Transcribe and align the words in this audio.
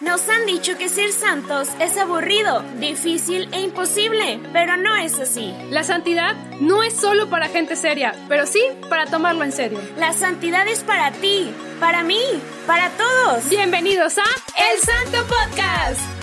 Nos 0.00 0.26
han 0.30 0.46
dicho 0.46 0.78
que 0.78 0.88
ser 0.88 1.12
santos 1.12 1.68
es 1.78 1.98
aburrido, 1.98 2.62
difícil 2.78 3.50
e 3.52 3.60
imposible, 3.60 4.40
pero 4.50 4.78
no 4.78 4.96
es 4.96 5.20
así. 5.20 5.54
La 5.68 5.84
santidad 5.84 6.34
no 6.58 6.82
es 6.82 6.96
solo 6.96 7.28
para 7.28 7.48
gente 7.48 7.76
seria, 7.76 8.14
pero 8.26 8.46
sí 8.46 8.62
para 8.88 9.04
tomarlo 9.04 9.44
en 9.44 9.52
serio. 9.52 9.78
La 9.98 10.14
santidad 10.14 10.66
es 10.68 10.82
para 10.84 11.12
ti, 11.12 11.52
para 11.78 12.02
mí, 12.02 12.22
para 12.66 12.88
todos. 12.92 13.46
Bienvenidos 13.50 14.16
a 14.16 14.24
El 14.24 14.80
Santo 14.80 15.18
Podcast. 15.28 16.19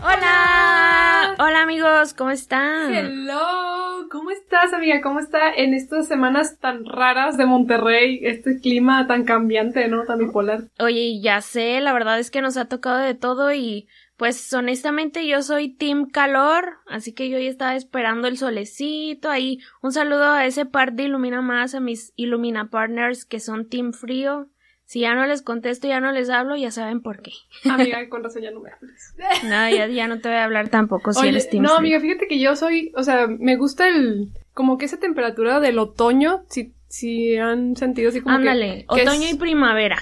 Hola. 0.00 1.34
Hola 1.38 1.62
amigos, 1.62 2.14
¿cómo 2.14 2.30
están? 2.30 2.94
Hello, 2.94 4.08
¿cómo 4.10 4.30
estás 4.30 4.72
amiga? 4.72 5.00
¿Cómo 5.00 5.18
está 5.18 5.52
en 5.52 5.74
estas 5.74 6.06
semanas 6.06 6.58
tan 6.60 6.84
raras 6.84 7.36
de 7.36 7.46
Monterrey, 7.46 8.20
este 8.22 8.60
clima 8.60 9.06
tan 9.08 9.24
cambiante, 9.24 9.88
¿no? 9.88 10.04
Tan 10.04 10.18
bipolar. 10.18 10.64
Oye, 10.78 11.20
ya 11.20 11.40
sé, 11.40 11.80
la 11.80 11.92
verdad 11.92 12.18
es 12.20 12.30
que 12.30 12.42
nos 12.42 12.56
ha 12.56 12.66
tocado 12.66 12.98
de 12.98 13.14
todo 13.14 13.52
y 13.52 13.88
pues 14.16 14.52
honestamente 14.52 15.26
yo 15.26 15.42
soy 15.42 15.74
Team 15.74 16.10
Calor, 16.10 16.78
así 16.86 17.12
que 17.12 17.28
yo 17.28 17.38
ya 17.38 17.48
estaba 17.50 17.74
esperando 17.74 18.28
el 18.28 18.38
solecito 18.38 19.30
ahí. 19.30 19.58
Un 19.82 19.92
saludo 19.92 20.30
a 20.30 20.46
ese 20.46 20.64
par 20.64 20.92
de 20.92 21.04
Ilumina 21.04 21.42
Más, 21.42 21.74
a 21.74 21.80
mis 21.80 22.12
Ilumina 22.14 22.70
Partners 22.70 23.24
que 23.24 23.40
son 23.40 23.68
Team 23.68 23.92
Frío. 23.92 24.48
Si 24.88 25.00
ya 25.00 25.14
no 25.14 25.26
les 25.26 25.42
contesto, 25.42 25.86
ya 25.86 26.00
no 26.00 26.12
les 26.12 26.30
hablo, 26.30 26.56
ya 26.56 26.70
saben 26.70 27.02
por 27.02 27.20
qué. 27.20 27.32
Amiga, 27.68 27.98
con 28.08 28.24
razón 28.24 28.40
ya 28.40 28.50
no 28.50 28.60
me 28.60 28.70
hables. 28.70 29.14
no, 29.44 29.68
ya, 29.68 30.08
no 30.08 30.18
te 30.18 30.30
voy 30.30 30.38
a 30.38 30.44
hablar 30.44 30.70
tampoco 30.70 31.12
si 31.12 31.28
eres 31.28 31.50
team 31.50 31.62
No, 31.62 31.74
amiga, 31.74 32.00
fíjate 32.00 32.26
que 32.26 32.38
yo 32.38 32.56
soy, 32.56 32.90
o 32.96 33.02
sea, 33.02 33.26
me 33.26 33.56
gusta 33.56 33.86
el, 33.86 34.30
como 34.54 34.78
que 34.78 34.86
esa 34.86 34.98
temperatura 34.98 35.60
del 35.60 35.78
otoño, 35.78 36.42
si, 36.48 36.72
si 36.88 37.36
han 37.36 37.76
sentido 37.76 38.08
así 38.08 38.22
como 38.22 38.36
Ándale, 38.36 38.86
otoño 38.88 39.28
y 39.30 39.34
primavera. 39.34 39.98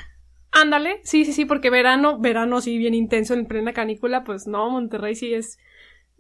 Ándale, 0.53 1.01
sí, 1.03 1.25
sí, 1.25 1.33
sí, 1.33 1.47
porque 1.47 1.69
verano, 1.69 2.21
verano 2.21 2.61
sí 2.61 2.79
bien 2.79 2.95
intenso 2.95 3.35
en 3.35 3.47
plena 3.47 3.73
canícula, 3.73 4.23
pues 4.23 4.47
no, 4.47 4.71
Monterrey 4.71 5.17
sí 5.17 5.35
es 5.35 5.59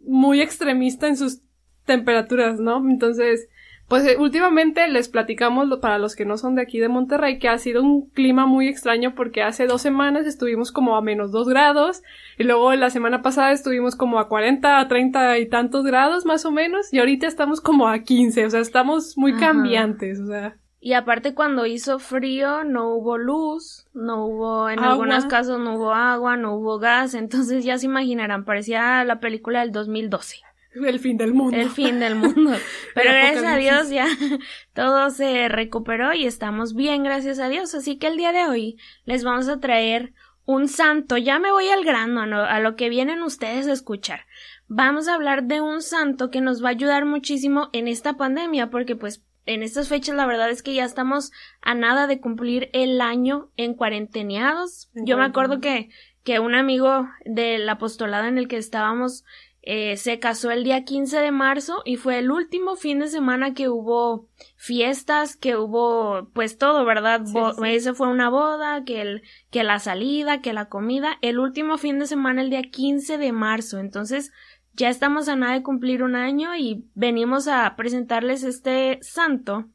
muy 0.00 0.40
extremista 0.40 1.06
en 1.06 1.16
sus 1.16 1.40
temperaturas, 1.84 2.58
¿no? 2.58 2.78
Entonces, 2.78 3.48
pues 3.88 4.04
eh, 4.04 4.16
últimamente 4.18 4.88
les 4.88 5.08
platicamos 5.08 5.68
para 5.78 5.98
los 5.98 6.16
que 6.16 6.24
no 6.24 6.36
son 6.38 6.56
de 6.56 6.62
aquí 6.62 6.80
de 6.80 6.88
Monterrey 6.88 7.38
que 7.38 7.48
ha 7.48 7.58
sido 7.58 7.82
un 7.82 8.08
clima 8.10 8.46
muy 8.46 8.68
extraño 8.68 9.14
porque 9.14 9.42
hace 9.42 9.66
dos 9.66 9.82
semanas 9.82 10.26
estuvimos 10.26 10.72
como 10.72 10.96
a 10.96 11.02
menos 11.02 11.30
dos 11.30 11.48
grados 11.48 12.02
y 12.36 12.44
luego 12.44 12.74
la 12.74 12.90
semana 12.90 13.22
pasada 13.22 13.52
estuvimos 13.52 13.94
como 13.94 14.18
a 14.18 14.28
40, 14.28 14.80
a 14.80 14.88
30 14.88 15.38
y 15.38 15.48
tantos 15.48 15.84
grados 15.84 16.26
más 16.26 16.44
o 16.44 16.50
menos 16.50 16.92
y 16.92 16.98
ahorita 16.98 17.26
estamos 17.26 17.60
como 17.60 17.88
a 17.88 18.00
15, 18.00 18.46
o 18.46 18.50
sea, 18.50 18.60
estamos 18.60 19.16
muy 19.16 19.34
cambiantes, 19.34 20.20
o 20.20 20.26
sea. 20.26 20.56
Y 20.80 20.92
aparte 20.92 21.34
cuando 21.34 21.66
hizo 21.66 21.98
frío 21.98 22.62
no 22.64 22.94
hubo 22.94 23.18
luz, 23.18 23.88
no 23.92 24.24
hubo, 24.26 24.68
en 24.70 24.80
algunos 24.80 25.26
casos 25.26 25.58
no 25.58 25.74
hubo 25.74 25.92
agua, 25.92 26.36
no 26.36 26.54
hubo 26.54 26.78
gas, 26.78 27.14
entonces 27.14 27.64
ya 27.64 27.78
se 27.78 27.86
imaginarán, 27.86 28.44
parecía 28.44 29.02
la 29.04 29.20
película 29.20 29.60
del 29.60 29.72
2012. 29.72 30.45
El 30.84 30.98
fin 30.98 31.16
del 31.16 31.32
mundo. 31.32 31.56
El 31.56 31.70
fin 31.70 31.98
del 32.00 32.16
mundo. 32.16 32.52
Pero 32.94 33.10
gracias 33.10 33.44
a 33.44 33.56
Dios 33.56 33.90
ya 33.90 34.06
todo 34.74 35.10
se 35.10 35.48
recuperó 35.48 36.12
y 36.12 36.26
estamos 36.26 36.74
bien, 36.74 37.02
gracias 37.02 37.38
a 37.38 37.48
Dios. 37.48 37.74
Así 37.74 37.98
que 37.98 38.08
el 38.08 38.16
día 38.16 38.32
de 38.32 38.46
hoy 38.46 38.78
les 39.04 39.24
vamos 39.24 39.48
a 39.48 39.60
traer 39.60 40.12
un 40.44 40.68
santo. 40.68 41.16
Ya 41.16 41.38
me 41.38 41.50
voy 41.50 41.68
al 41.68 41.84
grano, 41.84 42.22
a 42.22 42.60
lo 42.60 42.76
que 42.76 42.88
vienen 42.88 43.22
ustedes 43.22 43.66
a 43.66 43.72
escuchar. 43.72 44.26
Vamos 44.68 45.08
a 45.08 45.14
hablar 45.14 45.44
de 45.44 45.60
un 45.60 45.82
santo 45.82 46.30
que 46.30 46.40
nos 46.40 46.62
va 46.62 46.68
a 46.68 46.72
ayudar 46.72 47.04
muchísimo 47.04 47.68
en 47.72 47.88
esta 47.88 48.16
pandemia, 48.16 48.70
porque 48.70 48.96
pues 48.96 49.22
en 49.46 49.62
estas 49.62 49.88
fechas 49.88 50.16
la 50.16 50.26
verdad 50.26 50.50
es 50.50 50.62
que 50.62 50.74
ya 50.74 50.84
estamos 50.84 51.32
a 51.62 51.74
nada 51.74 52.06
de 52.06 52.20
cumplir 52.20 52.68
el 52.72 53.00
año 53.00 53.50
en 53.56 53.74
cuarenteneados. 53.74 54.90
Yo 54.94 55.16
me 55.16 55.24
acuerdo 55.24 55.60
que, 55.60 55.88
que 56.24 56.40
un 56.40 56.54
amigo 56.54 57.08
del 57.24 57.68
apostolado 57.68 58.26
en 58.26 58.38
el 58.38 58.48
que 58.48 58.56
estábamos 58.56 59.24
eh, 59.68 59.96
se 59.96 60.20
casó 60.20 60.52
el 60.52 60.62
día 60.62 60.84
15 60.84 61.18
de 61.18 61.32
marzo 61.32 61.82
y 61.84 61.96
fue 61.96 62.20
el 62.20 62.30
último 62.30 62.76
fin 62.76 63.00
de 63.00 63.08
semana 63.08 63.52
que 63.52 63.68
hubo 63.68 64.28
fiestas, 64.54 65.34
que 65.34 65.56
hubo 65.56 66.30
pues 66.32 66.56
todo, 66.56 66.84
¿verdad? 66.84 67.22
Ese 67.64 67.92
fue 67.92 68.06
una 68.06 68.30
boda, 68.30 68.84
que, 68.84 69.02
el, 69.02 69.22
que 69.50 69.64
la 69.64 69.80
salida, 69.80 70.40
que 70.40 70.52
la 70.52 70.68
comida, 70.68 71.18
el 71.20 71.40
último 71.40 71.78
fin 71.78 71.98
de 71.98 72.06
semana 72.06 72.42
el 72.42 72.50
día 72.50 72.62
15 72.62 73.18
de 73.18 73.32
marzo. 73.32 73.80
Entonces 73.80 74.30
ya 74.74 74.88
estamos 74.88 75.28
a 75.28 75.34
nada 75.34 75.54
de 75.54 75.64
cumplir 75.64 76.04
un 76.04 76.14
año 76.14 76.54
y 76.54 76.88
venimos 76.94 77.48
a 77.48 77.74
presentarles 77.74 78.44
este 78.44 79.00
santo 79.02 79.66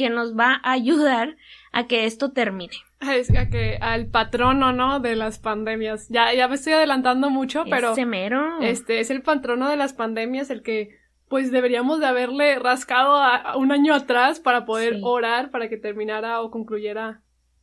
que 0.00 0.08
nos 0.08 0.34
va 0.34 0.62
a 0.64 0.72
ayudar 0.72 1.36
a 1.72 1.86
que 1.86 2.06
esto 2.06 2.32
termine. 2.32 2.72
Es 3.06 3.30
que 3.30 3.76
al 3.82 4.06
patrono, 4.06 4.72
¿no? 4.72 4.98
De 4.98 5.14
las 5.14 5.38
pandemias. 5.38 6.08
Ya, 6.08 6.32
ya 6.32 6.48
me 6.48 6.54
estoy 6.54 6.72
adelantando 6.72 7.28
mucho, 7.28 7.64
pero. 7.68 7.94
mero. 8.06 8.62
Este 8.62 9.00
es 9.00 9.10
el 9.10 9.20
patrono 9.20 9.68
de 9.68 9.76
las 9.76 9.92
pandemias, 9.92 10.48
el 10.48 10.62
que 10.62 10.98
pues 11.28 11.52
deberíamos 11.52 12.00
de 12.00 12.06
haberle 12.06 12.58
rascado 12.58 13.18
a, 13.18 13.58
un 13.58 13.72
año 13.72 13.92
atrás 13.92 14.40
para 14.40 14.64
poder 14.64 15.00
orar 15.02 15.50
para 15.50 15.68
que 15.68 15.76
terminara 15.76 16.40
o 16.40 16.50
concluyera. 16.50 17.20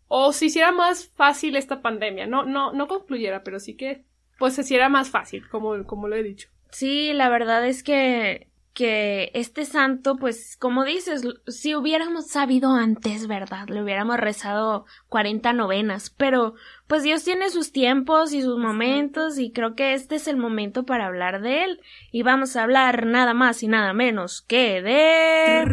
O 0.07 0.31
si 0.31 0.45
hiciera 0.45 0.71
más 0.71 1.07
fácil 1.07 1.55
esta 1.55 1.81
pandemia. 1.81 2.27
No, 2.27 2.45
no, 2.45 2.71
no 2.71 2.87
concluyera, 2.87 3.41
pero 3.41 3.59
sí 3.59 3.75
que 3.75 4.03
pues 4.37 4.53
se 4.53 4.61
hiciera 4.61 4.89
más 4.89 5.09
fácil, 5.09 5.49
como, 5.49 5.83
como 5.85 6.07
lo 6.07 6.15
he 6.15 6.21
dicho. 6.21 6.49
Sí, 6.69 7.13
la 7.13 7.29
verdad 7.29 7.65
es 7.65 7.81
que 7.81 8.46
que 8.77 9.31
este 9.33 9.65
santo, 9.65 10.17
pues, 10.17 10.55
como 10.55 10.85
dices, 10.85 11.23
si 11.47 11.73
hubiéramos 11.73 12.27
sabido 12.27 12.75
antes, 12.75 13.25
¿verdad? 13.25 13.67
Le 13.69 13.81
hubiéramos 13.81 14.17
rezado 14.17 14.85
40 15.09 15.51
novenas, 15.53 16.11
pero 16.11 16.53
pues 16.85 17.01
Dios 17.01 17.23
tiene 17.23 17.49
sus 17.49 17.71
tiempos 17.71 18.33
y 18.33 18.43
sus 18.43 18.59
momentos 18.59 19.39
y 19.39 19.51
creo 19.51 19.73
que 19.73 19.95
este 19.95 20.13
es 20.13 20.27
el 20.27 20.37
momento 20.37 20.85
para 20.85 21.07
hablar 21.07 21.41
de 21.41 21.63
él. 21.63 21.81
Y 22.11 22.21
vamos 22.21 22.55
a 22.55 22.61
hablar 22.61 23.07
nada 23.07 23.33
más 23.33 23.63
y 23.63 23.67
nada 23.67 23.93
menos 23.93 24.43
que 24.43 24.83
de... 24.83 25.63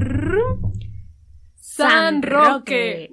San 1.56 2.22
Roque. 2.22 3.10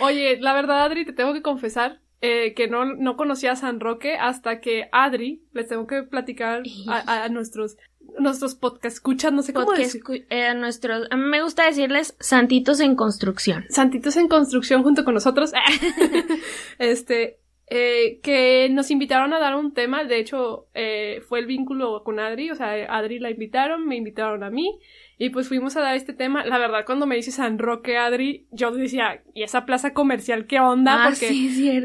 Oye, 0.00 0.38
la 0.38 0.52
verdad, 0.52 0.84
Adri, 0.84 1.04
te 1.04 1.12
tengo 1.12 1.32
que 1.32 1.42
confesar 1.42 2.00
eh, 2.20 2.54
que 2.54 2.68
no, 2.68 2.84
no 2.84 3.16
conocía 3.16 3.52
a 3.52 3.56
San 3.56 3.80
Roque 3.80 4.14
hasta 4.14 4.60
que 4.60 4.88
Adri, 4.92 5.42
les 5.52 5.66
tengo 5.66 5.88
que 5.88 6.04
platicar 6.04 6.62
a, 6.86 7.24
a 7.24 7.28
nuestros 7.28 7.76
nuestros 8.18 8.54
podcast 8.54 8.96
escuchas, 8.96 9.32
no 9.32 9.42
sé 9.42 9.52
cómo 9.52 9.72
decir. 9.72 10.02
Eh, 10.30 10.54
nuestros, 10.54 11.08
a 11.10 11.16
mí 11.16 11.24
me 11.24 11.42
gusta 11.42 11.64
decirles 11.64 12.14
santitos 12.20 12.80
en 12.80 12.94
construcción. 12.94 13.64
Santitos 13.68 14.16
en 14.16 14.28
construcción 14.28 14.82
junto 14.82 15.04
con 15.04 15.14
nosotros. 15.14 15.52
este, 16.78 17.39
eh, 17.72 18.18
que 18.24 18.68
nos 18.68 18.90
invitaron 18.90 19.32
a 19.32 19.38
dar 19.38 19.54
un 19.54 19.72
tema, 19.72 20.02
de 20.02 20.18
hecho, 20.18 20.66
eh, 20.74 21.22
fue 21.28 21.38
el 21.38 21.46
vínculo 21.46 22.02
con 22.02 22.18
Adri, 22.18 22.50
o 22.50 22.56
sea, 22.56 22.72
Adri 22.92 23.20
la 23.20 23.30
invitaron, 23.30 23.86
me 23.86 23.94
invitaron 23.94 24.42
a 24.42 24.50
mí, 24.50 24.80
y 25.18 25.30
pues 25.30 25.46
fuimos 25.46 25.76
a 25.76 25.80
dar 25.80 25.94
este 25.94 26.12
tema. 26.12 26.44
La 26.44 26.58
verdad, 26.58 26.84
cuando 26.84 27.06
me 27.06 27.14
dice 27.14 27.30
San 27.30 27.60
Roque, 27.60 27.96
Adri, 27.96 28.48
yo 28.50 28.72
decía, 28.72 29.22
¿y 29.34 29.44
esa 29.44 29.66
plaza 29.66 29.94
comercial 29.94 30.48
qué 30.48 30.58
onda? 30.58 31.04
Ah, 31.04 31.08
Porque 31.10 31.30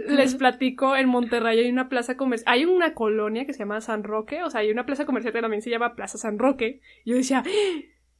les 0.07 0.33
platico, 0.33 0.95
en 0.95 1.07
Monterrey 1.07 1.59
hay 1.59 1.69
una 1.69 1.87
plaza 1.87 2.17
comercial, 2.17 2.51
hay 2.51 2.65
una 2.65 2.95
colonia 2.95 3.45
que 3.45 3.53
se 3.53 3.59
llama 3.59 3.79
San 3.79 4.03
Roque, 4.03 4.41
o 4.41 4.49
sea, 4.49 4.61
hay 4.61 4.71
una 4.71 4.87
plaza 4.87 5.05
comercial 5.05 5.33
que 5.33 5.41
también 5.41 5.61
se 5.61 5.69
llama 5.69 5.93
Plaza 5.93 6.17
San 6.17 6.39
Roque. 6.39 6.81
yo 7.05 7.15
decía, 7.15 7.43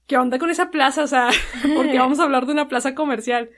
¿qué 0.05 0.17
onda 0.17 0.37
con 0.37 0.51
esa 0.51 0.69
plaza? 0.69 1.03
O 1.03 1.07
sea, 1.07 1.29
porque 1.75 1.97
vamos 1.97 2.19
a 2.19 2.23
hablar 2.25 2.45
de 2.45 2.51
una 2.51 2.67
plaza 2.67 2.93
comercial 2.93 3.49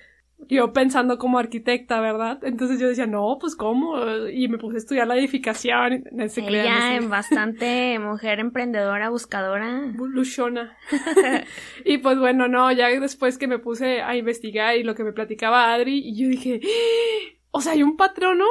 yo 0.50 0.72
pensando 0.72 1.18
como 1.18 1.40
arquitecta, 1.40 2.00
¿verdad? 2.00 2.40
Entonces 2.44 2.80
yo 2.80 2.88
decía, 2.88 3.08
no, 3.08 3.38
pues 3.40 3.56
cómo, 3.56 3.98
y 4.28 4.48
me 4.48 4.58
puse 4.58 4.76
a 4.76 4.80
estudiar 4.80 5.08
la 5.08 5.18
edificación, 5.18 6.04
en 6.12 6.30
se 6.30 6.48
Ella, 6.48 7.00
bastante 7.08 7.98
mujer 8.00 8.40
emprendedora, 8.40 9.10
buscadora. 9.10 9.82
Luchona. 9.98 10.78
y 11.86 11.98
pues 11.98 12.20
bueno, 12.20 12.48
no, 12.48 12.72
ya 12.72 12.88
después 12.88 13.38
que 13.38 13.48
me 13.48 13.60
puse 13.60 14.02
a 14.02 14.16
investigar 14.16 14.78
y 14.78 14.84
lo 14.84 14.96
que 14.96 15.04
me 15.04 15.14
platicaba 15.14 15.74
Adri, 15.74 16.00
y 16.00 16.16
yo 16.16 16.30
dije, 16.30 16.62
¡Ah! 16.64 17.38
o 17.52 17.62
sea, 17.62 17.74
hay 17.74 17.84
un 17.84 17.98
patrono 17.98 18.46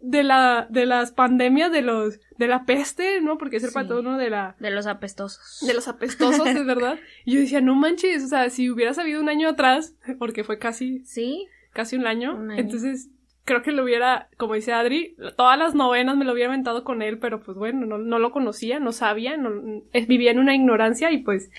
de 0.00 0.22
la, 0.22 0.66
de 0.70 0.86
las 0.86 1.12
pandemias 1.12 1.72
de 1.72 1.82
los, 1.82 2.20
de 2.36 2.46
la 2.46 2.64
peste, 2.64 3.20
¿no? 3.20 3.38
Porque 3.38 3.56
es 3.56 3.64
el 3.64 3.72
patrono 3.72 4.16
de 4.16 4.30
la... 4.30 4.56
De 4.60 4.70
los 4.70 4.86
apestosos. 4.86 5.66
De 5.66 5.74
los 5.74 5.88
apestosos, 5.88 6.46
es 6.46 6.64
verdad. 6.64 6.98
Y 7.24 7.34
yo 7.34 7.40
decía, 7.40 7.60
no 7.60 7.74
manches, 7.74 8.24
o 8.24 8.28
sea, 8.28 8.50
si 8.50 8.70
hubiera 8.70 8.94
sabido 8.94 9.20
un 9.20 9.28
año 9.28 9.48
atrás, 9.48 9.94
porque 10.18 10.44
fue 10.44 10.58
casi... 10.58 11.00
Sí. 11.04 11.46
Casi 11.72 11.96
un 11.96 12.06
año. 12.06 12.52
Entonces, 12.52 13.10
creo 13.44 13.62
que 13.62 13.72
lo 13.72 13.84
hubiera, 13.84 14.28
como 14.36 14.54
dice 14.54 14.72
Adri, 14.72 15.16
todas 15.36 15.58
las 15.58 15.74
novenas 15.74 16.16
me 16.16 16.24
lo 16.24 16.32
hubiera 16.32 16.52
inventado 16.52 16.84
con 16.84 17.02
él, 17.02 17.18
pero 17.18 17.40
pues 17.40 17.56
bueno, 17.56 17.86
no, 17.86 17.98
no 17.98 18.18
lo 18.18 18.30
conocía, 18.30 18.80
no 18.80 18.92
sabía, 18.92 19.36
no, 19.36 19.82
vivía 20.06 20.30
en 20.30 20.38
una 20.38 20.54
ignorancia 20.54 21.10
y 21.12 21.18
pues, 21.18 21.50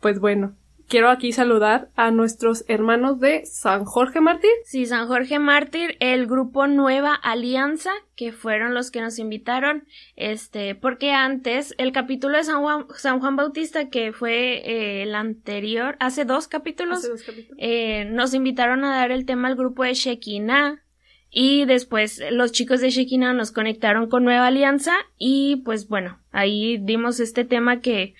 pues 0.00 0.20
bueno 0.20 0.56
quiero 0.88 1.10
aquí 1.10 1.32
saludar 1.32 1.88
a 1.96 2.10
nuestros 2.10 2.64
hermanos 2.68 3.20
de 3.20 3.44
San 3.46 3.84
Jorge 3.84 4.20
Mártir. 4.20 4.50
Sí, 4.64 4.86
San 4.86 5.06
Jorge 5.08 5.38
Mártir, 5.38 5.96
el 6.00 6.26
grupo 6.26 6.66
Nueva 6.66 7.14
Alianza, 7.14 7.90
que 8.14 8.32
fueron 8.32 8.74
los 8.74 8.90
que 8.90 9.00
nos 9.00 9.18
invitaron, 9.18 9.84
este, 10.16 10.74
porque 10.74 11.12
antes 11.12 11.74
el 11.78 11.92
capítulo 11.92 12.36
de 12.36 12.44
San 12.44 12.62
Juan, 12.62 12.86
San 12.96 13.20
Juan 13.20 13.36
Bautista, 13.36 13.88
que 13.88 14.12
fue 14.12 14.62
eh, 14.64 15.02
el 15.02 15.14
anterior, 15.14 15.96
hace 16.00 16.24
dos 16.24 16.48
capítulos, 16.48 16.98
hace 16.98 17.08
dos 17.08 17.22
capítulos. 17.22 17.58
Eh, 17.60 18.06
nos 18.06 18.34
invitaron 18.34 18.84
a 18.84 18.96
dar 18.96 19.10
el 19.10 19.26
tema 19.26 19.48
al 19.48 19.56
grupo 19.56 19.84
de 19.84 19.94
Shekinah, 19.94 20.82
Y 21.30 21.64
después 21.66 22.22
los 22.30 22.52
chicos 22.52 22.80
de 22.80 22.90
Shekinah 22.90 23.34
nos 23.34 23.50
conectaron 23.50 24.08
con 24.08 24.24
Nueva 24.24 24.46
Alianza 24.46 24.94
y 25.18 25.56
pues 25.64 25.88
bueno, 25.88 26.18
ahí 26.30 26.78
dimos 26.78 27.20
este 27.20 27.44
tema 27.44 27.80
que, 27.80 28.14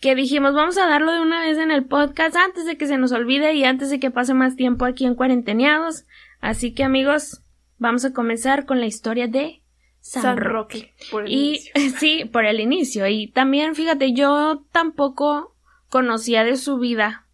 que 0.00 0.14
dijimos 0.14 0.54
vamos 0.54 0.78
a 0.78 0.86
darlo 0.86 1.12
de 1.12 1.20
una 1.20 1.40
vez 1.40 1.58
en 1.58 1.70
el 1.70 1.84
podcast 1.84 2.36
antes 2.36 2.66
de 2.66 2.76
que 2.76 2.86
se 2.86 2.98
nos 2.98 3.12
olvide 3.12 3.54
y 3.54 3.64
antes 3.64 3.90
de 3.90 4.00
que 4.00 4.10
pase 4.10 4.34
más 4.34 4.56
tiempo 4.56 4.84
aquí 4.84 5.04
en 5.04 5.14
cuarenteneados. 5.14 6.04
Así 6.40 6.72
que 6.72 6.84
amigos, 6.84 7.42
vamos 7.78 8.04
a 8.04 8.12
comenzar 8.12 8.64
con 8.64 8.80
la 8.80 8.86
historia 8.86 9.26
de 9.26 9.62
San, 10.00 10.36
Roque. 10.36 10.94
y 11.26 11.58
sí, 11.98 12.24
por 12.24 12.44
el 12.44 12.60
inicio. 12.60 13.06
Y 13.06 13.28
también, 13.28 13.74
fíjate, 13.74 14.12
yo 14.12 14.64
tampoco 14.72 15.54
conocía 15.88 16.44
de 16.44 16.56
su 16.56 16.78
vida 16.78 17.28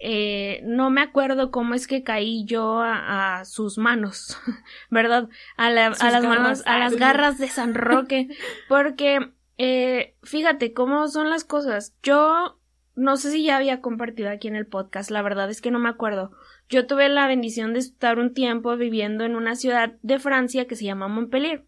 eh, 0.00 0.60
no 0.62 0.90
me 0.90 1.00
acuerdo 1.00 1.50
cómo 1.50 1.74
es 1.74 1.88
que 1.88 2.04
caí 2.04 2.44
yo 2.44 2.80
a, 2.80 3.44
sus 3.44 3.78
manos, 3.78 4.38
¿verdad? 4.90 5.28
A, 5.56 5.70
las 5.70 6.00
manos, 6.22 6.62
a 6.66 6.78
las 6.78 6.94
garras 6.94 7.38
de 7.38 7.48
San 7.48 7.74
Roque, 7.74 8.28
porque 8.68 9.32
eh, 9.58 10.14
fíjate 10.22 10.72
cómo 10.72 11.08
son 11.08 11.30
las 11.30 11.44
cosas. 11.44 11.94
Yo 12.02 12.58
no 12.94 13.16
sé 13.16 13.30
si 13.30 13.44
ya 13.44 13.56
había 13.56 13.80
compartido 13.80 14.30
aquí 14.30 14.48
en 14.48 14.56
el 14.56 14.66
podcast, 14.66 15.10
la 15.10 15.22
verdad 15.22 15.50
es 15.50 15.60
que 15.60 15.70
no 15.70 15.78
me 15.78 15.88
acuerdo. 15.88 16.32
Yo 16.68 16.86
tuve 16.86 17.08
la 17.08 17.28
bendición 17.28 17.72
de 17.72 17.78
estar 17.78 18.18
un 18.18 18.34
tiempo 18.34 18.76
viviendo 18.76 19.24
en 19.24 19.36
una 19.36 19.54
ciudad 19.54 19.94
de 20.02 20.18
Francia 20.18 20.66
que 20.66 20.76
se 20.76 20.84
llama 20.84 21.08
Montpellier. 21.08 21.64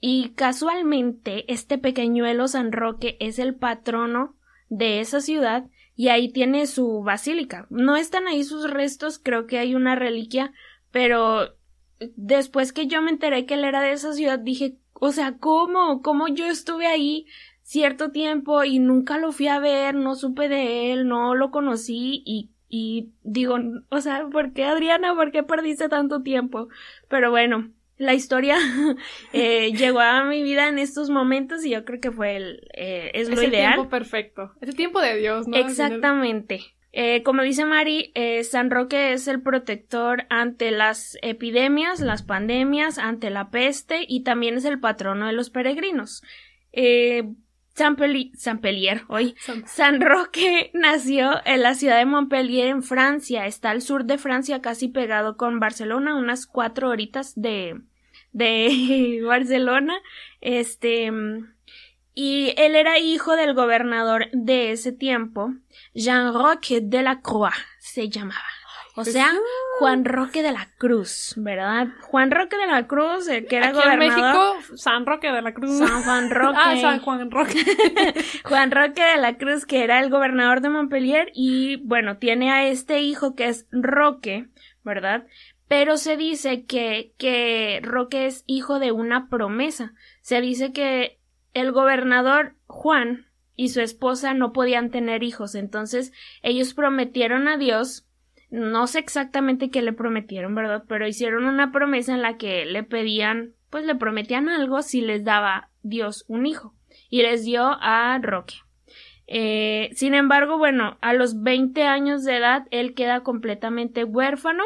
Y 0.00 0.30
casualmente 0.30 1.50
este 1.52 1.78
pequeñuelo 1.78 2.48
San 2.48 2.72
Roque 2.72 3.16
es 3.20 3.38
el 3.38 3.54
patrono 3.54 4.36
de 4.68 5.00
esa 5.00 5.20
ciudad 5.20 5.66
y 5.96 6.08
ahí 6.08 6.30
tiene 6.30 6.66
su 6.66 7.02
basílica. 7.02 7.66
No 7.70 7.96
están 7.96 8.26
ahí 8.26 8.42
sus 8.42 8.70
restos, 8.70 9.18
creo 9.18 9.46
que 9.46 9.58
hay 9.58 9.74
una 9.74 9.94
reliquia, 9.94 10.52
pero 10.90 11.56
después 12.16 12.72
que 12.72 12.86
yo 12.86 13.00
me 13.02 13.10
enteré 13.10 13.46
que 13.46 13.54
él 13.54 13.64
era 13.64 13.80
de 13.80 13.92
esa 13.92 14.12
ciudad, 14.12 14.38
dije, 14.38 14.76
o 14.94 15.12
sea, 15.12 15.38
¿cómo? 15.38 16.02
¿Cómo 16.02 16.28
yo 16.28 16.46
estuve 16.46 16.86
ahí 16.86 17.26
cierto 17.62 18.10
tiempo 18.10 18.64
y 18.64 18.78
nunca 18.78 19.18
lo 19.18 19.32
fui 19.32 19.48
a 19.48 19.58
ver, 19.58 19.94
no 19.94 20.14
supe 20.14 20.48
de 20.48 20.92
él, 20.92 21.08
no 21.08 21.34
lo 21.34 21.50
conocí 21.50 22.22
y, 22.24 22.50
y 22.68 23.10
digo, 23.22 23.58
o 23.88 24.00
sea, 24.00 24.26
¿por 24.30 24.52
qué 24.52 24.64
Adriana? 24.64 25.14
¿Por 25.14 25.32
qué 25.32 25.42
perdiste 25.42 25.88
tanto 25.88 26.22
tiempo? 26.22 26.68
Pero 27.08 27.30
bueno, 27.30 27.70
la 27.96 28.14
historia 28.14 28.56
eh, 29.32 29.72
llegó 29.72 30.00
a 30.00 30.24
mi 30.24 30.42
vida 30.42 30.68
en 30.68 30.78
estos 30.78 31.10
momentos 31.10 31.64
y 31.64 31.70
yo 31.70 31.84
creo 31.84 32.00
que 32.00 32.10
fue 32.10 32.36
el 32.36 32.68
eh, 32.74 33.10
es, 33.14 33.28
lo 33.28 33.42
ideal. 33.42 33.44
el 33.44 33.74
tiempo 33.74 33.88
perfecto, 33.88 34.52
es 34.60 34.68
el 34.68 34.76
tiempo 34.76 35.00
de 35.00 35.16
Dios, 35.16 35.48
¿no? 35.48 35.56
Exactamente. 35.56 36.74
Eh, 36.96 37.22
como 37.24 37.42
dice 37.42 37.64
Mari, 37.64 38.12
San 38.48 38.70
Roque 38.70 39.12
es 39.12 39.26
el 39.26 39.42
protector 39.42 40.26
ante 40.30 40.70
las 40.70 41.18
epidemias, 41.22 41.98
las 41.98 42.22
pandemias, 42.22 42.98
ante 42.98 43.30
la 43.30 43.50
peste 43.50 44.04
y 44.06 44.22
también 44.22 44.56
es 44.56 44.64
el 44.64 44.78
patrono 44.78 45.26
de 45.26 45.32
los 45.32 45.50
peregrinos. 45.50 46.22
San, 47.74 47.96
Pelier, 48.60 49.02
hoy. 49.08 49.34
San 49.66 50.00
Roque 50.00 50.70
nació 50.74 51.40
en 51.44 51.62
la 51.62 51.74
ciudad 51.74 51.98
de 51.98 52.06
Montpellier, 52.06 52.68
en 52.68 52.82
Francia. 52.82 53.46
Está 53.46 53.70
al 53.70 53.82
sur 53.82 54.04
de 54.04 54.18
Francia, 54.18 54.62
casi 54.62 54.88
pegado 54.88 55.36
con 55.36 55.60
Barcelona, 55.60 56.14
unas 56.14 56.46
cuatro 56.46 56.88
horitas 56.88 57.34
de, 57.34 57.80
de 58.32 59.20
Barcelona. 59.26 59.94
Este, 60.40 61.10
y 62.14 62.54
él 62.56 62.76
era 62.76 62.98
hijo 62.98 63.34
del 63.34 63.54
gobernador 63.54 64.26
de 64.32 64.70
ese 64.70 64.92
tiempo, 64.92 65.52
Jean 65.94 66.34
Roque 66.34 66.80
de 66.82 67.02
la 67.02 67.20
Croix, 67.20 67.54
se 67.78 68.08
llamaba. 68.08 68.42
O 68.96 69.04
sea, 69.04 69.32
Juan 69.80 70.04
Roque 70.04 70.40
de 70.42 70.52
la 70.52 70.68
Cruz, 70.78 71.34
¿verdad? 71.36 71.88
Juan 72.02 72.30
Roque 72.30 72.56
de 72.56 72.66
la 72.68 72.86
Cruz, 72.86 73.26
el 73.26 73.46
que 73.46 73.56
era 73.56 73.68
Aquí 73.68 73.76
gobernador. 73.78 74.02
En 74.02 74.58
México, 74.58 74.76
San 74.76 75.04
Roque 75.04 75.32
de 75.32 75.42
la 75.42 75.52
Cruz. 75.52 75.78
San 75.78 76.02
Juan 76.04 76.30
Roque. 76.30 76.58
ah, 76.60 76.76
San 76.80 77.00
Juan 77.00 77.28
Roque. 77.30 77.54
Juan 78.44 78.70
Roque 78.70 79.02
de 79.02 79.16
la 79.20 79.36
Cruz, 79.36 79.66
que 79.66 79.82
era 79.82 79.98
el 80.00 80.10
gobernador 80.10 80.60
de 80.60 80.68
Montpellier, 80.68 81.32
y 81.34 81.76
bueno, 81.84 82.18
tiene 82.18 82.52
a 82.52 82.68
este 82.68 83.00
hijo 83.00 83.34
que 83.34 83.48
es 83.48 83.66
Roque, 83.72 84.46
¿verdad? 84.84 85.26
Pero 85.66 85.96
se 85.96 86.16
dice 86.16 86.64
que, 86.64 87.14
que 87.18 87.80
Roque 87.82 88.26
es 88.26 88.44
hijo 88.46 88.78
de 88.78 88.92
una 88.92 89.28
promesa. 89.28 89.92
Se 90.20 90.40
dice 90.40 90.72
que 90.72 91.18
el 91.52 91.72
gobernador 91.72 92.54
Juan 92.66 93.26
y 93.56 93.68
su 93.68 93.80
esposa 93.80 94.34
no 94.34 94.52
podían 94.52 94.90
tener 94.90 95.22
hijos, 95.22 95.54
entonces 95.54 96.12
ellos 96.42 96.74
prometieron 96.74 97.48
a 97.48 97.56
Dios 97.56 98.06
no 98.54 98.86
sé 98.86 99.00
exactamente 99.00 99.68
qué 99.68 99.82
le 99.82 99.92
prometieron, 99.92 100.54
¿verdad? 100.54 100.84
Pero 100.86 101.08
hicieron 101.08 101.46
una 101.46 101.72
promesa 101.72 102.14
en 102.14 102.22
la 102.22 102.36
que 102.36 102.64
le 102.64 102.84
pedían, 102.84 103.52
pues 103.68 103.84
le 103.84 103.96
prometían 103.96 104.48
algo 104.48 104.80
si 104.82 105.00
les 105.00 105.24
daba 105.24 105.70
Dios 105.82 106.24
un 106.28 106.46
hijo. 106.46 106.72
Y 107.10 107.22
les 107.22 107.44
dio 107.44 107.64
a 107.64 108.16
Roque. 108.22 108.54
Eh, 109.26 109.90
sin 109.94 110.14
embargo, 110.14 110.56
bueno, 110.56 110.98
a 111.00 111.14
los 111.14 111.42
20 111.42 111.82
años 111.82 112.22
de 112.22 112.36
edad 112.36 112.68
él 112.70 112.94
queda 112.94 113.24
completamente 113.24 114.04
huérfano. 114.04 114.62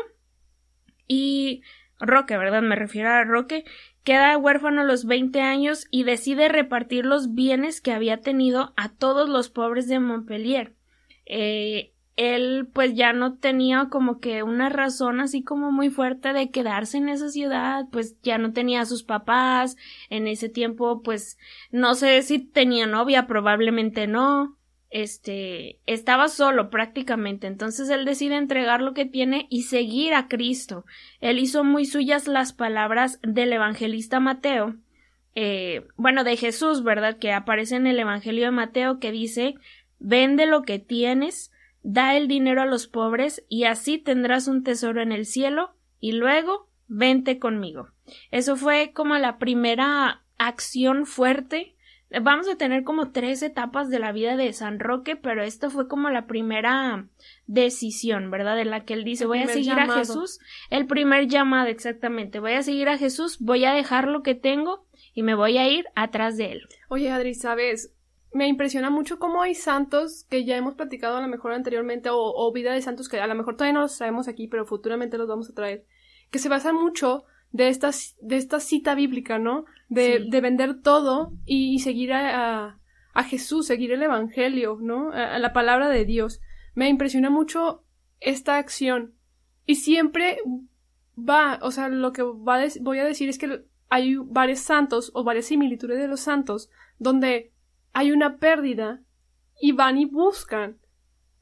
Y 1.06 1.62
Roque, 1.99 2.37
¿verdad? 2.37 2.61
Me 2.61 2.76
refiero 2.76 3.08
a 3.08 3.25
Roque. 3.25 3.64
Queda 4.08 4.38
huérfano 4.38 4.81
a 4.81 4.84
los 4.84 5.05
20 5.05 5.43
años 5.43 5.87
y 5.90 6.05
decide 6.05 6.49
repartir 6.49 7.05
los 7.05 7.34
bienes 7.34 7.82
que 7.82 7.93
había 7.93 8.22
tenido 8.22 8.72
a 8.75 8.88
todos 8.88 9.28
los 9.28 9.50
pobres 9.50 9.87
de 9.87 10.00
Montpellier. 10.00 10.72
Eh, 11.26 11.93
él 12.16 12.70
pues 12.72 12.94
ya 12.94 13.12
no 13.12 13.34
tenía 13.34 13.88
como 13.90 14.19
que 14.19 14.43
una 14.43 14.70
razón 14.70 15.20
así 15.20 15.43
como 15.43 15.72
muy 15.72 15.90
fuerte 15.90 16.32
de 16.32 16.50
quedarse 16.50 16.96
en 16.96 17.10
esa 17.10 17.28
ciudad, 17.28 17.84
pues 17.93 18.19
ya 18.22 18.38
no 18.38 18.55
tenía 18.55 18.81
a 18.81 18.87
sus 18.87 19.02
papás, 19.02 19.76
en 20.08 20.26
ese 20.26 20.49
tiempo 20.49 21.02
pues 21.02 21.37
no 21.70 21.94
sé 21.94 22.22
si 22.22 22.38
tenía 22.38 22.87
novia, 22.87 23.26
probablemente 23.26 24.06
no, 24.06 24.57
este 24.90 25.81
estaba 25.87 26.29
solo 26.29 26.70
prácticamente, 26.70 27.46
entonces 27.46 27.90
él 27.90 28.05
decide 28.05 28.37
entregar 28.37 28.81
lo 28.81 28.94
que 28.94 29.05
tiene 29.05 29.46
y 29.50 29.64
seguir 29.64 30.14
a 30.14 30.29
Cristo. 30.29 30.85
Él 31.20 31.38
hizo 31.38 31.64
muy 31.64 31.85
suyas 31.85 32.26
las 32.26 32.52
palabras 32.52 33.20
del 33.23 33.52
evangelista 33.52 34.20
Mateo, 34.20 34.76
eh, 35.35 35.87
bueno, 35.96 36.25
de 36.25 36.37
Jesús, 36.37 36.82
¿verdad? 36.82 37.19
Que 37.19 37.32
aparece 37.32 37.76
en 37.76 37.87
el 37.87 38.00
Evangelio 38.00 38.46
de 38.46 38.50
Mateo 38.50 38.99
que 38.99 39.12
dice 39.12 39.55
vende 40.00 40.46
lo 40.46 40.62
que 40.62 40.79
tienes, 40.81 41.52
da 41.82 42.17
el 42.17 42.29
dinero 42.29 42.62
a 42.62 42.67
los 42.67 42.88
pobres 42.88 43.44
y 43.49 43.64
así 43.64 43.99
tendrás 43.99 44.49
un 44.49 44.64
tesoro 44.64 45.00
en 45.00 45.12
el 45.12 45.26
cielo 45.26 45.75
y 46.00 46.12
luego 46.12 46.69
vente 46.88 47.38
conmigo. 47.38 47.91
Eso 48.31 48.56
fue 48.56 48.93
como 48.93 49.17
la 49.17 49.38
primera 49.38 50.24
acción 50.39 51.06
fuerte. 51.06 51.77
Vamos 52.10 52.48
a 52.48 52.56
tener 52.56 52.84
como 52.84 53.10
tres 53.10 53.43
etapas 53.43 53.91
de 53.91 53.98
la 53.98 54.12
vida 54.12 54.36
de 54.36 54.53
San 54.53 54.79
Roque, 54.79 55.17
pero 55.17 55.43
esto 55.43 55.69
fue 55.70 55.88
como 55.88 56.08
la 56.08 56.27
primera 56.27 57.06
decisión, 57.46 58.31
¿verdad? 58.31 58.56
De 58.56 58.65
la 58.65 58.84
que 58.84 58.94
él 58.94 59.05
dice, 59.05 59.27
voy 59.27 59.41
a 59.41 59.48
seguir 59.48 59.72
a 59.72 59.93
Jesús. 59.93 60.38
El 60.70 60.86
primer 60.86 61.29
llamado, 61.29 61.69
exactamente. 61.69 62.41
Voy 62.41 62.53
a 62.53 62.62
seguir 62.62 62.88
a 62.88 62.96
Jesús, 62.96 63.38
voy 63.41 63.65
a 63.65 63.72
dejar 63.72 64.08
lo 64.08 64.22
que 64.22 64.34
tengo 64.34 64.86
y 65.12 65.22
me 65.22 65.34
voy 65.34 65.58
a 65.58 65.69
ir 65.69 65.84
atrás 65.94 66.36
de 66.36 66.53
él. 66.53 66.62
Oye, 66.88 67.10
Adri, 67.10 67.34
¿sabes? 67.34 67.93
me 68.32 68.46
impresiona 68.46 68.91
mucho 68.91 69.19
cómo 69.19 69.43
hay 69.43 69.55
santos 69.55 70.24
que 70.29 70.44
ya 70.44 70.56
hemos 70.56 70.74
platicado 70.74 71.17
a 71.17 71.22
lo 71.22 71.29
mejor 71.29 71.53
anteriormente 71.53 72.10
o, 72.12 72.53
vida 72.53 72.72
de 72.72 72.82
santos 72.82 73.08
que 73.08 73.20
a 73.20 73.27
lo 73.27 73.34
mejor 73.34 73.56
todavía 73.56 73.74
no 73.74 73.81
los 73.81 73.96
traemos 73.96 74.29
aquí, 74.29 74.48
pero 74.48 74.67
futuramente 74.67 75.19
los 75.19 75.29
vamos 75.29 75.50
a 75.50 75.55
traer, 75.55 75.86
que 76.31 76.38
se 76.38 76.48
basan 76.48 76.74
mucho 76.74 77.24
de 77.50 77.69
esta, 77.69 77.90
de 78.20 78.36
esta 78.36 78.60
cita 78.60 78.94
bíblica, 78.94 79.38
¿no? 79.38 79.64
De, 79.88 80.26
de 80.28 80.40
vender 80.40 80.81
todo 80.82 81.32
y, 81.46 81.78
seguir 81.78 82.12
a, 82.12 82.78
a, 83.14 83.24
Jesús, 83.24 83.67
seguir 83.67 83.93
el 83.93 84.02
Evangelio, 84.02 84.78
¿no? 84.81 85.10
A, 85.12 85.38
la 85.38 85.52
palabra 85.52 85.88
de 85.88 86.05
Dios. 86.05 86.40
Me 86.74 86.88
impresiona 86.88 87.31
mucho 87.31 87.84
esta 88.20 88.58
acción. 88.58 89.14
Y 89.64 89.76
siempre 89.76 90.38
va, 91.19 91.58
o 91.62 91.70
sea, 91.70 91.88
lo 91.88 92.12
que 92.12 92.22
va 92.22 92.64
voy 92.81 92.98
a 92.98 93.05
decir 93.05 93.28
es 93.28 93.38
que 93.38 93.64
hay 93.88 94.17
varios 94.17 94.60
santos 94.60 95.10
o 95.14 95.24
varias 95.24 95.46
similitudes 95.46 95.98
de 95.98 96.08
los 96.08 96.20
santos 96.20 96.70
donde 96.98 97.52
hay 97.93 98.12
una 98.12 98.38
pérdida 98.38 99.00
y 99.60 99.72
van 99.72 99.98
y 99.98 100.05
buscan 100.05 100.78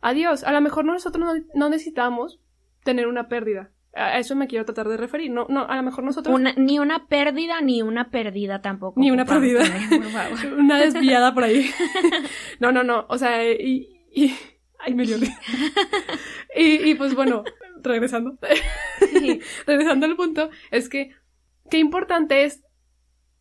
a 0.01 0.13
Dios. 0.13 0.45
A 0.45 0.53
lo 0.53 0.61
mejor 0.61 0.85
nosotros 0.85 1.43
no, 1.55 1.69
necesitamos 1.69 2.41
tener 2.85 3.09
una 3.09 3.29
pérdida. 3.29 3.71
A 3.97 4.19
eso 4.19 4.37
me 4.37 4.47
quiero 4.47 4.65
tratar 4.67 4.89
de 4.89 4.97
referir. 4.97 5.31
No, 5.31 5.47
no, 5.49 5.67
a 5.67 5.75
lo 5.77 5.83
mejor 5.83 6.05
nosotros. 6.05 6.39
ni 6.57 6.79
una 6.79 7.07
pérdida, 7.07 7.61
ni 7.63 7.81
una 7.81 8.11
pérdida 8.11 8.61
tampoco. 8.61 9.01
Ni 9.01 9.11
una 9.11 9.25
pérdida. 9.25 9.65
una 10.59 10.79
desviada 10.79 11.33
por 11.33 11.45
ahí. 11.45 11.71
no, 12.61 12.73
no, 12.73 12.85
no. 12.85 13.07
O 13.09 13.19
sea, 13.19 13.43
y. 13.51 14.05
y... 14.13 14.35
Ay, 14.79 14.95
me 14.95 15.07
dio. 15.07 15.17
y, 16.55 16.91
y 16.91 16.95
pues 16.95 17.15
bueno, 17.15 17.43
regresando. 17.83 18.39
regresando 19.67 20.07
al 20.07 20.17
punto, 20.17 20.51
es 20.71 20.89
que 20.91 21.13
qué 21.71 21.79
importante 21.79 22.45
es 22.45 22.63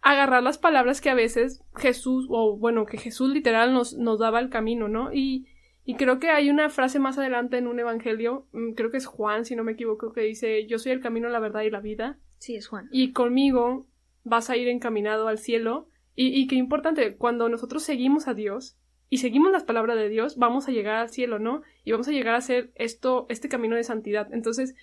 agarrar 0.01 0.43
las 0.43 0.57
palabras 0.57 1.01
que 1.01 1.09
a 1.09 1.15
veces 1.15 1.63
Jesús, 1.75 2.27
o 2.29 2.57
bueno, 2.57 2.85
que 2.85 2.97
Jesús 2.97 3.31
literal 3.31 3.73
nos, 3.73 3.93
nos 3.93 4.19
daba 4.19 4.39
el 4.39 4.49
camino, 4.49 4.87
¿no? 4.87 5.11
Y, 5.11 5.47
y 5.85 5.95
creo 5.95 6.19
que 6.19 6.29
hay 6.29 6.49
una 6.49 6.69
frase 6.69 6.97
más 6.97 7.17
adelante 7.17 7.57
en 7.57 7.67
un 7.67 7.79
evangelio, 7.79 8.47
mm, 8.51 8.71
creo 8.71 8.89
que 8.89 8.97
es 8.97 9.05
Juan, 9.05 9.45
si 9.45 9.55
no 9.55 9.63
me 9.63 9.73
equivoco, 9.73 10.11
que 10.11 10.21
dice, 10.21 10.65
yo 10.65 10.79
soy 10.79 10.91
el 10.91 10.99
camino, 10.99 11.29
la 11.29 11.39
verdad 11.39 11.61
y 11.61 11.69
la 11.69 11.79
vida. 11.79 12.17
Sí, 12.39 12.55
es 12.55 12.67
Juan. 12.67 12.89
Y 12.91 13.13
conmigo 13.13 13.87
vas 14.23 14.49
a 14.49 14.57
ir 14.57 14.67
encaminado 14.67 15.27
al 15.27 15.37
cielo. 15.37 15.87
Y, 16.15 16.27
y 16.29 16.47
qué 16.47 16.55
importante, 16.55 17.15
cuando 17.17 17.49
nosotros 17.49 17.83
seguimos 17.83 18.27
a 18.27 18.33
Dios 18.33 18.77
y 19.09 19.17
seguimos 19.19 19.51
las 19.51 19.63
palabras 19.63 19.97
de 19.97 20.09
Dios, 20.09 20.37
vamos 20.37 20.67
a 20.67 20.71
llegar 20.71 20.95
al 20.95 21.09
cielo, 21.09 21.37
¿no? 21.37 21.61
Y 21.83 21.91
vamos 21.91 22.07
a 22.07 22.11
llegar 22.11 22.33
a 22.33 22.39
hacer 22.39 22.71
esto, 22.75 23.27
este 23.29 23.47
camino 23.47 23.75
de 23.75 23.83
santidad. 23.83 24.33
Entonces, 24.33 24.75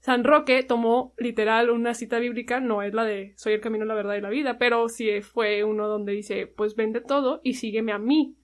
San 0.00 0.24
Roque 0.24 0.62
tomó 0.62 1.14
literal 1.18 1.70
una 1.70 1.94
cita 1.94 2.18
bíblica, 2.18 2.60
no 2.60 2.82
es 2.82 2.94
la 2.94 3.04
de 3.04 3.32
soy 3.36 3.54
el 3.54 3.60
camino, 3.60 3.84
la 3.84 3.94
verdad 3.94 4.16
y 4.16 4.20
la 4.20 4.30
vida, 4.30 4.58
pero 4.58 4.88
sí 4.88 5.20
fue 5.22 5.64
uno 5.64 5.88
donde 5.88 6.12
dice, 6.12 6.46
pues 6.46 6.76
vende 6.76 7.00
todo 7.00 7.40
y 7.44 7.54
sígueme 7.54 7.92
a 7.92 7.98
mí. 7.98 8.36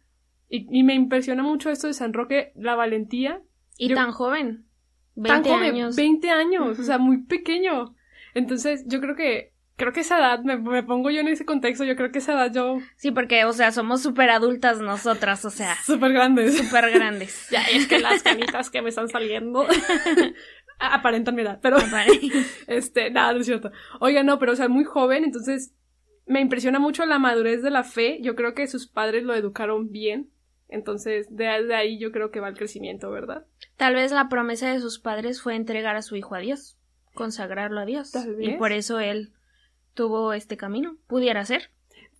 Y, 0.56 0.84
me 0.84 0.94
impresiona 0.94 1.42
mucho 1.42 1.70
esto 1.70 1.88
de 1.88 1.94
San 1.94 2.12
Roque, 2.12 2.52
la 2.54 2.76
valentía. 2.76 3.42
Y 3.76 3.92
tan 3.92 4.12
joven. 4.12 4.66
20 5.16 5.28
tan 5.28 5.52
joven, 5.52 5.74
años. 5.74 5.96
20 5.96 6.30
años, 6.30 6.78
o 6.78 6.82
sea, 6.82 6.98
muy 6.98 7.22
pequeño. 7.22 7.96
Entonces, 8.34 8.84
yo 8.86 9.00
creo 9.00 9.16
que 9.16 9.52
creo 9.76 9.92
que 9.92 10.00
esa 10.00 10.18
edad, 10.18 10.40
me, 10.44 10.56
me, 10.56 10.82
pongo 10.84 11.10
yo 11.10 11.20
en 11.20 11.28
ese 11.28 11.44
contexto, 11.44 11.84
yo 11.84 11.96
creo 11.96 12.12
que 12.12 12.18
esa 12.18 12.34
edad 12.34 12.52
yo... 12.52 12.78
Sí, 12.96 13.10
porque, 13.10 13.44
o 13.44 13.52
sea, 13.52 13.72
somos 13.72 14.02
súper 14.02 14.30
adultas 14.30 14.80
nosotras, 14.80 15.44
o 15.44 15.50
sea... 15.50 15.74
Súper 15.84 16.12
grandes. 16.12 16.56
Súper 16.56 16.92
grandes. 16.92 17.48
ya, 17.50 17.62
es 17.62 17.88
que 17.88 17.98
las 17.98 18.22
canitas 18.22 18.70
que 18.70 18.82
me 18.82 18.90
están 18.90 19.08
saliendo 19.08 19.66
aparentan 20.78 21.34
mi 21.34 21.42
edad, 21.42 21.58
pero... 21.60 21.78
este, 22.68 23.10
nada, 23.10 23.32
no 23.32 23.40
es 23.40 23.46
cierto. 23.46 23.72
Oiga, 23.98 24.22
no, 24.22 24.38
pero, 24.38 24.52
o 24.52 24.56
sea, 24.56 24.68
muy 24.68 24.84
joven, 24.84 25.24
entonces 25.24 25.74
me 26.26 26.40
impresiona 26.40 26.78
mucho 26.78 27.04
la 27.04 27.18
madurez 27.18 27.62
de 27.62 27.70
la 27.70 27.82
fe, 27.82 28.20
yo 28.22 28.36
creo 28.36 28.54
que 28.54 28.68
sus 28.68 28.86
padres 28.86 29.24
lo 29.24 29.34
educaron 29.34 29.90
bien, 29.90 30.30
entonces, 30.68 31.26
de, 31.30 31.46
ahí 31.48 31.98
yo 31.98 32.10
creo 32.10 32.30
que 32.30 32.40
va 32.40 32.48
el 32.48 32.56
crecimiento, 32.56 33.10
¿verdad? 33.10 33.46
Tal 33.76 33.94
vez 33.94 34.12
la 34.12 34.28
promesa 34.28 34.72
de 34.72 34.80
sus 34.80 34.98
padres 34.98 35.40
fue 35.40 35.54
entregar 35.54 35.96
a 35.96 36.02
su 36.02 36.16
hijo 36.16 36.34
a 36.34 36.38
Dios, 36.38 36.78
consagrarlo 37.14 37.80
a 37.80 37.84
Dios. 37.84 38.12
Y 38.40 38.52
por 38.52 38.72
eso 38.72 38.98
él 38.98 39.32
tuvo 39.94 40.32
este 40.32 40.56
camino. 40.56 40.96
Pudiera 41.06 41.44
ser. 41.44 41.70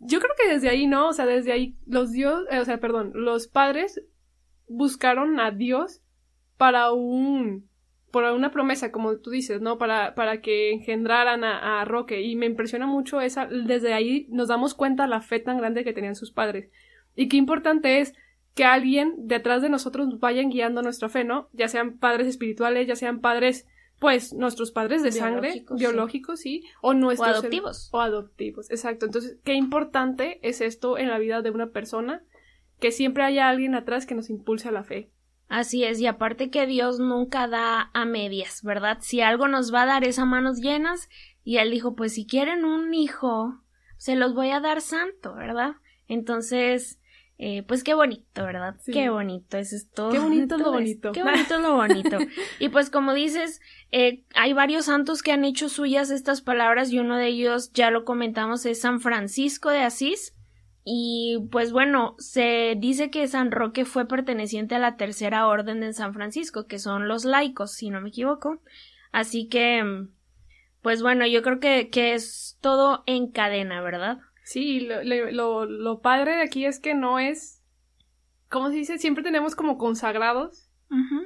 Yo 0.01 0.21
creo 0.21 0.33
que 0.37 0.53
desde 0.53 0.69
ahí, 0.69 0.87
¿no? 0.87 1.09
O 1.09 1.13
sea, 1.13 1.27
desde 1.27 1.53
ahí 1.53 1.77
los 1.87 2.13
dios, 2.13 2.45
eh, 2.51 2.59
o 2.59 2.65
sea, 2.65 2.79
perdón, 2.79 3.13
los 3.15 3.49
padres 3.49 4.03
buscaron 4.69 5.41
a 5.41 5.51
Dios 5.51 6.03
para 6.57 6.93
un 6.93 7.69
por 8.11 8.23
una 8.23 8.53
promesa, 8.53 8.93
como 8.93 9.17
tú 9.17 9.31
dices, 9.31 9.61
¿no? 9.61 9.77
Para, 9.77 10.15
para 10.15 10.41
que 10.41 10.71
engendraran 10.71 11.43
a, 11.43 11.81
a, 11.81 11.85
Roque. 11.85 12.23
Y 12.23 12.37
me 12.37 12.47
impresiona 12.47 12.87
mucho 12.87 13.21
esa, 13.21 13.47
desde 13.47 13.93
ahí 13.93 14.29
nos 14.31 14.47
damos 14.47 14.75
cuenta 14.75 15.09
la 15.09 15.21
fe 15.21 15.41
tan 15.41 15.59
grande 15.59 15.83
que 15.83 15.93
tenían 15.93 16.15
sus 16.15 16.31
padres. 16.31 16.71
Y 17.17 17.29
qué 17.29 17.37
importante 17.37 17.99
es 17.99 18.15
que 18.55 18.65
alguien 18.65 19.15
detrás 19.19 19.63
de 19.63 19.69
nosotros 19.69 20.21
vayan 20.21 20.49
guiando 20.49 20.83
nuestra 20.83 21.09
fe, 21.09 21.25
¿no? 21.25 21.49
Ya 21.53 21.69
sean 21.69 21.99
padres 21.99 22.29
espirituales, 22.29 22.87
ya 22.87 22.95
sean 22.95 23.21
padres, 23.21 23.67
pues, 23.99 24.33
nuestros 24.33 24.71
padres 24.71 25.03
de 25.03 25.11
sangre, 25.11 25.65
biológicos, 25.77 26.41
sí, 26.41 26.65
o 26.81 26.95
nuestros. 26.95 27.29
O 27.29 27.39
adoptivos. 27.39 27.89
O 27.93 28.01
adoptivos, 28.01 28.71
exacto. 28.71 29.07
Entonces, 29.07 29.39
qué 29.45 29.55
importante 29.55 30.39
es 30.43 30.61
esto 30.61 30.99
en 30.99 31.09
la 31.09 31.19
vida 31.19 31.43
de 31.43 31.51
una 31.51 31.71
persona, 31.71 32.23
que 32.79 32.93
siempre 32.93 33.25
haya 33.25 33.49
alguien 33.49 33.75
atrás 33.75 34.07
que 34.07 34.15
nos 34.15 34.31
impulse 34.31 34.69
a 34.69 34.73
la 34.73 34.85
fe. 34.85 35.11
Así 35.49 35.85
es, 35.85 36.01
y 36.01 36.07
aparte 36.07 36.51
que 36.51 36.67
Dios 36.67 37.01
nunca 37.01 37.49
da 37.49 37.91
a 37.93 38.05
medias, 38.05 38.63
¿verdad? 38.63 38.99
Si 39.01 39.21
algo 39.21 39.47
nos 39.49 39.75
va 39.75 39.83
a 39.83 39.87
dar 39.87 40.05
es 40.05 40.19
a 40.19 40.25
manos 40.25 40.61
llenas, 40.61 41.09
y 41.43 41.59
él 41.59 41.71
dijo, 41.71 41.95
pues 41.95 42.15
si 42.15 42.27
quieren 42.27 42.65
un 42.65 42.95
hijo, 42.95 43.61
se 43.97 44.17
los 44.17 44.35
voy 44.35 44.51
a 44.51 44.61
dar 44.61 44.81
santo, 44.81 45.35
¿verdad? 45.35 45.75
Entonces, 46.09 47.01
eh, 47.37 47.65
pues 47.65 47.83
qué 47.83 47.95
bonito, 47.95 48.45
¿verdad? 48.45 48.77
Qué 48.87 49.11
bonito, 49.11 49.59
eso 49.59 49.75
es 49.75 49.91
todo. 49.91 50.13
Qué 50.13 50.21
bonito 50.21 50.55
es 50.55 50.61
lo 50.63 50.71
bonito. 50.71 51.13
Qué 51.13 51.23
bonito 51.23 51.57
es 51.57 51.61
lo 51.61 51.75
bonito. 51.75 52.19
y 52.61 52.69
pues 52.69 52.91
como 52.91 53.13
dices, 53.13 53.61
eh, 53.91 54.23
hay 54.35 54.53
varios 54.53 54.85
santos 54.85 55.23
que 55.23 55.33
han 55.33 55.45
hecho 55.45 55.69
suyas 55.69 56.11
estas 56.11 56.43
palabras 56.43 56.93
y 56.93 57.01
uno 57.01 57.17
de 57.17 57.27
ellos, 57.27 57.73
ya 57.73 57.91
lo 57.91 58.05
comentamos, 58.05 58.65
es 58.67 58.81
San 58.81 59.01
Francisco 59.01 59.71
de 59.71 59.81
Asís. 59.81 60.35
Y 60.85 61.49
pues 61.51 61.73
bueno, 61.73 62.15
se 62.19 62.75
dice 62.79 63.11
que 63.11 63.27
San 63.27 63.51
Roque 63.51 63.85
fue 63.87 64.07
perteneciente 64.07 64.75
a 64.75 64.79
la 64.79 64.97
tercera 64.97 65.47
orden 65.47 65.81
de 65.81 65.93
San 65.95 66.13
Francisco, 66.13 66.67
que 66.67 66.79
son 66.79 67.09
los 67.09 67.25
laicos, 67.25 67.73
si 67.73 67.89
no 67.91 68.01
me 68.03 68.11
equivoco. 68.11 68.61
Así 69.11 69.49
que, 69.49 69.83
pues 70.83 71.01
bueno, 71.01 71.27
yo 71.27 71.43
creo 71.43 71.59
que, 71.59 71.89
que 71.89 72.13
es 72.13 72.59
todo 72.61 73.03
en 73.07 73.31
cadena, 73.33 73.81
¿verdad? 73.81 74.19
Sí, 74.45 74.81
lo, 74.81 75.03
lo, 75.03 75.65
lo, 75.65 76.01
padre 76.01 76.37
de 76.37 76.43
aquí 76.43 76.67
es 76.67 76.79
que 76.79 76.95
no 76.95 77.19
es, 77.19 77.63
¿cómo 78.51 78.69
se 78.69 78.77
dice? 78.77 78.99
Siempre 78.99 79.25
tenemos 79.25 79.57
como 79.57 79.79
consagrados, 79.79 80.69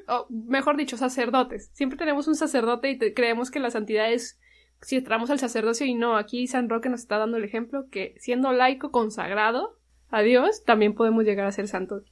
o 0.07 0.27
mejor 0.31 0.77
dicho, 0.77 0.97
sacerdotes. 0.97 1.71
Siempre 1.75 1.99
tenemos 1.99 2.29
un 2.29 2.37
sacerdote 2.37 2.91
y 2.91 2.99
creemos 3.13 3.51
que 3.51 3.59
la 3.59 3.71
santidad 3.71 4.11
es 4.11 4.39
si 4.81 4.97
entramos 4.97 5.31
al 5.31 5.41
sacerdocio 5.41 5.85
y 5.85 5.95
no, 5.95 6.17
aquí 6.17 6.47
San 6.47 6.69
Roque 6.69 6.89
nos 6.89 7.01
está 7.01 7.19
dando 7.19 7.37
el 7.37 7.45
ejemplo 7.45 7.89
que 7.91 8.15
siendo 8.19 8.53
laico 8.53 8.93
consagrado 8.93 9.77
a 10.11 10.23
Dios, 10.23 10.65
también 10.65 10.95
podemos 10.95 11.25
llegar 11.25 11.47
a 11.47 11.53
ser 11.53 11.69
santos. 11.69 12.05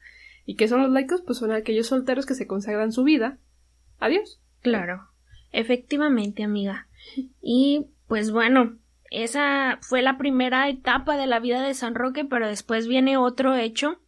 ¿Y 0.45 0.57
qué 0.57 0.69
son 0.69 0.83
los 0.83 0.91
laicos? 0.91 1.23
Pues 1.23 1.39
son 1.39 1.53
aquellos 1.53 1.87
solteros 1.87 2.27
que 2.27 2.35
se 2.35 2.47
consagran 2.47 2.93
su 2.93 3.05
vida 3.05 3.39
a 3.99 4.09
Dios. 4.09 4.41
Claro, 4.61 5.09
efectivamente, 5.53 6.43
amiga. 6.43 6.89
Y 7.41 7.87
pues 8.09 8.33
bueno, 8.33 8.77
esa 9.11 9.79
fue 9.83 10.03
la 10.03 10.19
primera 10.19 10.69
etapa 10.69 11.17
de 11.17 11.27
la 11.27 11.41
vida 11.41 11.63
de 11.63 11.75
San 11.75 11.95
Roque, 11.95 12.25
pero 12.25 12.49
después 12.49 12.89
viene 12.89 13.17
otro 13.17 13.55
hecho 13.55 14.01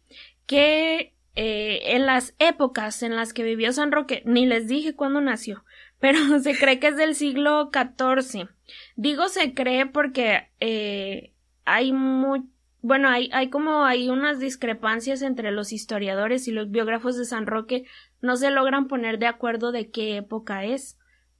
que 0.45 1.13
eh, 1.35 1.95
en 1.95 2.05
las 2.05 2.35
épocas 2.39 3.01
en 3.03 3.15
las 3.15 3.33
que 3.33 3.43
vivió 3.43 3.71
San 3.71 3.91
Roque, 3.91 4.23
ni 4.25 4.45
les 4.45 4.67
dije 4.67 4.95
cuándo 4.95 5.21
nació, 5.21 5.63
pero 5.99 6.39
se 6.39 6.57
cree 6.57 6.79
que 6.79 6.87
es 6.87 6.97
del 6.97 7.15
siglo 7.15 7.71
XIV. 7.71 8.49
Digo 8.95 9.27
se 9.29 9.53
cree 9.53 9.85
porque 9.85 10.49
eh, 10.59 11.33
hay 11.65 11.93
muy 11.93 12.43
bueno, 12.81 13.09
hay, 13.09 13.29
hay 13.33 13.49
como 13.49 13.83
hay 13.83 14.09
unas 14.09 14.39
discrepancias 14.39 15.21
entre 15.21 15.51
los 15.51 15.73
historiadores 15.73 16.47
y 16.47 16.51
los 16.51 16.71
biógrafos 16.71 17.17
de 17.17 17.25
San 17.25 17.45
Roque 17.45 17.85
no 18.21 18.37
se 18.37 18.51
logran 18.51 18.87
poner 18.87 19.19
de 19.19 19.27
acuerdo 19.27 19.71
de 19.71 19.89
qué 19.89 20.17
época 20.17 20.63
es 20.63 20.97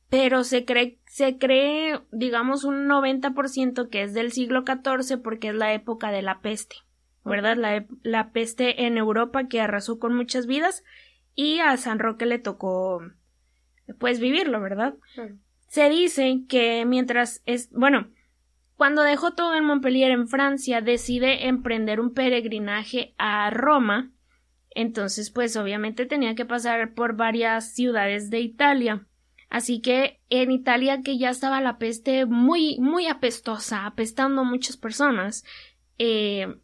pero 0.09 0.43
se 0.43 0.65
cree, 0.65 0.99
se 1.05 1.37
cree, 1.37 1.99
digamos, 2.11 2.63
un 2.63 2.87
90% 2.87 3.89
que 3.89 4.03
es 4.03 4.13
del 4.13 4.31
siglo 4.31 4.63
XIV 4.65 5.21
porque 5.21 5.49
es 5.49 5.55
la 5.55 5.73
época 5.73 6.11
de 6.11 6.23
la 6.23 6.41
peste, 6.41 6.77
¿verdad? 7.23 7.57
La, 7.57 7.85
la, 8.01 8.31
peste 8.31 8.85
en 8.85 8.97
Europa 8.97 9.47
que 9.47 9.61
arrasó 9.61 9.99
con 9.99 10.15
muchas 10.15 10.47
vidas 10.47 10.83
y 11.35 11.59
a 11.59 11.77
San 11.77 11.99
Roque 11.99 12.25
le 12.25 12.39
tocó, 12.39 13.01
pues, 13.99 14.19
vivirlo, 14.19 14.59
¿verdad? 14.59 14.95
Se 15.67 15.89
dice 15.89 16.41
que 16.49 16.85
mientras 16.85 17.43
es, 17.45 17.69
bueno, 17.71 18.09
cuando 18.75 19.03
dejó 19.03 19.33
todo 19.33 19.55
en 19.55 19.65
Montpellier 19.65 20.11
en 20.11 20.27
Francia, 20.27 20.81
decide 20.81 21.47
emprender 21.47 21.99
un 21.99 22.13
peregrinaje 22.13 23.13
a 23.17 23.49
Roma, 23.51 24.11
entonces, 24.71 25.29
pues, 25.29 25.55
obviamente 25.57 26.05
tenía 26.05 26.33
que 26.33 26.45
pasar 26.45 26.93
por 26.93 27.15
varias 27.15 27.73
ciudades 27.73 28.29
de 28.29 28.39
Italia. 28.39 29.05
Así 29.49 29.81
que 29.81 30.19
en 30.29 30.51
Italia, 30.51 31.01
que 31.03 31.17
ya 31.17 31.29
estaba 31.29 31.61
la 31.61 31.77
peste 31.79 32.25
muy, 32.25 32.77
muy 32.79 33.07
apestosa, 33.07 33.85
apestando 33.85 34.41
a 34.41 34.43
muchas 34.45 34.77
personas, 34.77 35.43
eh, 35.97 36.55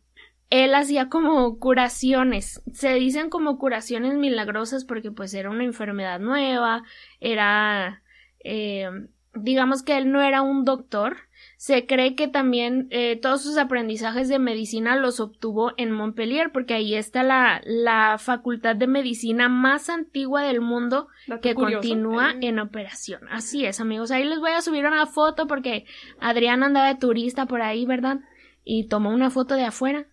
él 0.50 0.76
hacía 0.76 1.10
como 1.10 1.58
curaciones. 1.60 2.62
Se 2.72 2.94
dicen 2.94 3.30
como 3.30 3.58
curaciones 3.58 4.16
milagrosas 4.16 4.86
porque 4.86 5.12
pues 5.12 5.34
era 5.34 5.50
una 5.50 5.64
enfermedad 5.64 6.20
nueva, 6.20 6.84
era, 7.20 8.04
eh, 8.44 8.90
digamos 9.34 9.84
que 9.84 9.98
él 9.98 10.12
no 10.12 10.22
era 10.22 10.42
un 10.42 10.64
doctor, 10.64 11.18
se 11.58 11.86
cree 11.86 12.16
que 12.16 12.28
también 12.28 12.88
eh, 12.92 13.16
todos 13.16 13.44
sus 13.44 13.58
aprendizajes 13.58 14.28
de 14.28 14.40
medicina 14.40 14.96
los 14.96 15.20
obtuvo 15.20 15.72
en 15.78 15.92
Montpellier, 15.92 16.52
porque 16.52 16.74
ahí 16.74 16.96
está 16.96 17.24
la, 17.24 17.62
la 17.66 18.18
facultad 18.18 18.76
de 18.76 18.88
medicina 18.88 19.50
más 19.50 19.90
antigua 19.90 20.44
del 20.44 20.62
mundo 20.62 21.08
que 21.42 21.56
continúa 21.56 22.34
en 22.42 22.60
operación. 22.60 23.22
Así 23.30 23.66
es, 23.66 23.80
amigos. 23.80 24.12
Ahí 24.12 24.26
les 24.26 24.40
voy 24.40 24.52
a 24.52 24.62
subir 24.62 24.86
una 24.86 25.06
foto 25.06 25.48
porque 25.48 25.86
Adrián 26.20 26.64
andaba 26.64 26.88
de 26.88 26.96
turista 26.96 27.46
por 27.46 27.62
ahí, 27.62 27.86
¿verdad? 27.86 28.20
Y 28.64 28.88
tomó 28.88 29.12
una 29.12 29.30
foto 29.30 29.56
de 29.56 29.64
afuera. 29.64 30.08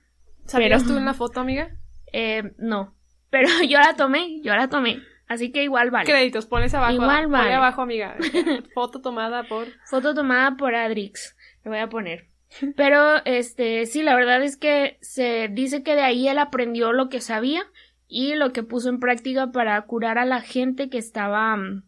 ¿Sabías 0.47 0.85
tú 0.85 0.97
en 0.97 1.05
la 1.05 1.15
foto, 1.15 1.41
amiga? 1.41 1.71
Eh, 2.15 2.53
no. 2.59 2.95
Pero 3.31 3.49
yo 3.67 3.79
la 3.79 3.97
tomé, 3.97 4.43
yo 4.43 4.55
la 4.55 4.69
tomé. 4.69 5.01
Así 5.33 5.51
que 5.51 5.63
igual 5.63 5.91
vale. 5.91 6.11
Créditos, 6.11 6.47
pones 6.47 6.75
abajo. 6.75 6.93
Igual 6.93 7.29
vale. 7.29 7.55
abajo, 7.55 7.83
amiga. 7.83 8.17
Foto 8.75 9.01
tomada 9.01 9.45
por. 9.45 9.69
Foto 9.87 10.15
tomada 10.15 10.57
por 10.57 10.75
Adrix. 10.75 11.37
Le 11.65 11.71
voy 11.71 11.79
a 11.81 11.89
poner. 11.89 12.29
Pero, 12.77 13.25
este, 13.25 13.87
sí, 13.87 14.03
la 14.03 14.15
verdad 14.15 14.43
es 14.43 14.57
que 14.57 14.99
se 15.01 15.49
dice 15.49 15.83
que 15.83 15.95
de 15.95 16.03
ahí 16.03 16.29
él 16.29 16.39
aprendió 16.39 16.93
lo 16.93 17.09
que 17.09 17.21
sabía 17.21 17.63
y 18.09 18.35
lo 18.35 18.53
que 18.53 18.63
puso 18.63 18.91
en 18.91 19.01
práctica 19.01 19.53
para 19.53 19.81
curar 19.83 20.19
a 20.19 20.27
la 20.27 20.43
gente 20.43 20.91
que 20.91 20.99
estaba 20.99 21.57
mm, 21.57 21.85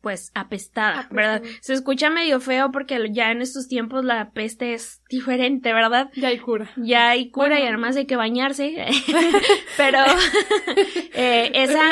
pues 0.00 0.30
apestada, 0.34 1.08
¿verdad? 1.10 1.42
Se 1.60 1.74
escucha 1.74 2.10
medio 2.10 2.40
feo 2.40 2.72
porque 2.72 2.98
ya 3.12 3.30
en 3.30 3.42
estos 3.42 3.68
tiempos 3.68 4.04
la 4.04 4.30
peste 4.30 4.72
es 4.72 5.02
diferente, 5.08 5.72
¿verdad? 5.72 6.10
Ya 6.16 6.28
hay 6.28 6.38
cura. 6.38 6.70
Ya 6.76 7.10
hay 7.10 7.30
cura 7.30 7.60
y 7.60 7.64
además 7.66 7.96
hay 7.96 8.06
que 8.06 8.16
bañarse. 8.16 8.86
Pero 9.76 9.98
eh, 11.14 11.50
esa, 11.54 11.82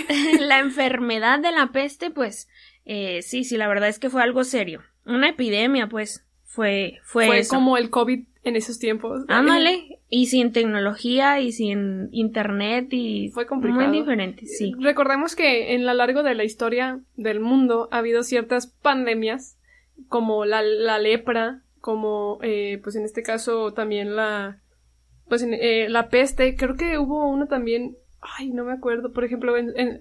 la 0.40 0.58
enfermedad 0.58 1.40
de 1.40 1.52
la 1.52 1.68
peste, 1.68 2.10
pues 2.10 2.48
eh, 2.84 3.22
sí, 3.22 3.44
sí, 3.44 3.56
la 3.56 3.68
verdad 3.68 3.88
es 3.88 3.98
que 3.98 4.10
fue 4.10 4.22
algo 4.22 4.44
serio. 4.44 4.82
una 5.04 5.28
epidemia, 5.28 5.88
pues. 5.88 6.24
Fue, 6.48 6.98
fue, 7.02 7.26
fue 7.26 7.46
como 7.46 7.76
el 7.76 7.90
COVID 7.90 8.24
en 8.42 8.56
esos 8.56 8.78
tiempos. 8.78 9.24
Ándale, 9.28 10.00
y 10.08 10.26
sin 10.26 10.52
tecnología 10.52 11.40
y 11.40 11.52
sin 11.52 12.08
internet 12.10 12.88
y 12.90 13.30
fue 13.30 13.46
complicado. 13.46 13.86
Muy 13.86 13.98
diferente, 13.98 14.46
sí. 14.46 14.72
Recordemos 14.80 15.36
que 15.36 15.74
en 15.74 15.84
lo 15.84 15.92
largo 15.92 16.22
de 16.22 16.34
la 16.34 16.44
historia 16.44 17.00
del 17.16 17.40
mundo 17.40 17.88
ha 17.92 17.98
habido 17.98 18.22
ciertas 18.22 18.66
pandemias 18.66 19.58
como 20.08 20.46
la, 20.46 20.62
la 20.62 20.98
lepra, 20.98 21.62
como 21.80 22.38
eh, 22.42 22.80
pues 22.82 22.96
en 22.96 23.04
este 23.04 23.22
caso 23.22 23.74
también 23.74 24.16
la 24.16 24.62
pues 25.28 25.42
eh, 25.46 25.88
la 25.90 26.08
peste, 26.08 26.56
creo 26.56 26.76
que 26.76 26.98
hubo 26.98 27.28
una 27.28 27.46
también 27.46 27.98
Ay, 28.20 28.50
no 28.50 28.64
me 28.64 28.72
acuerdo. 28.72 29.12
Por 29.12 29.24
ejemplo, 29.24 29.54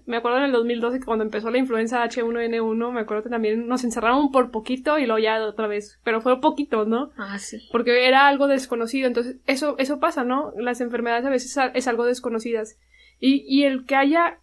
me 0.06 0.18
acuerdo 0.18 0.40
en 0.40 0.46
el 0.46 0.52
2012 0.52 1.02
cuando 1.02 1.24
empezó 1.24 1.52
la 1.52 1.60
influenza 1.60 2.04
H1N1, 2.04 2.92
me 2.92 3.02
acuerdo 3.02 3.24
que 3.24 3.30
también 3.30 3.68
nos 3.68 3.84
encerraron 3.84 4.32
por 4.32 4.50
poquito 4.50 4.98
y 4.98 5.06
luego 5.06 5.20
ya 5.20 5.44
otra 5.46 5.68
vez. 5.68 6.00
Pero 6.04 6.20
fue 6.20 6.42
poquito, 6.42 6.86
¿no? 6.86 7.12
Ah, 7.18 7.38
sí. 7.38 7.68
Porque 7.72 8.08
era 8.08 8.28
algo 8.28 8.48
desconocido. 8.48 9.08
Entonces, 9.08 9.38
eso, 9.46 9.76
eso 9.78 10.00
pasa, 10.00 10.24
¿no? 10.24 10.52
Las 10.58 10.82
enfermedades 10.82 11.26
a 11.26 11.30
veces 11.30 11.58
es 11.76 11.88
algo 11.88 12.06
desconocidas. 12.06 12.80
Y, 13.20 13.46
y 13.48 13.66
el 13.66 13.86
que 13.86 13.96
haya 13.96 14.40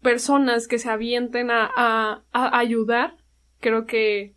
personas 0.00 0.66
que 0.66 0.78
se 0.78 0.90
avienten 0.90 1.50
a, 1.50 1.70
a, 1.76 2.22
a 2.32 2.58
ayudar, 2.58 3.16
creo 3.60 3.84
que 3.84 4.34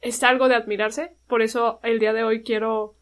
es 0.00 0.22
algo 0.24 0.48
de 0.48 0.56
admirarse. 0.56 1.16
Por 1.28 1.42
eso 1.42 1.78
el 1.84 2.00
día 2.00 2.12
de 2.12 2.24
hoy 2.24 2.42
quiero 2.42 2.96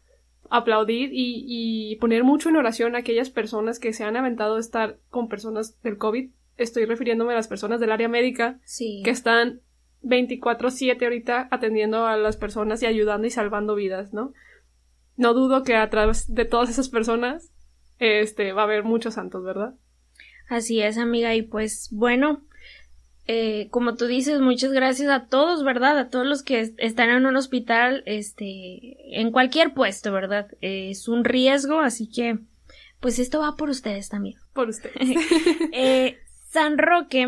aplaudir 0.49 1.11
y, 1.13 1.45
y, 1.47 1.95
poner 1.97 2.23
mucho 2.23 2.49
en 2.49 2.55
oración 2.55 2.95
a 2.95 2.99
aquellas 2.99 3.29
personas 3.29 3.79
que 3.79 3.93
se 3.93 4.03
han 4.03 4.17
aventado 4.17 4.57
a 4.57 4.59
estar 4.59 4.99
con 5.09 5.29
personas 5.29 5.81
del 5.81 5.97
COVID. 5.97 6.29
Estoy 6.57 6.85
refiriéndome 6.85 7.33
a 7.33 7.37
las 7.37 7.47
personas 7.47 7.79
del 7.79 7.91
área 7.91 8.07
médica 8.07 8.59
que 9.03 9.09
están 9.09 9.61
24/7 10.01 11.03
ahorita 11.03 11.47
atendiendo 11.51 12.05
a 12.05 12.17
las 12.17 12.37
personas 12.37 12.81
y 12.83 12.85
ayudando 12.85 13.27
y 13.27 13.29
salvando 13.29 13.75
vidas, 13.75 14.13
¿no? 14.13 14.33
No 15.15 15.33
dudo 15.33 15.63
que 15.63 15.75
a 15.75 15.89
través 15.89 16.33
de 16.33 16.45
todas 16.45 16.69
esas 16.69 16.89
personas 16.89 17.51
este 17.99 18.53
va 18.53 18.61
a 18.61 18.65
haber 18.65 18.83
muchos 18.83 19.15
santos, 19.15 19.43
¿verdad? 19.43 19.75
Así 20.47 20.81
es, 20.81 20.97
amiga, 20.97 21.35
y 21.35 21.43
pues 21.43 21.89
bueno, 21.91 22.41
eh, 23.31 23.67
como 23.69 23.93
tú 23.93 24.07
dices, 24.07 24.41
muchas 24.41 24.71
gracias 24.71 25.07
a 25.11 25.27
todos, 25.27 25.63
¿verdad? 25.63 25.99
A 25.99 26.09
todos 26.09 26.25
los 26.25 26.41
que 26.41 26.73
están 26.79 27.11
en 27.11 27.27
un 27.27 27.35
hospital, 27.35 28.01
este, 28.07 29.19
en 29.19 29.31
cualquier 29.31 29.75
puesto, 29.75 30.11
¿verdad? 30.11 30.47
es 30.61 31.07
un 31.07 31.23
riesgo, 31.23 31.79
así 31.79 32.09
que, 32.09 32.39
pues 32.99 33.19
esto 33.19 33.41
va 33.41 33.55
por 33.55 33.69
ustedes 33.69 34.09
también. 34.09 34.39
Por 34.51 34.69
ustedes. 34.69 34.95
eh, 35.73 36.17
San 36.49 36.79
Roque, 36.79 37.27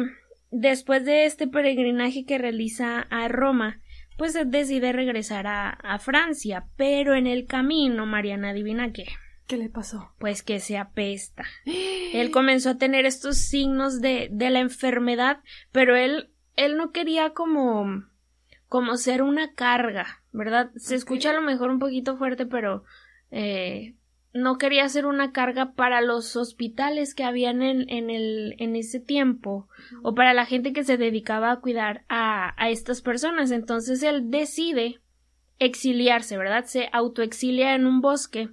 después 0.50 1.05
de 1.05 1.25
este 1.25 1.48
peregrinaje 1.48 2.25
que 2.25 2.39
realiza 2.39 3.01
a 3.01 3.27
Roma, 3.27 3.79
pues 4.17 4.36
decide 4.48 4.93
regresar 4.93 5.46
a, 5.46 5.70
a 5.70 6.00
Francia, 6.00 6.65
pero 6.77 7.13
en 7.13 7.27
el 7.27 7.46
camino, 7.46 8.08
Mariana, 8.08 8.50
adivina 8.50 8.91
qué. 8.91 9.05
¿Qué 9.51 9.58
le 9.58 9.67
pasó? 9.67 10.13
Pues 10.17 10.43
que 10.43 10.62
se 10.62 10.77
apesta. 10.77 11.43
él 11.65 12.31
comenzó 12.31 12.70
a 12.70 12.77
tener 12.77 13.05
estos 13.05 13.36
signos 13.36 14.00
de, 14.00 14.29
de 14.31 14.50
la 14.50 14.62
enfermedad, 14.62 15.41
pero 15.74 15.98
él, 15.98 16.31
él 16.55 16.77
no 16.77 16.93
quería 16.93 17.31
como, 17.31 18.05
como 18.70 18.96
ser 18.96 19.22
una 19.22 19.53
carga, 19.53 20.24
¿verdad? 20.31 20.72
Se 20.77 20.96
escucha 20.96 21.31
a 21.31 21.34
lo 21.34 21.41
mejor 21.41 21.70
un 21.70 21.79
poquito 21.79 22.15
fuerte, 22.15 22.46
pero 22.46 22.86
eh, 23.29 23.98
no 24.34 24.58
quería 24.58 24.88
ser 24.88 25.05
una 25.05 25.34
carga 25.34 25.74
para 25.74 26.00
los 26.00 26.38
hospitales 26.38 27.13
que 27.13 27.25
habían 27.25 27.62
en, 27.62 27.89
en, 27.89 28.10
el, 28.10 28.55
en 28.58 28.77
ese 28.77 29.01
tiempo 29.01 29.67
o 30.01 30.15
para 30.15 30.34
la 30.34 30.46
gente 30.46 30.72
que 30.72 30.86
se 30.86 30.96
dedicaba 30.96 31.51
a 31.51 31.60
cuidar 31.60 32.05
a, 32.08 32.53
a 32.55 32.70
estas 32.70 33.01
personas. 33.01 33.51
Entonces 33.51 34.01
él 34.01 34.31
decide 34.31 35.01
exiliarse, 35.60 36.38
¿verdad? 36.38 36.63
Se 36.63 36.88
autoexilia 36.93 37.75
en 37.75 37.86
un 37.86 38.00
bosque 38.00 38.50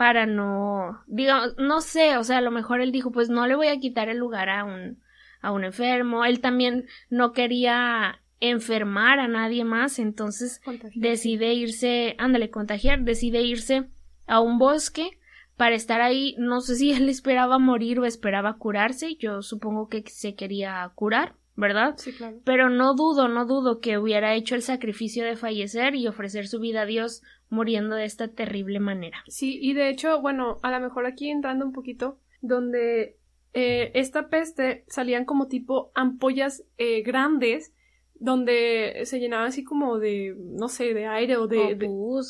para 0.00 0.24
no, 0.24 1.04
digamos, 1.08 1.56
no 1.58 1.82
sé, 1.82 2.16
o 2.16 2.24
sea, 2.24 2.38
a 2.38 2.40
lo 2.40 2.50
mejor 2.50 2.80
él 2.80 2.90
dijo, 2.90 3.12
pues 3.12 3.28
no 3.28 3.46
le 3.46 3.54
voy 3.54 3.68
a 3.68 3.78
quitar 3.78 4.08
el 4.08 4.16
lugar 4.16 4.48
a 4.48 4.64
un, 4.64 4.96
a 5.42 5.52
un 5.52 5.62
enfermo, 5.62 6.24
él 6.24 6.40
también 6.40 6.86
no 7.10 7.32
quería 7.32 8.22
enfermar 8.40 9.18
a 9.18 9.28
nadie 9.28 9.62
más, 9.62 9.98
entonces 9.98 10.62
decide 10.94 11.52
irse, 11.52 12.14
ándale, 12.16 12.48
contagiar, 12.48 13.02
decide 13.02 13.42
irse 13.42 13.90
a 14.26 14.40
un 14.40 14.58
bosque 14.58 15.18
para 15.58 15.74
estar 15.74 16.00
ahí, 16.00 16.34
no 16.38 16.62
sé 16.62 16.76
si 16.76 16.92
él 16.94 17.10
esperaba 17.10 17.58
morir 17.58 18.00
o 18.00 18.06
esperaba 18.06 18.56
curarse, 18.56 19.16
yo 19.16 19.42
supongo 19.42 19.88
que 19.88 20.02
se 20.06 20.34
quería 20.34 20.90
curar, 20.94 21.34
¿verdad? 21.56 21.92
Sí, 21.98 22.14
claro. 22.14 22.38
Pero 22.46 22.70
no 22.70 22.94
dudo, 22.94 23.28
no 23.28 23.44
dudo 23.44 23.80
que 23.80 23.98
hubiera 23.98 24.34
hecho 24.34 24.54
el 24.54 24.62
sacrificio 24.62 25.26
de 25.26 25.36
fallecer 25.36 25.94
y 25.94 26.06
ofrecer 26.06 26.48
su 26.48 26.58
vida 26.58 26.80
a 26.80 26.86
Dios 26.86 27.20
muriendo 27.50 27.96
de 27.96 28.04
esta 28.04 28.28
terrible 28.28 28.80
manera. 28.80 29.22
Sí, 29.26 29.58
y 29.60 29.74
de 29.74 29.90
hecho, 29.90 30.20
bueno, 30.20 30.58
a 30.62 30.70
lo 30.70 30.80
mejor 30.80 31.06
aquí 31.06 31.30
entrando 31.30 31.66
un 31.66 31.72
poquito, 31.72 32.18
donde 32.40 33.18
eh, 33.52 33.90
esta 33.94 34.28
peste 34.28 34.84
salían 34.88 35.24
como 35.24 35.48
tipo 35.48 35.90
ampollas 35.94 36.64
eh, 36.78 37.02
grandes 37.02 37.74
donde 38.14 39.00
se 39.04 39.18
llenaba 39.18 39.46
así 39.46 39.64
como 39.64 39.98
de, 39.98 40.36
no 40.38 40.68
sé, 40.68 40.92
de 40.92 41.06
aire 41.06 41.38
o 41.38 41.46
de... 41.46 41.78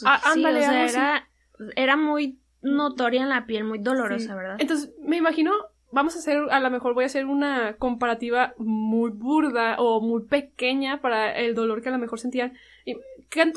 Ah, 0.05 0.21
ándale, 0.25 0.63
era, 0.63 1.29
era 1.75 1.97
muy 1.97 2.39
notoria 2.63 3.23
en 3.23 3.29
la 3.29 3.45
piel, 3.45 3.65
muy 3.65 3.81
dolorosa, 3.81 4.37
¿verdad? 4.37 4.57
Entonces, 4.61 4.95
me 5.01 5.17
imagino 5.17 5.53
vamos 5.93 6.15
a 6.17 6.19
hacer, 6.19 6.39
a 6.51 6.61
lo 6.61 6.71
mejor 6.71 6.95
voy 6.95 7.05
a 7.05 7.07
hacer 7.07 7.27
una 7.27 7.77
comparativa 7.77 8.55
muy 8.59 9.11
burda 9.11 9.77
o 9.79 10.01
muy 10.01 10.23
pequeña 10.23 11.01
para 11.01 11.37
el 11.37 11.55
dolor 11.55 11.83
que 11.83 11.89
a 11.89 11.93
lo 11.93 11.99
mejor 11.99 12.21
sentían. 12.21 12.55
¿Qué, 12.85 13.53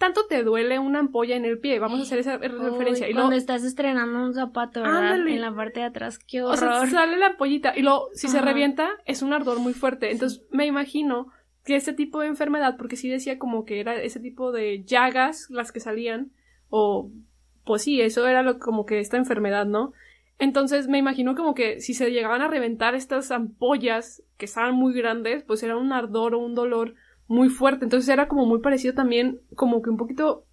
tanto 0.00 0.24
te 0.24 0.42
duele 0.42 0.78
una 0.78 1.00
ampolla 1.00 1.36
en 1.36 1.44
el 1.44 1.58
pie? 1.58 1.78
Vamos 1.78 2.00
a 2.00 2.02
hacer 2.04 2.20
esa 2.20 2.38
referencia. 2.38 3.06
Y 3.06 3.12
cuando 3.12 3.36
estás 3.36 3.62
estrenando 3.64 4.24
un 4.24 4.32
zapato, 4.32 4.80
¿verdad? 4.80 5.28
En 5.28 5.40
la 5.42 5.54
parte 5.54 5.80
de 5.80 5.86
atrás, 5.86 6.18
qué 6.18 6.42
horror. 6.42 6.54
O 6.54 6.56
sea, 6.56 6.86
sale 6.86 7.18
la 7.18 7.26
ampollita 7.26 7.74
y 7.76 7.82
luego, 7.82 8.08
si 8.14 8.28
se 8.28 8.40
revienta, 8.40 8.88
es 9.04 9.20
un 9.20 9.34
ardor 9.34 9.58
muy 9.58 9.74
fuerte. 9.74 10.10
Entonces, 10.10 10.42
me 10.50 10.64
imagino 10.64 11.26
que 11.66 11.76
ese 11.76 11.92
tipo 11.92 12.20
de 12.20 12.28
enfermedad, 12.28 12.78
porque 12.78 12.96
sí 12.96 13.10
decía 13.10 13.38
como 13.38 13.66
que 13.66 13.78
era 13.78 13.94
ese 14.02 14.20
tipo 14.20 14.52
de 14.52 14.82
llagas 14.84 15.48
las 15.50 15.70
que 15.70 15.80
salían, 15.80 16.32
o 16.70 17.10
pues 17.66 17.82
sí, 17.82 18.00
eso 18.00 18.26
era 18.26 18.42
lo, 18.42 18.58
como 18.58 18.86
que 18.86 19.00
esta 19.00 19.18
enfermedad, 19.18 19.66
¿no? 19.66 19.92
Entonces 20.38 20.88
me 20.88 20.96
imagino 20.96 21.34
como 21.34 21.54
que 21.54 21.80
si 21.80 21.92
se 21.92 22.10
llegaban 22.10 22.40
a 22.40 22.48
reventar 22.48 22.94
estas 22.94 23.30
ampollas 23.30 24.22
que 24.38 24.46
estaban 24.46 24.74
muy 24.74 24.94
grandes, 24.94 25.44
pues 25.44 25.62
era 25.62 25.76
un 25.76 25.92
ardor 25.92 26.34
o 26.34 26.38
un 26.38 26.54
dolor 26.54 26.94
muy 27.30 27.48
fuerte. 27.48 27.84
Entonces 27.84 28.08
era 28.08 28.28
como 28.28 28.44
muy 28.44 28.60
parecido 28.60 28.92
también, 28.92 29.40
como 29.54 29.82
que 29.82 29.90
un 29.90 29.96
poquito, 29.96 30.46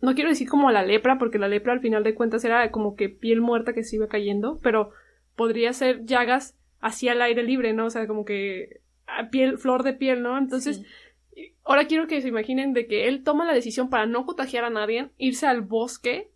no 0.00 0.14
quiero 0.14 0.30
decir 0.30 0.48
como 0.48 0.68
a 0.68 0.72
la 0.72 0.84
lepra, 0.84 1.18
porque 1.18 1.38
la 1.38 1.46
lepra 1.46 1.72
al 1.72 1.80
final 1.80 2.02
de 2.02 2.14
cuentas 2.14 2.44
era 2.44 2.70
como 2.70 2.96
que 2.96 3.08
piel 3.08 3.40
muerta 3.40 3.72
que 3.72 3.84
se 3.84 3.96
iba 3.96 4.08
cayendo, 4.08 4.58
pero 4.62 4.90
podría 5.36 5.72
ser 5.72 6.04
llagas 6.04 6.56
así 6.80 7.08
al 7.08 7.22
aire 7.22 7.42
libre, 7.42 7.74
¿no? 7.74 7.86
O 7.86 7.90
sea, 7.90 8.06
como 8.06 8.24
que 8.24 8.80
piel, 9.30 9.58
flor 9.58 9.82
de 9.82 9.92
piel, 9.92 10.22
¿no? 10.22 10.38
Entonces, 10.38 10.82
ahora 11.64 11.86
quiero 11.86 12.06
que 12.06 12.20
se 12.20 12.28
imaginen 12.28 12.72
de 12.72 12.86
que 12.86 13.08
él 13.08 13.22
toma 13.22 13.44
la 13.44 13.54
decisión 13.54 13.90
para 13.90 14.06
no 14.06 14.26
contagiar 14.26 14.64
a 14.64 14.70
nadie, 14.70 15.10
irse 15.18 15.46
al 15.46 15.60
bosque 15.60 16.32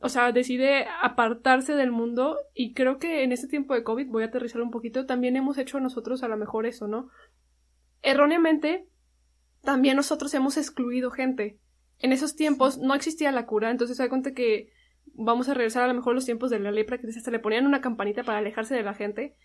o 0.00 0.08
sea, 0.08 0.30
decide 0.30 0.86
apartarse 1.02 1.74
del 1.74 1.90
mundo 1.90 2.38
y 2.54 2.72
creo 2.72 2.98
que 2.98 3.24
en 3.24 3.32
este 3.32 3.48
tiempo 3.48 3.74
de 3.74 3.82
COVID, 3.82 4.06
voy 4.08 4.22
a 4.22 4.26
aterrizar 4.26 4.62
un 4.62 4.70
poquito, 4.70 5.06
también 5.06 5.34
hemos 5.34 5.58
hecho 5.58 5.80
nosotros 5.80 6.22
a 6.22 6.28
lo 6.28 6.36
mejor 6.36 6.66
eso, 6.66 6.86
¿no? 6.86 7.08
Erróneamente, 8.02 8.86
también 9.68 9.96
nosotros 9.96 10.32
hemos 10.32 10.56
excluido 10.56 11.10
gente. 11.10 11.58
En 11.98 12.12
esos 12.12 12.36
tiempos 12.36 12.78
no 12.78 12.94
existía 12.94 13.30
la 13.32 13.44
cura, 13.44 13.70
entonces 13.70 13.98
se 13.98 14.02
da 14.02 14.08
cuenta 14.08 14.32
que 14.32 14.72
vamos 15.12 15.50
a 15.50 15.52
regresar 15.52 15.82
a 15.82 15.88
lo 15.88 15.92
mejor 15.92 16.14
los 16.14 16.24
tiempos 16.24 16.48
de 16.48 16.58
la 16.58 16.70
lepra, 16.70 16.96
que 16.96 17.12
se 17.12 17.30
le 17.30 17.38
ponían 17.38 17.66
una 17.66 17.82
campanita 17.82 18.22
para 18.24 18.38
alejarse 18.38 18.74
de 18.74 18.82
la 18.82 18.94
gente. 18.94 19.36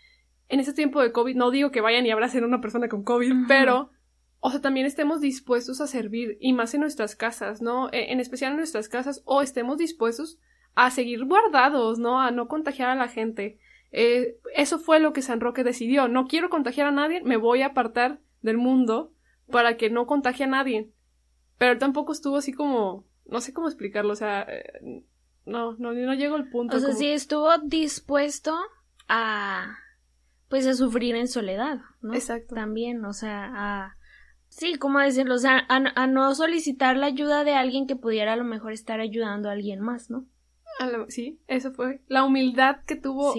En 0.47 0.61
ese 0.61 0.71
tiempo 0.71 1.01
de 1.01 1.11
COVID, 1.11 1.35
no 1.35 1.51
digo 1.51 1.71
que 1.71 1.81
vayan 1.81 2.05
y 2.05 2.11
abracen 2.11 2.45
a 2.45 2.47
una 2.47 2.61
persona 2.61 2.87
con 2.87 3.03
COVID, 3.03 3.33
pero 3.49 3.91
o 4.39 4.49
sea, 4.49 4.61
también 4.61 4.85
estemos 4.85 5.19
dispuestos 5.19 5.81
a 5.81 5.87
servir, 5.87 6.37
y 6.39 6.53
más 6.53 6.73
en 6.73 6.79
nuestras 6.79 7.17
casas, 7.17 7.61
¿no? 7.61 7.89
E, 7.91 8.13
en 8.13 8.21
especial 8.21 8.51
en 8.51 8.59
nuestras 8.59 8.87
casas, 8.87 9.23
o 9.25 9.41
estemos 9.41 9.77
dispuestos 9.77 10.39
a 10.73 10.89
seguir 10.89 11.25
guardados, 11.25 11.99
¿no? 11.99 12.21
A 12.21 12.31
no 12.31 12.47
contagiar 12.47 12.87
a 12.87 12.95
la 12.95 13.09
gente. 13.09 13.59
Eh, 13.91 14.37
eso 14.55 14.79
fue 14.79 15.01
lo 15.01 15.11
que 15.11 15.21
San 15.21 15.41
Roque 15.41 15.65
decidió. 15.65 16.07
No 16.07 16.27
quiero 16.27 16.49
contagiar 16.49 16.87
a 16.87 16.91
nadie, 16.91 17.21
me 17.23 17.35
voy 17.35 17.61
a 17.61 17.67
apartar 17.67 18.21
del 18.41 18.57
mundo 18.57 19.12
para 19.49 19.77
que 19.77 19.89
no 19.89 20.05
contagie 20.05 20.45
a 20.45 20.47
nadie. 20.47 20.91
Pero 21.57 21.77
tampoco 21.77 22.11
estuvo 22.11 22.37
así 22.37 22.51
como, 22.51 23.05
no 23.25 23.41
sé 23.41 23.53
cómo 23.53 23.67
explicarlo, 23.67 24.13
o 24.13 24.15
sea, 24.15 24.41
eh, 24.41 25.03
no, 25.45 25.73
no, 25.77 25.93
no 25.93 26.13
llego 26.13 26.35
al 26.35 26.49
punto. 26.49 26.77
O 26.77 26.79
sea, 26.79 26.93
sí 26.93 27.07
estuvo 27.07 27.57
dispuesto 27.59 28.57
a, 29.07 29.77
pues 30.49 30.67
a 30.67 30.73
sufrir 30.73 31.15
en 31.15 31.27
soledad, 31.27 31.81
¿no? 32.01 32.13
Exacto. 32.13 32.55
También, 32.55 33.03
o 33.05 33.13
sea, 33.13 33.51
a, 33.53 33.97
Sí, 34.55 34.75
¿cómo 34.75 34.99
decirlo? 34.99 35.33
O 35.33 35.39
sea, 35.39 35.65
a, 35.67 36.07
no 36.07 36.35
solicitar 36.35 36.95
la 36.95 37.07
ayuda 37.07 37.43
de 37.43 37.55
alguien 37.55 37.87
que 37.87 37.95
pudiera 37.95 38.33
a 38.33 38.35
lo 38.35 38.43
mejor 38.43 38.71
estar 38.71 38.99
ayudando 38.99 39.49
a 39.49 39.53
alguien 39.53 39.79
más, 39.79 40.11
¿no? 40.11 40.27
sí, 41.07 41.39
eso 41.47 41.71
fue. 41.71 42.01
La 42.07 42.23
humildad 42.23 42.77
que 42.85 42.95
tuvo 42.95 43.33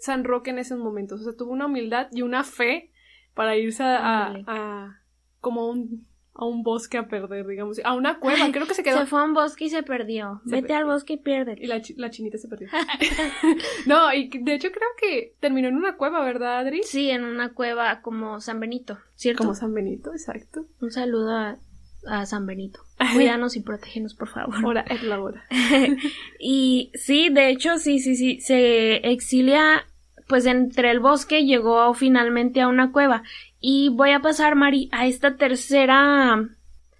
San 0.00 0.24
Roque 0.24 0.50
en 0.50 0.58
esos 0.58 0.78
momentos. 0.78 1.20
O 1.20 1.24
sea, 1.24 1.36
tuvo 1.36 1.52
una 1.52 1.66
humildad 1.66 2.08
y 2.12 2.22
una 2.22 2.44
fe 2.44 2.92
para 3.34 3.56
irse 3.58 3.82
a, 3.82 4.32
a, 4.46 5.02
como 5.44 5.68
un 5.68 6.06
a 6.34 6.44
un 6.44 6.64
bosque 6.64 6.98
a 6.98 7.06
perder, 7.06 7.46
digamos, 7.46 7.80
a 7.84 7.94
una 7.94 8.18
cueva, 8.18 8.50
creo 8.50 8.66
que 8.66 8.74
se 8.74 8.82
quedó. 8.82 8.98
Se 8.98 9.06
fue 9.06 9.20
a 9.20 9.24
un 9.24 9.34
bosque 9.34 9.66
y 9.66 9.70
se 9.70 9.84
perdió. 9.84 10.40
Vete 10.44 10.74
al 10.74 10.84
bosque 10.84 11.12
y 11.12 11.16
pierde. 11.18 11.56
Y 11.60 11.66
la, 11.66 11.80
la 11.96 12.10
chinita 12.10 12.38
se 12.38 12.48
perdió. 12.48 12.68
no, 13.86 14.12
y 14.12 14.28
de 14.28 14.54
hecho 14.54 14.72
creo 14.72 14.88
que 15.00 15.36
terminó 15.38 15.68
en 15.68 15.76
una 15.76 15.96
cueva, 15.96 16.24
¿verdad, 16.24 16.58
Adri? 16.58 16.82
Sí, 16.82 17.10
en 17.10 17.22
una 17.22 17.54
cueva 17.54 18.02
como 18.02 18.40
San 18.40 18.58
Benito, 18.58 18.98
¿cierto? 19.14 19.44
Como 19.44 19.54
San 19.54 19.72
Benito, 19.74 20.10
exacto. 20.10 20.66
Un 20.80 20.90
saludo 20.90 21.36
a, 21.36 21.56
a 22.08 22.26
San 22.26 22.46
Benito. 22.46 22.80
Cuídanos 23.14 23.54
y 23.54 23.60
protégenos, 23.60 24.14
por 24.14 24.28
favor. 24.28 24.56
Ahora 24.56 24.80
es 24.90 25.04
la 25.04 25.20
hora. 25.20 25.44
y 26.40 26.90
sí, 26.94 27.28
de 27.28 27.50
hecho, 27.50 27.78
sí, 27.78 28.00
sí, 28.00 28.16
sí, 28.16 28.40
se 28.40 28.96
exilia 29.08 29.84
pues 30.26 30.46
entre 30.46 30.90
el 30.90 31.00
bosque 31.00 31.44
llegó 31.44 31.92
finalmente 31.94 32.60
a 32.60 32.68
una 32.68 32.92
cueva 32.92 33.22
y 33.66 33.88
voy 33.88 34.10
a 34.10 34.20
pasar, 34.20 34.56
Mari, 34.56 34.90
a 34.92 35.06
esta 35.06 35.36
tercera 35.36 36.50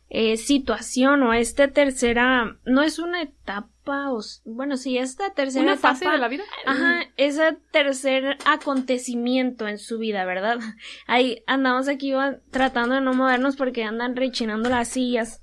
eh, 0.09 0.39
situación 0.39 1.23
o 1.23 1.35
esta 1.35 1.69
tercera, 1.69 2.57
no 2.65 2.81
es 2.83 2.99
una 2.99 3.21
etapa, 3.21 4.11
o, 4.11 4.23
bueno, 4.47 4.79
sí, 4.79 4.97
esta 4.97 5.35
tercera 5.35 5.63
¿Una 5.63 5.75
etapa. 5.75 5.91
fase 5.91 6.09
de 6.09 6.17
la 6.17 6.29
vida? 6.29 6.43
Ajá, 6.65 7.03
ese 7.19 7.59
tercer 7.71 8.39
acontecimiento 8.47 9.69
en 9.69 9.77
su 9.77 9.99
vida, 9.99 10.25
¿verdad? 10.25 10.59
Ahí 11.07 11.43
andamos 11.47 11.87
aquí 11.89 12.15
tratando 12.51 12.95
de 12.95 13.03
no 13.03 13.13
movernos 13.13 13.57
porque 13.57 13.85
andan 13.85 14.17
rechinando 14.17 14.71
las 14.71 14.89
sillas. 14.89 15.43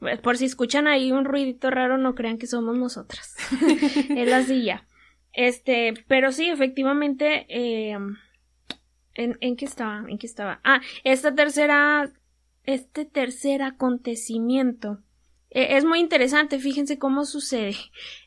Pues, 0.00 0.20
por 0.20 0.36
si 0.36 0.44
escuchan 0.44 0.86
ahí 0.86 1.12
un 1.12 1.24
ruidito 1.24 1.70
raro, 1.70 1.96
no 1.96 2.14
crean 2.14 2.36
que 2.36 2.46
somos 2.46 2.76
nosotras. 2.76 3.36
es 4.10 4.28
la 4.28 4.42
silla. 4.42 4.86
Este, 5.32 5.94
pero 6.08 6.30
sí, 6.30 6.50
efectivamente, 6.50 7.46
eh, 7.48 7.96
¿En, 9.14 9.36
¿En 9.40 9.56
qué 9.56 9.64
estaba? 9.64 10.04
¿En 10.08 10.18
qué 10.18 10.26
estaba? 10.26 10.60
Ah, 10.64 10.80
esta 11.04 11.34
tercera. 11.34 12.10
Este 12.64 13.04
tercer 13.04 13.62
acontecimiento. 13.62 15.00
E, 15.50 15.76
es 15.76 15.84
muy 15.84 16.00
interesante, 16.00 16.58
fíjense 16.58 16.98
cómo 16.98 17.24
sucede. 17.24 17.74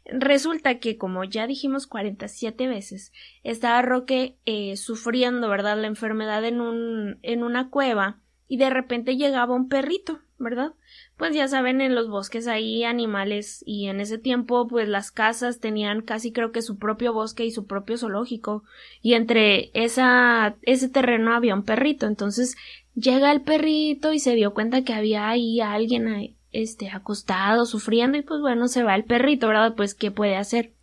Resulta 0.06 0.80
que, 0.80 0.98
como 0.98 1.24
ya 1.24 1.48
dijimos 1.48 1.88
47 1.88 2.68
veces, 2.68 3.12
estaba 3.44 3.82
Roque 3.82 4.38
eh, 4.46 4.78
sufriendo, 4.78 5.50
¿verdad? 5.50 5.80
La 5.80 5.88
enfermedad 5.88 6.46
en 6.46 6.62
un, 6.62 7.20
en 7.24 7.44
una 7.44 7.70
cueva 7.70 8.20
y 8.48 8.58
de 8.58 8.70
repente 8.70 9.18
llegaba 9.18 9.56
un 9.56 9.70
perrito, 9.70 10.22
¿verdad? 10.38 10.74
Pues 11.18 11.34
ya 11.34 11.48
saben, 11.48 11.80
en 11.80 11.96
los 11.96 12.10
bosques 12.10 12.46
hay 12.48 12.84
animales 12.84 13.64
y 13.66 13.88
en 13.88 14.02
ese 14.02 14.18
tiempo 14.18 14.68
pues 14.68 14.90
las 14.90 15.12
casas 15.12 15.62
tenían 15.62 16.02
casi 16.02 16.34
creo 16.34 16.52
que 16.52 16.62
su 16.62 16.78
propio 16.78 17.14
bosque 17.14 17.46
y 17.46 17.52
su 17.52 17.66
propio 17.66 17.98
zoológico 17.98 18.64
y 19.02 19.14
entre 19.14 19.72
esa 19.74 20.58
ese 20.64 20.90
terreno 20.90 21.34
había 21.34 21.56
un 21.56 21.64
perrito, 21.64 22.06
entonces 22.06 22.58
llega 22.96 23.32
el 23.32 23.42
perrito 23.42 24.12
y 24.12 24.20
se 24.20 24.36
dio 24.36 24.54
cuenta 24.54 24.84
que 24.84 24.94
había 24.94 25.30
ahí 25.30 25.62
alguien 25.62 26.36
este 26.52 26.90
acostado 26.90 27.66
sufriendo 27.66 28.18
y 28.18 28.22
pues 28.22 28.42
bueno 28.42 28.68
se 28.68 28.84
va 28.84 28.96
el 28.96 29.06
perrito, 29.06 29.48
¿verdad? 29.48 29.74
Pues 29.76 29.96
qué 29.96 30.12
puede 30.12 30.36
hacer. 30.36 30.74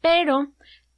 Pero 0.00 0.48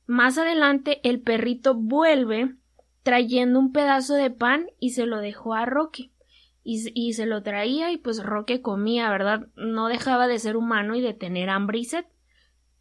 más 0.06 0.38
adelante 0.38 1.00
el 1.02 1.20
perrito 1.20 1.74
vuelve 1.74 2.54
trayendo 3.02 3.58
un 3.58 3.72
pedazo 3.72 4.14
de 4.14 4.30
pan 4.30 4.66
y 4.78 4.90
se 4.90 5.06
lo 5.06 5.18
dejó 5.18 5.54
a 5.54 5.66
Roque. 5.66 6.10
Y, 6.68 7.12
se 7.12 7.26
lo 7.26 7.44
traía 7.44 7.92
y 7.92 7.96
pues 7.96 8.20
Roque 8.24 8.60
comía, 8.60 9.08
¿verdad? 9.08 9.46
No 9.54 9.86
dejaba 9.86 10.26
de 10.26 10.40
ser 10.40 10.56
humano 10.56 10.96
y 10.96 11.00
de 11.00 11.14
tener 11.14 11.48
hambre 11.48 11.78
y 11.78 11.84
sed. 11.84 12.06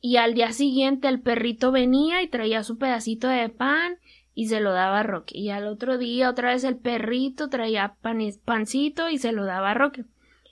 Y 0.02 0.17
al 0.17 0.34
día 0.34 0.54
siguiente 0.54 1.08
el 1.08 1.21
perrito 1.21 1.71
venía 1.71 2.24
y 2.24 2.28
traía 2.28 2.63
su 2.63 2.80
pedacito 2.80 3.28
de 3.28 3.50
pan 3.50 4.00
y 4.34 4.48
se 4.48 4.60
lo 4.60 4.71
daba 4.71 5.02
a 5.02 5.04
Roque. 5.04 5.38
Y 5.38 5.52
al 5.52 5.67
otro 5.67 6.00
día 6.00 6.32
otra 6.32 6.50
vez 6.50 6.63
el 6.63 6.78
perrito 6.78 7.48
traía 7.50 7.95
pan, 8.02 8.19
pancito 8.43 9.08
y 9.10 9.19
se 9.19 9.32
lo 9.32 9.45
daba 9.45 9.71
a 9.71 9.76
Roque. 9.76 10.06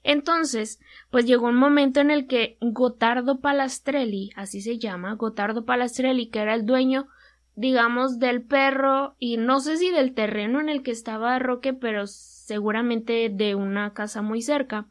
Entonces, 0.04 0.80
pues 1.10 1.26
llegó 1.26 1.48
un 1.48 1.56
momento 1.56 2.02
en 2.02 2.12
el 2.12 2.28
que 2.28 2.58
Gotardo 2.62 3.39
Palastrelli, 3.39 4.32
así 4.36 4.62
se 4.62 4.78
llama, 4.78 5.15
Gotardo 5.15 5.65
Palastrelli, 5.65 6.28
que 6.28 6.39
era 6.39 6.54
el 6.54 6.67
dueño 6.67 7.08
digamos, 7.56 8.19
del 8.19 8.41
perro 8.41 9.15
y 9.19 9.38
no 9.38 9.60
sé 9.60 9.78
si 9.78 9.91
del 9.91 10.13
terreno 10.13 10.60
en 10.60 10.69
el 10.69 10.84
que 10.84 10.91
estaba 10.91 11.38
Roque, 11.39 11.74
pero 11.74 12.06
seguramente 12.45 13.29
de 13.29 13.56
una 13.56 13.93
casa 13.93 14.21
muy 14.21 14.41
cerca. 14.41 14.88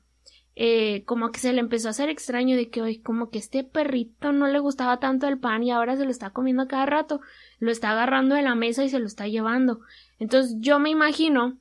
Eh, 0.55 1.05
como 1.07 1.31
que 1.31 1.41
se 1.41 1.53
le 1.53 1.61
empezó 1.61 1.89
a 1.89 1.93
hacer 1.93 2.11
extraño 2.11 2.57
de 2.57 2.69
que 2.69 2.83
hoy 2.83 2.99
como 2.99 3.31
que 3.31 3.39
este 3.39 3.65
perrito 3.65 4.33
no 4.33 4.47
le 4.49 4.59
gustaba 4.59 5.01
tanto 5.01 5.27
el 5.27 5.39
pan 5.39 5.63
y 5.63 5.71
ahora 5.71 5.97
se 5.97 6.05
lo 6.05 6.11
está 6.11 6.31
comiendo 6.31 6.69
cada 6.69 6.85
rato, 6.85 7.21
lo 7.59 7.71
está 7.71 7.91
agarrando 7.91 8.35
de 8.35 8.43
la 8.43 8.55
mesa 8.55 8.85
y 8.85 8.91
se 8.91 8.99
lo 8.99 9.07
está 9.07 9.29
llevando. 9.29 9.81
Entonces 10.19 10.57
yo 10.61 10.79
me 10.79 10.91
imagino 10.91 11.57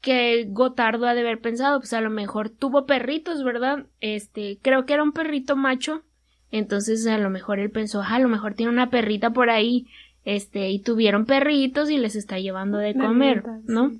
que 0.00 0.46
Gotardo 0.48 1.06
ha 1.06 1.14
de 1.14 1.20
haber 1.20 1.40
pensado, 1.40 1.78
pues 1.78 1.92
a 1.92 2.00
lo 2.00 2.10
mejor 2.10 2.50
tuvo 2.50 2.84
perritos, 2.84 3.44
¿verdad? 3.44 3.86
Este, 4.00 4.58
creo 4.60 4.86
que 4.86 4.94
era 4.94 5.04
un 5.04 5.12
perrito 5.12 5.54
macho, 5.54 6.02
entonces 6.50 7.06
a 7.06 7.18
lo 7.18 7.30
mejor 7.30 7.60
él 7.60 7.70
pensó, 7.70 8.02
ah, 8.02 8.16
a 8.16 8.18
lo 8.18 8.28
mejor 8.28 8.54
tiene 8.54 8.72
una 8.72 8.90
perrita 8.90 9.32
por 9.32 9.50
ahí 9.50 9.86
este, 10.24 10.70
y 10.70 10.80
tuvieron 10.80 11.26
perritos 11.26 11.90
y 11.90 11.98
les 11.98 12.16
está 12.16 12.40
llevando 12.40 12.78
de 12.78 12.94
comer, 12.94 13.44
¿no? 13.66 13.92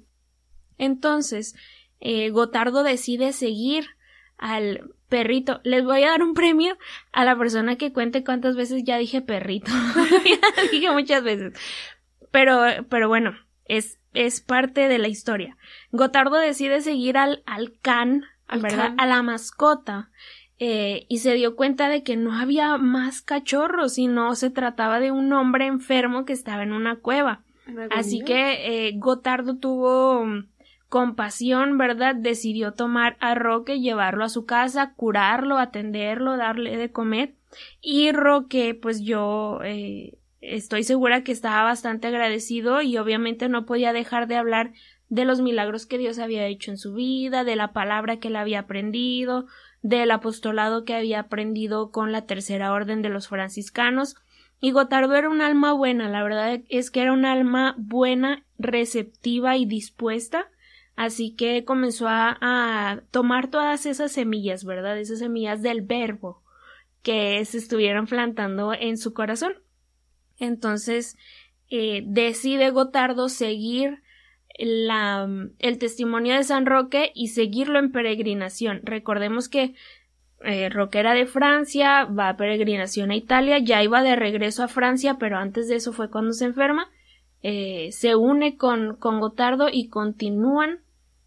Entonces, 0.79 1.55
eh, 2.01 2.31
Gotardo 2.31 2.83
decide 2.83 3.33
seguir 3.33 3.87
al 4.39 4.91
perrito. 5.09 5.61
Les 5.63 5.85
voy 5.85 6.03
a 6.03 6.11
dar 6.11 6.23
un 6.23 6.35
premio 6.35 6.77
a 7.13 7.25
la 7.25 7.37
persona 7.37 7.77
que 7.77 7.93
cuente 7.93 8.25
cuántas 8.25 8.57
veces 8.57 8.83
ya 8.85 8.99
dije 8.99 9.23
perrito. 9.23 9.71
ya 10.25 10.63
dije 10.71 10.91
muchas 10.91 11.23
veces. 11.23 11.53
Pero, 12.31 12.61
pero 12.89 13.09
bueno, 13.09 13.37
es, 13.67 13.99
es 14.15 14.41
parte 14.41 14.89
de 14.89 14.99
la 14.99 15.09
historia. 15.09 15.57
Gotardo 15.93 16.39
decide 16.39 16.81
seguir 16.81 17.17
al, 17.19 17.43
al 17.47 17.75
can, 17.83 18.25
¿verdad? 18.61 18.95
A 18.99 19.07
la 19.07 19.23
mascota. 19.23 20.11
Eh, 20.59 21.07
y 21.09 21.19
se 21.19 21.35
dio 21.35 21.57
cuenta 21.57 21.89
de 21.89 22.03
que 22.03 22.17
no 22.17 22.35
había 22.35 22.79
más 22.79 23.21
cachorros, 23.21 23.95
sino 23.95 24.35
se 24.35 24.51
trataba 24.51 25.01
de 25.01 25.11
un 25.11 25.33
hombre 25.33 25.67
enfermo 25.67 26.25
que 26.25 26.33
estaba 26.33 26.63
en 26.63 26.73
una 26.73 26.97
cueva. 26.97 27.43
Así 27.91 28.23
que 28.23 28.89
eh, 28.89 28.93
Gotardo 28.97 29.57
tuvo 29.57 30.25
compasión, 30.93 31.79
¿verdad? 31.79 32.15
Decidió 32.15 32.75
tomar 32.75 33.17
a 33.19 33.35
Roque, 33.35 33.81
llevarlo 33.81 34.25
a 34.25 34.29
su 34.29 34.45
casa, 34.45 34.93
curarlo, 34.95 35.57
atenderlo, 35.57 36.37
darle 36.37 36.77
de 36.77 36.93
comer. 36.93 37.33
Y 37.81 38.13
Roque, 38.13 38.75
pues 38.75 39.01
yo 39.01 39.61
eh, 39.65 40.19
estoy 40.43 40.85
segura 40.85 41.25
que 41.25 41.33
estaba 41.33 41.65
bastante 41.65 42.09
agradecido 42.09 42.83
y 42.83 42.99
obviamente 42.99 43.49
no 43.49 43.65
podía 43.65 43.95
dejar 43.95 44.27
de 44.27 44.37
hablar 44.37 44.75
de 45.09 45.25
los 45.25 45.41
milagros 45.41 45.87
que 45.87 45.97
Dios 45.97 46.19
había 46.19 46.45
hecho 46.45 46.71
en 46.71 46.77
su 46.77 46.93
vida, 46.93 47.43
de 47.43 47.57
la 47.57 47.73
palabra 47.73 48.19
que 48.19 48.29
él 48.29 48.37
había 48.37 48.59
aprendido, 48.59 49.47
del 49.81 50.11
apostolado 50.11 50.85
que 50.85 50.95
había 50.95 51.21
aprendido 51.21 51.91
con 51.91 52.13
la 52.13 52.27
tercera 52.27 52.71
orden 52.71 53.01
de 53.01 53.09
los 53.09 53.29
franciscanos. 53.29 54.17
Y 54.61 54.73
Gotardo 54.73 55.15
era 55.15 55.31
un 55.31 55.41
alma 55.41 55.73
buena, 55.73 56.11
la 56.11 56.23
verdad 56.23 56.61
es 56.69 56.91
que 56.91 57.01
era 57.01 57.15
un 57.15 57.25
alma 57.25 57.77
buena, 57.79 58.45
receptiva 58.59 59.57
y 59.57 59.65
dispuesta. 59.65 60.51
Así 60.97 61.35
que 61.35 61.65
comenzó 61.65 62.07
a, 62.09 63.03
tomar 63.11 63.49
todas 63.49 63.87
esas 63.87 64.13
semillas, 64.13 64.65
¿verdad? 64.65 64.99
Esas 64.99 65.19
semillas 65.19 65.63
del 65.63 65.81
verbo 65.83 66.43
que 67.03 67.45
se 67.45 67.59
estuvieron 67.59 68.07
plantando 68.07 68.73
en 68.75 68.97
su 68.99 69.13
corazón. 69.13 69.55
Entonces, 70.39 71.17
eh, 71.71 72.03
decide 72.07 72.71
Gotardo 72.71 73.29
seguir 73.29 74.03
el 74.59 75.79
testimonio 75.79 76.35
de 76.35 76.45
San 76.45 76.67
Roque 76.67 77.11
y 77.15 77.29
seguirlo 77.29 77.79
en 77.79 77.91
peregrinación. 77.91 78.81
Recordemos 78.85 79.49
que 79.49 79.75
eh, 80.45 80.69
Roque 80.69 80.99
era 80.99 81.15
de 81.15 81.27
Francia, 81.27 82.05
va 82.05 82.31
a 82.31 82.37
peregrinación 82.37 83.11
a 83.11 83.17
Italia, 83.17 83.59
ya 83.59 83.83
iba 83.83 84.03
de 84.03 84.17
regreso 84.17 84.63
a 84.63 84.69
Francia, 84.69 85.17
pero 85.19 85.39
antes 85.39 85.69
de 85.69 85.77
eso 85.77 85.93
fue 85.93 86.11
cuando 86.11 86.33
se 86.33 86.45
enferma. 86.45 86.91
Eh, 87.43 87.91
se 87.93 88.15
une 88.15 88.57
con, 88.57 88.97
con 88.97 89.21
Gotardo 89.21 89.69
y 89.71 89.89
continúan 89.89 90.81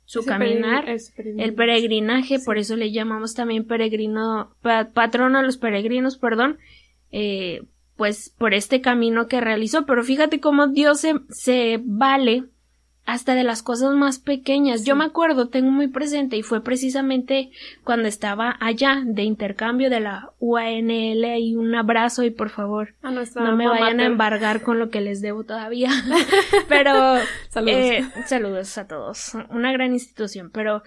su 0.05 0.23
caminar, 0.23 0.85
el 0.87 1.55
peregrinaje, 1.55 2.39
por 2.39 2.59
eso 2.59 2.75
le 2.75 2.91
llamamos 2.91 3.33
también 3.33 3.65
peregrino, 3.65 4.55
patrono 4.93 5.39
a 5.39 5.41
los 5.41 5.57
peregrinos, 5.57 6.17
perdón, 6.17 6.59
eh, 7.11 7.63
pues 7.95 8.29
por 8.37 8.53
este 8.53 8.81
camino 8.81 9.27
que 9.27 9.41
realizó. 9.41 9.85
Pero 9.85 10.03
fíjate 10.03 10.39
cómo 10.39 10.67
Dios 10.67 10.99
se, 11.01 11.15
se 11.29 11.81
vale 11.83 12.45
hasta 13.05 13.35
de 13.35 13.43
las 13.43 13.61
cosas 13.61 13.93
más 13.93 14.19
pequeñas. 14.19 14.83
Yo 14.83 14.95
me 14.95 15.05
acuerdo, 15.05 15.49
tengo 15.49 15.71
muy 15.71 15.87
presente, 15.87 16.37
y 16.37 16.43
fue 16.43 16.63
precisamente 16.63 17.51
cuando 17.83 18.07
estaba 18.07 18.57
allá 18.59 19.01
de 19.05 19.23
intercambio 19.23 19.89
de 19.89 19.99
la 19.99 20.31
UANL 20.39 21.23
y 21.39 21.55
un 21.55 21.75
abrazo 21.75 22.23
y 22.23 22.31
por 22.31 22.49
favor 22.49 22.95
no 23.01 23.55
me 23.55 23.67
vayan 23.67 23.99
a 23.99 24.05
embargar 24.05 24.61
con 24.61 24.79
lo 24.79 24.89
que 24.89 25.01
les 25.01 25.21
debo 25.21 25.43
todavía. 25.43 25.91
pero 26.69 27.17
saludos. 27.49 27.75
Eh, 27.75 28.05
saludos 28.25 28.77
a 28.77 28.87
todos. 28.87 29.33
Una 29.49 29.71
gran 29.71 29.93
institución, 29.93 30.49
pero 30.51 30.81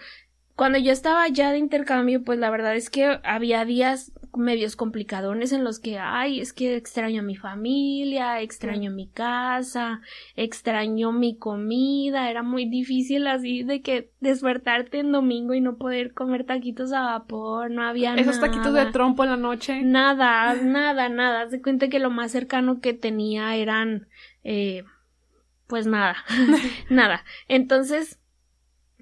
cuando 0.58 0.76
yo 0.76 0.90
estaba 0.90 1.28
ya 1.28 1.52
de 1.52 1.58
intercambio, 1.58 2.24
pues 2.24 2.40
la 2.40 2.50
verdad 2.50 2.74
es 2.74 2.90
que 2.90 3.20
había 3.22 3.64
días 3.64 4.12
medios 4.36 4.74
complicadones 4.74 5.52
en 5.52 5.62
los 5.62 5.78
que, 5.78 6.00
ay, 6.00 6.40
es 6.40 6.52
que 6.52 6.74
extraño 6.74 7.20
a 7.20 7.24
mi 7.24 7.36
familia, 7.36 8.40
extraño 8.40 8.90
mi 8.90 9.06
casa, 9.06 10.00
extraño 10.34 11.12
mi 11.12 11.38
comida, 11.38 12.28
era 12.28 12.42
muy 12.42 12.68
difícil 12.68 13.28
así 13.28 13.62
de 13.62 13.82
que 13.82 14.10
despertarte 14.18 14.98
en 14.98 15.12
domingo 15.12 15.54
y 15.54 15.60
no 15.60 15.76
poder 15.76 16.12
comer 16.12 16.42
taquitos 16.42 16.92
a 16.92 17.02
vapor, 17.02 17.70
no 17.70 17.84
había 17.84 18.10
nada. 18.10 18.22
Esos 18.22 18.40
taquitos 18.40 18.74
de 18.74 18.86
trompo 18.86 19.22
en 19.22 19.30
la 19.30 19.36
noche. 19.36 19.82
Nada, 19.82 20.54
nada, 20.60 21.08
nada. 21.08 21.48
Se 21.50 21.62
cuenta 21.62 21.88
que 21.88 22.00
lo 22.00 22.10
más 22.10 22.32
cercano 22.32 22.80
que 22.80 22.94
tenía 22.94 23.54
eran, 23.54 24.08
eh, 24.42 24.82
pues 25.68 25.86
nada, 25.86 26.16
nada. 26.90 27.24
Entonces, 27.46 28.18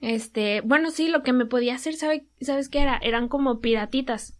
este, 0.00 0.60
bueno, 0.62 0.90
sí, 0.90 1.08
lo 1.08 1.22
que 1.22 1.32
me 1.32 1.46
podía 1.46 1.74
hacer, 1.74 1.94
¿sabe, 1.94 2.26
¿sabes 2.40 2.68
qué 2.68 2.80
era? 2.80 2.98
Eran 2.98 3.28
como 3.28 3.60
piratitas 3.60 4.36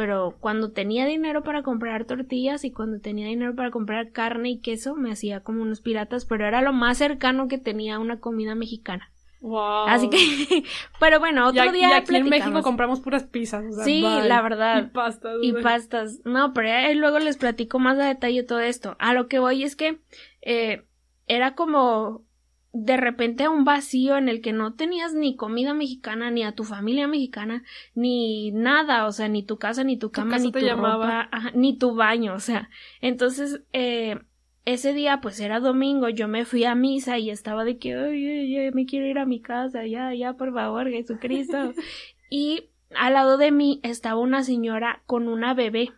pero 0.00 0.36
cuando 0.40 0.72
tenía 0.72 1.04
dinero 1.04 1.42
para 1.42 1.62
comprar 1.62 2.06
tortillas 2.06 2.64
y 2.64 2.70
cuando 2.70 3.00
tenía 3.00 3.26
dinero 3.26 3.54
para 3.54 3.70
comprar 3.70 4.12
carne 4.12 4.48
y 4.48 4.58
queso, 4.58 4.94
me 4.94 5.12
hacía 5.12 5.40
como 5.40 5.60
unos 5.60 5.82
piratas, 5.82 6.24
pero 6.24 6.46
era 6.46 6.62
lo 6.62 6.72
más 6.72 6.96
cercano 6.96 7.48
que 7.48 7.58
tenía 7.58 7.96
a 7.96 7.98
una 7.98 8.18
comida 8.18 8.54
mexicana. 8.54 9.10
Wow. 9.42 9.88
Así 9.88 10.08
que, 10.08 10.16
pero 11.00 11.18
bueno, 11.18 11.48
otro 11.48 11.70
día. 11.70 11.90
Y 11.90 11.92
aquí 11.92 12.16
en 12.16 12.30
México 12.30 12.62
compramos 12.62 13.00
puras 13.00 13.24
pizzas. 13.24 13.62
sí, 13.84 14.00
la 14.00 14.40
verdad. 14.40 14.84
Y 14.84 14.86
pastas. 14.86 15.36
Y 15.42 15.52
pastas. 15.52 16.20
No, 16.24 16.54
pero 16.54 16.70
luego 16.94 17.18
les 17.18 17.36
platico 17.36 17.78
más 17.78 17.98
a 17.98 18.06
detalle 18.06 18.42
todo 18.42 18.60
esto. 18.60 18.96
A 19.00 19.12
lo 19.12 19.28
que 19.28 19.38
voy 19.38 19.64
es 19.64 19.76
que 19.76 20.00
eh, 20.40 20.86
era 21.26 21.54
como 21.54 22.24
de 22.72 22.96
repente 22.96 23.48
un 23.48 23.64
vacío 23.64 24.16
en 24.16 24.28
el 24.28 24.40
que 24.40 24.52
no 24.52 24.74
tenías 24.74 25.12
ni 25.12 25.34
comida 25.34 25.74
mexicana, 25.74 26.30
ni 26.30 26.44
a 26.44 26.52
tu 26.52 26.64
familia 26.64 27.08
mexicana, 27.08 27.64
ni 27.94 28.52
nada, 28.52 29.06
o 29.06 29.12
sea, 29.12 29.28
ni 29.28 29.42
tu 29.42 29.58
casa, 29.58 29.82
ni 29.82 29.96
tu 29.96 30.10
cama, 30.10 30.38
ni 30.38 30.52
tu 30.52 30.60
ropa, 30.60 31.28
ni 31.54 31.76
tu 31.76 31.94
baño, 31.94 32.34
o 32.34 32.38
sea. 32.38 32.70
Entonces, 33.00 33.62
eh, 33.72 34.20
ese 34.64 34.92
día, 34.92 35.20
pues 35.20 35.40
era 35.40 35.58
domingo, 35.58 36.08
yo 36.08 36.28
me 36.28 36.44
fui 36.44 36.64
a 36.64 36.74
misa 36.76 37.18
y 37.18 37.30
estaba 37.30 37.64
de 37.64 37.78
que, 37.78 37.94
ay, 37.94 38.70
me 38.72 38.86
quiero 38.86 39.06
ir 39.06 39.18
a 39.18 39.26
mi 39.26 39.40
casa, 39.40 39.86
ya, 39.86 40.14
ya, 40.14 40.34
por 40.34 40.52
favor, 40.52 40.88
Jesucristo. 40.88 41.72
y 42.30 42.70
al 42.94 43.14
lado 43.14 43.36
de 43.36 43.50
mí 43.50 43.80
estaba 43.82 44.20
una 44.20 44.44
señora 44.44 45.02
con 45.06 45.26
una 45.26 45.54
bebé, 45.54 45.90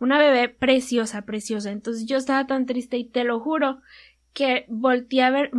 una 0.00 0.18
bebé 0.18 0.48
preciosa, 0.48 1.22
preciosa. 1.22 1.70
Entonces 1.70 2.06
yo 2.06 2.16
estaba 2.16 2.46
tan 2.46 2.66
triste 2.66 2.98
y 2.98 3.04
te 3.04 3.22
lo 3.22 3.38
juro 3.38 3.80
que 4.32 4.64
volteé 4.68 5.22
a 5.22 5.30
ver, 5.30 5.50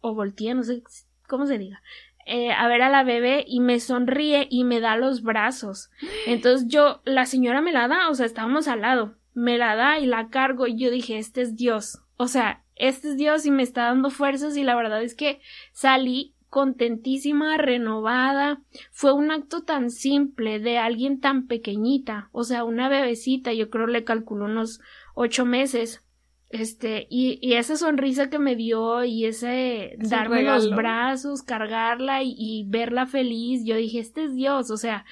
o 0.00 0.14
volteé, 0.14 0.54
no 0.54 0.62
sé 0.62 0.82
cómo 1.26 1.46
se 1.46 1.58
diga, 1.58 1.82
eh, 2.26 2.52
a 2.52 2.68
ver 2.68 2.82
a 2.82 2.90
la 2.90 3.04
bebé 3.04 3.44
y 3.46 3.60
me 3.60 3.80
sonríe 3.80 4.46
y 4.50 4.64
me 4.64 4.80
da 4.80 4.96
los 4.96 5.22
brazos. 5.22 5.90
Entonces 6.26 6.68
yo, 6.68 7.00
la 7.04 7.26
señora 7.26 7.60
me 7.60 7.72
la 7.72 7.88
da, 7.88 8.10
o 8.10 8.14
sea, 8.14 8.26
estábamos 8.26 8.68
al 8.68 8.82
lado, 8.82 9.16
me 9.34 9.56
la 9.58 9.76
da 9.76 9.98
y 9.98 10.06
la 10.06 10.28
cargo 10.28 10.66
y 10.66 10.76
yo 10.76 10.90
dije, 10.90 11.18
este 11.18 11.42
es 11.42 11.56
Dios. 11.56 12.00
O 12.16 12.28
sea, 12.28 12.64
este 12.76 13.10
es 13.10 13.16
Dios 13.16 13.46
y 13.46 13.50
me 13.50 13.62
está 13.62 13.84
dando 13.84 14.10
fuerzas 14.10 14.56
y 14.56 14.64
la 14.64 14.76
verdad 14.76 15.02
es 15.02 15.14
que 15.14 15.40
salí 15.72 16.34
contentísima, 16.50 17.56
renovada. 17.56 18.60
Fue 18.90 19.12
un 19.12 19.30
acto 19.30 19.62
tan 19.62 19.90
simple 19.90 20.58
de 20.58 20.78
alguien 20.78 21.20
tan 21.20 21.46
pequeñita, 21.46 22.28
o 22.32 22.44
sea, 22.44 22.64
una 22.64 22.88
bebecita, 22.88 23.52
yo 23.52 23.70
creo 23.70 23.86
le 23.86 24.04
calculó 24.04 24.46
unos 24.46 24.80
ocho 25.14 25.44
meses, 25.44 26.04
este, 26.50 27.06
y, 27.10 27.38
y, 27.42 27.54
esa 27.54 27.76
sonrisa 27.76 28.30
que 28.30 28.38
me 28.38 28.56
dio 28.56 29.04
y 29.04 29.26
ese 29.26 29.96
darme 29.98 30.42
los 30.42 30.70
brazos, 30.74 31.42
cargarla 31.42 32.22
y, 32.22 32.64
verla 32.68 33.06
feliz, 33.06 33.64
yo 33.64 33.76
dije, 33.76 33.98
este 33.98 34.24
es 34.24 34.34
Dios, 34.34 34.70
o 34.70 34.78
sea, 34.78 35.04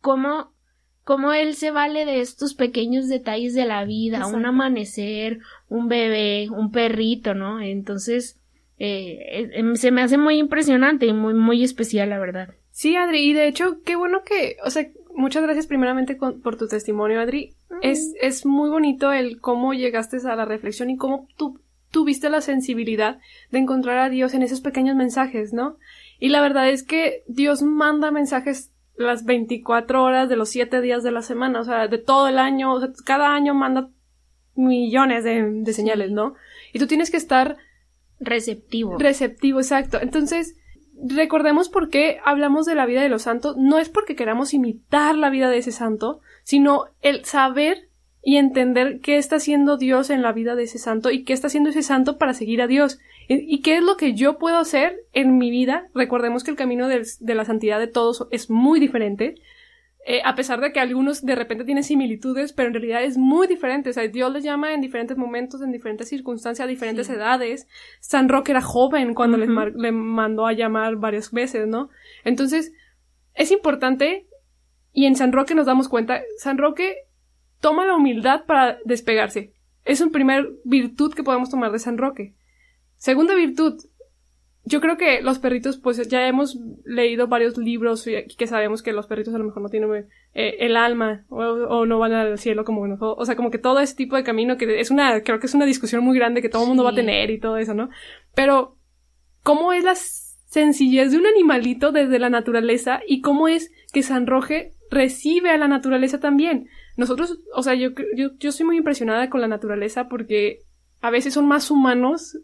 cómo, 0.00 0.54
cómo 1.04 1.34
Él 1.34 1.54
se 1.54 1.70
vale 1.70 2.06
de 2.06 2.20
estos 2.20 2.54
pequeños 2.54 3.08
detalles 3.08 3.52
de 3.54 3.66
la 3.66 3.84
vida, 3.84 4.26
un 4.26 4.46
amanecer, 4.46 5.40
un 5.68 5.88
bebé, 5.88 6.48
un 6.50 6.72
perrito, 6.72 7.34
¿no? 7.34 7.60
Entonces, 7.60 8.40
eh, 8.78 9.50
em, 9.52 9.76
se 9.76 9.90
me 9.90 10.00
hace 10.00 10.16
muy 10.16 10.38
impresionante 10.38 11.04
y 11.04 11.12
muy, 11.12 11.34
muy 11.34 11.62
especial, 11.62 12.08
la 12.08 12.18
verdad. 12.18 12.54
Sí, 12.70 12.96
Adri, 12.96 13.18
y 13.18 13.32
de 13.34 13.48
hecho, 13.48 13.82
qué 13.84 13.96
bueno 13.96 14.22
que, 14.24 14.56
o 14.64 14.70
sea, 14.70 14.88
muchas 15.14 15.42
gracias 15.42 15.66
primeramente 15.66 16.16
por 16.16 16.56
tu 16.56 16.68
testimonio, 16.68 17.20
Adri. 17.20 17.54
Es, 17.82 18.12
es 18.20 18.46
muy 18.46 18.70
bonito 18.70 19.12
el 19.12 19.40
cómo 19.40 19.74
llegaste 19.74 20.18
a 20.28 20.36
la 20.36 20.44
reflexión 20.44 20.90
y 20.90 20.96
cómo 20.96 21.28
tú 21.36 21.60
tuviste 21.90 22.30
la 22.30 22.40
sensibilidad 22.40 23.18
de 23.50 23.58
encontrar 23.58 23.98
a 23.98 24.10
Dios 24.10 24.34
en 24.34 24.42
esos 24.42 24.60
pequeños 24.60 24.96
mensajes, 24.96 25.52
¿no? 25.52 25.76
Y 26.18 26.28
la 26.28 26.40
verdad 26.40 26.68
es 26.68 26.82
que 26.82 27.24
Dios 27.26 27.62
manda 27.62 28.10
mensajes 28.10 28.72
las 28.96 29.24
24 29.24 30.04
horas 30.04 30.28
de 30.28 30.36
los 30.36 30.50
7 30.50 30.80
días 30.80 31.02
de 31.02 31.10
la 31.10 31.22
semana, 31.22 31.60
o 31.60 31.64
sea, 31.64 31.88
de 31.88 31.98
todo 31.98 32.28
el 32.28 32.38
año, 32.38 32.72
o 32.74 32.80
sea, 32.80 32.90
cada 33.04 33.34
año 33.34 33.54
manda 33.54 33.88
millones 34.54 35.24
de, 35.24 35.42
de 35.42 35.72
señales, 35.72 36.10
¿no? 36.10 36.34
Y 36.72 36.78
tú 36.78 36.86
tienes 36.86 37.10
que 37.10 37.16
estar 37.16 37.56
receptivo. 38.20 38.98
Receptivo, 38.98 39.60
exacto. 39.60 39.98
Entonces, 40.00 40.56
recordemos 41.02 41.68
por 41.68 41.88
qué 41.88 42.18
hablamos 42.24 42.66
de 42.66 42.74
la 42.74 42.86
vida 42.86 43.02
de 43.02 43.08
los 43.08 43.22
santos. 43.22 43.56
No 43.56 43.78
es 43.78 43.88
porque 43.88 44.16
queramos 44.16 44.54
imitar 44.54 45.14
la 45.14 45.30
vida 45.30 45.50
de 45.50 45.58
ese 45.58 45.72
santo, 45.72 46.20
sino 46.44 46.86
el 47.02 47.24
saber 47.24 47.88
y 48.22 48.36
entender 48.36 49.00
qué 49.00 49.16
está 49.16 49.36
haciendo 49.36 49.76
Dios 49.78 50.10
en 50.10 50.22
la 50.22 50.32
vida 50.32 50.54
de 50.54 50.64
ese 50.64 50.78
santo 50.78 51.10
y 51.10 51.24
qué 51.24 51.32
está 51.32 51.46
haciendo 51.46 51.70
ese 51.70 51.82
santo 51.82 52.18
para 52.18 52.34
seguir 52.34 52.60
a 52.60 52.66
Dios. 52.66 52.98
Y 53.28 53.62
qué 53.62 53.76
es 53.76 53.82
lo 53.82 53.96
que 53.96 54.14
yo 54.14 54.38
puedo 54.38 54.58
hacer 54.58 54.96
en 55.12 55.38
mi 55.38 55.50
vida. 55.50 55.88
Recordemos 55.94 56.42
que 56.42 56.50
el 56.50 56.56
camino 56.56 56.88
de, 56.88 57.04
la 57.20 57.44
santidad 57.44 57.78
de 57.78 57.86
todos 57.86 58.26
es 58.30 58.50
muy 58.50 58.80
diferente. 58.80 59.36
Eh, 60.06 60.22
a 60.24 60.34
pesar 60.34 60.60
de 60.60 60.72
que 60.72 60.80
algunos 60.80 61.22
de 61.24 61.34
repente 61.34 61.64
tienen 61.64 61.84
similitudes, 61.84 62.54
pero 62.54 62.68
en 62.68 62.74
realidad 62.74 63.04
es 63.04 63.18
muy 63.18 63.46
diferente. 63.46 63.90
O 63.90 63.92
sea, 63.92 64.08
Dios 64.08 64.32
les 64.32 64.42
llama 64.42 64.72
en 64.72 64.80
diferentes 64.80 65.16
momentos, 65.16 65.60
en 65.60 65.72
diferentes 65.72 66.08
circunstancias, 66.08 66.64
a 66.64 66.68
diferentes 66.68 67.08
edades. 67.10 67.68
San 68.00 68.28
Roque 68.28 68.52
era 68.52 68.62
joven 68.62 69.14
cuando 69.14 69.36
le 69.36 69.92
mandó 69.92 70.46
a 70.46 70.52
llamar 70.54 70.96
varias 70.96 71.30
veces, 71.32 71.68
¿no? 71.68 71.90
Entonces, 72.24 72.72
es 73.34 73.50
importante, 73.50 74.26
y 74.92 75.06
en 75.06 75.16
San 75.16 75.32
Roque 75.32 75.54
nos 75.54 75.66
damos 75.66 75.88
cuenta, 75.88 76.22
San 76.38 76.58
Roque 76.58 76.96
toma 77.60 77.86
la 77.86 77.94
humildad 77.94 78.44
para 78.46 78.78
despegarse. 78.84 79.52
Es 79.84 80.00
un 80.00 80.12
primer 80.12 80.50
virtud 80.64 81.14
que 81.14 81.22
podemos 81.22 81.50
tomar 81.50 81.72
de 81.72 81.78
San 81.78 81.98
Roque. 81.98 82.34
Segunda 82.96 83.34
virtud, 83.34 83.82
yo 84.64 84.80
creo 84.80 84.96
que 84.96 85.22
los 85.22 85.38
perritos, 85.38 85.78
pues 85.78 86.06
ya 86.08 86.26
hemos 86.28 86.58
leído 86.84 87.28
varios 87.28 87.56
libros 87.56 88.04
que 88.04 88.46
sabemos 88.46 88.82
que 88.82 88.92
los 88.92 89.06
perritos 89.06 89.34
a 89.34 89.38
lo 89.38 89.44
mejor 89.44 89.62
no 89.62 89.68
tienen 89.68 90.06
eh, 90.34 90.56
el 90.60 90.76
alma 90.76 91.24
o, 91.28 91.86
no 91.86 91.98
van 91.98 92.12
al 92.12 92.38
cielo 92.38 92.64
como 92.64 92.86
nosotros. 92.86 93.16
O 93.18 93.24
sea, 93.24 93.36
como 93.36 93.50
que 93.50 93.58
todo 93.58 93.80
ese 93.80 93.96
tipo 93.96 94.16
de 94.16 94.22
camino 94.22 94.58
que 94.58 94.80
es 94.80 94.90
una, 94.90 95.22
creo 95.22 95.40
que 95.40 95.46
es 95.46 95.54
una 95.54 95.64
discusión 95.64 96.04
muy 96.04 96.16
grande 96.16 96.42
que 96.42 96.50
todo 96.50 96.62
el 96.62 96.68
mundo 96.68 96.84
va 96.84 96.90
a 96.90 96.94
tener 96.94 97.30
y 97.30 97.40
todo 97.40 97.56
eso, 97.56 97.72
¿no? 97.74 97.88
Pero, 98.34 98.76
¿cómo 99.42 99.72
es 99.72 99.82
la 99.82 99.94
sencillez 99.94 101.10
de 101.10 101.18
un 101.18 101.26
animalito 101.26 101.90
desde 101.90 102.18
la 102.18 102.28
naturaleza 102.28 103.00
y 103.06 103.22
cómo 103.22 103.48
es 103.48 103.72
que 103.92 104.02
San 104.02 104.26
Roque 104.26 104.72
recibe 104.90 105.50
a 105.50 105.58
la 105.58 105.68
naturaleza 105.68 106.20
también? 106.20 106.68
Nosotros, 106.98 107.38
o 107.54 107.62
sea, 107.62 107.74
yo, 107.74 107.90
yo, 108.14 108.36
yo 108.38 108.52
soy 108.52 108.66
muy 108.66 108.76
impresionada 108.76 109.30
con 109.30 109.40
la 109.40 109.48
naturaleza 109.48 110.08
porque 110.08 110.60
a 111.00 111.10
veces 111.10 111.32
son 111.32 111.48
más 111.48 111.70
humanos 111.70 112.38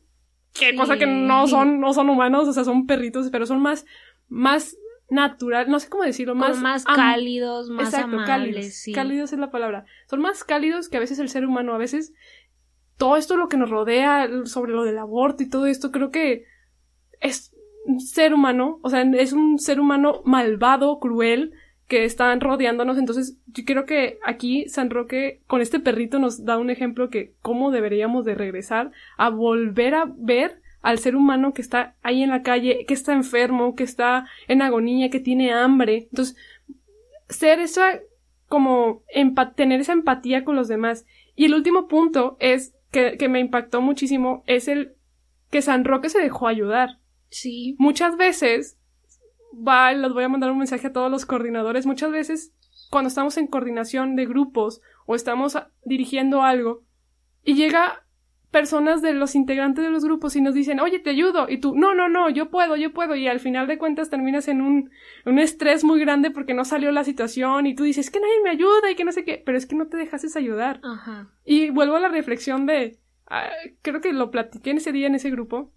que 0.59 0.75
cosa 0.75 0.97
que 0.97 1.07
no 1.07 1.47
son, 1.47 1.81
no 1.81 1.93
son 1.93 2.11
humanos, 2.11 2.49
o 2.49 2.53
sea, 2.53 2.65
son 2.65 2.87
perritos, 2.87 3.29
pero 3.31 3.47
son 3.47 3.61
más, 3.61 3.87
más 4.29 4.77
natural, 5.09 5.71
no 5.71 5.79
sé 5.79 5.89
cómo 5.89 6.03
decirlo, 6.03 6.35
más, 6.35 6.61
más 6.61 6.85
cálidos, 6.85 7.71
más 7.71 7.95
exacto, 7.95 8.17
cálidos, 8.27 8.85
cálidos 8.95 9.33
es 9.33 9.39
la 9.39 9.51
palabra. 9.51 9.85
Son 10.09 10.21
más 10.21 10.45
cálidos 10.45 10.89
que 10.89 10.97
a 10.97 11.01
veces 11.01 11.19
el 11.19 11.29
ser 11.29 11.47
humano, 11.47 11.75
a 11.75 11.79
veces 11.79 12.13
todo 12.97 13.17
esto 13.17 13.37
lo 13.37 13.49
que 13.49 13.57
nos 13.57 13.71
rodea 13.71 14.29
sobre 14.45 14.73
lo 14.73 14.85
del 14.85 14.99
aborto 14.99 15.43
y 15.43 15.49
todo 15.49 15.67
esto, 15.67 15.93
creo 15.93 16.11
que 16.11 16.45
es 17.21 17.55
un 17.85 18.01
ser 18.01 18.35
humano, 18.35 18.81
o 18.83 18.91
sea, 18.91 19.03
es 19.03 19.33
un 19.33 19.59
ser 19.59 19.79
humano 19.81 20.23
malvado, 20.25 20.99
cruel, 20.99 21.53
que 21.89 22.05
están 22.05 22.41
rodeándonos. 22.41 22.99
Entonces, 22.99 23.37
yo 23.47 23.65
creo 23.65 23.87
que 23.87 24.19
aquí 24.25 24.69
San 24.69 24.91
Roque 24.91 25.41
con 25.47 25.61
este 25.61 25.81
perrito 25.81 26.19
nos 26.19 26.45
da 26.45 26.59
un 26.59 26.71
ejemplo 26.71 27.11
que 27.11 27.33
cómo 27.43 27.71
deberíamos 27.71 28.25
de 28.25 28.35
regresar 28.35 28.91
a 29.17 29.31
volver 29.31 29.95
a 29.95 30.07
ver 30.17 30.61
al 30.83 30.99
ser 30.99 31.17
humano 31.17 31.53
que 31.53 31.63
está 31.63 31.97
ahí 32.03 32.23
en 32.23 32.31
la 32.31 32.43
calle, 32.43 32.85
que 32.87 32.95
está 32.95 33.13
enfermo, 33.13 33.75
que 33.75 33.83
está 33.83 34.27
en 34.49 34.63
agonía, 34.63 35.11
que 35.11 35.21
tiene 35.21 35.53
hambre. 35.53 36.09
Entonces, 36.11 36.37
ser 37.29 37.61
esa 37.61 38.01
como 38.49 39.03
tener 39.57 39.81
esa 39.81 39.93
empatía 39.93 40.45
con 40.45 40.57
los 40.57 40.69
demás. 40.69 41.05
Y 41.35 41.47
el 41.47 41.55
último 41.55 41.89
punto 41.89 42.37
es 42.39 42.75
que, 42.91 43.17
que 43.19 43.29
me 43.29 43.41
impactó 43.41 43.81
muchísimo 43.81 44.45
es 44.47 44.69
el 44.69 44.95
que 45.51 45.63
San 45.63 45.85
Roque 45.85 46.09
se 46.09 46.21
dejó 46.21 46.47
ayudar. 46.47 46.99
Sí. 47.31 47.75
Muchas 47.79 48.17
veces 48.17 48.79
va, 49.57 49.93
les 49.93 50.13
voy 50.13 50.25
a 50.25 50.29
mandar 50.29 50.51
un 50.51 50.59
mensaje 50.59 50.89
a 50.89 50.93
todos 50.93 51.11
los 51.11 51.27
coordinadores. 51.27 51.87
Muchas 51.87 52.11
veces, 52.11 52.53
cuando 52.91 53.09
estamos 53.09 53.37
en 53.37 53.47
coordinación 53.47 54.17
de 54.17 54.27
grupos 54.27 54.81
o 55.07 55.15
estamos 55.15 55.59
dirigiendo 55.85 56.43
algo 56.43 56.83
y 57.43 57.55
llega 57.55 58.07
personas 58.51 59.03
de 59.03 59.13
los 59.13 59.35
integrantes 59.35 59.85
de 59.85 59.91
los 59.91 60.05
grupos 60.05 60.35
y 60.35 60.41
nos 60.41 60.55
dicen, 60.55 60.81
oye, 60.81 60.99
te 60.99 61.11
ayudo. 61.11 61.47
Y 61.49 61.59
tú, 61.59 61.75
no, 61.75 61.95
no, 61.95 62.09
no, 62.09 62.31
yo 62.31 62.49
puedo, 62.49 62.77
yo 62.77 62.93
puedo. 62.93 63.15
Y 63.15 63.29
al 63.29 63.41
final 63.41 63.67
de 63.67 63.77
cuentas 63.77 64.09
terminas 64.09 64.49
en 64.49 64.63
un, 64.63 64.91
un 65.27 65.39
estrés 65.39 65.85
muy 65.85 66.01
grande 66.01 66.31
porque 66.31 66.55
no 66.55 66.65
salió 66.65 66.91
la 66.91 67.05
situación 67.05 67.67
y 67.67 67.75
tú 67.75 67.85
dices, 67.85 68.11
que 68.11 68.21
nadie 68.21 68.43
me 68.43 68.51
ayuda 68.51 68.91
y 68.91 68.95
que 68.95 69.05
no 69.05 69.13
sé 69.13 69.25
qué. 69.25 69.43
Pero 69.45 69.59
es 69.59 69.67
que 69.67 69.77
no 69.77 69.89
te 69.89 69.97
dejases 69.97 70.37
ayudar. 70.37 70.81
Ajá. 70.83 71.29
Y 71.45 71.71
vuelvo 71.71 71.97
a 71.97 72.01
la 72.01 72.09
reflexión 72.09 72.67
de, 72.67 72.99
ah, 73.27 73.51
creo 73.83 74.01
que 74.01 74.13
lo 74.13 74.31
platiqué 74.31 74.71
en 74.71 74.79
ese 74.79 74.93
día 74.93 75.07
en 75.07 75.17
ese 75.17 75.31
grupo. 75.31 75.73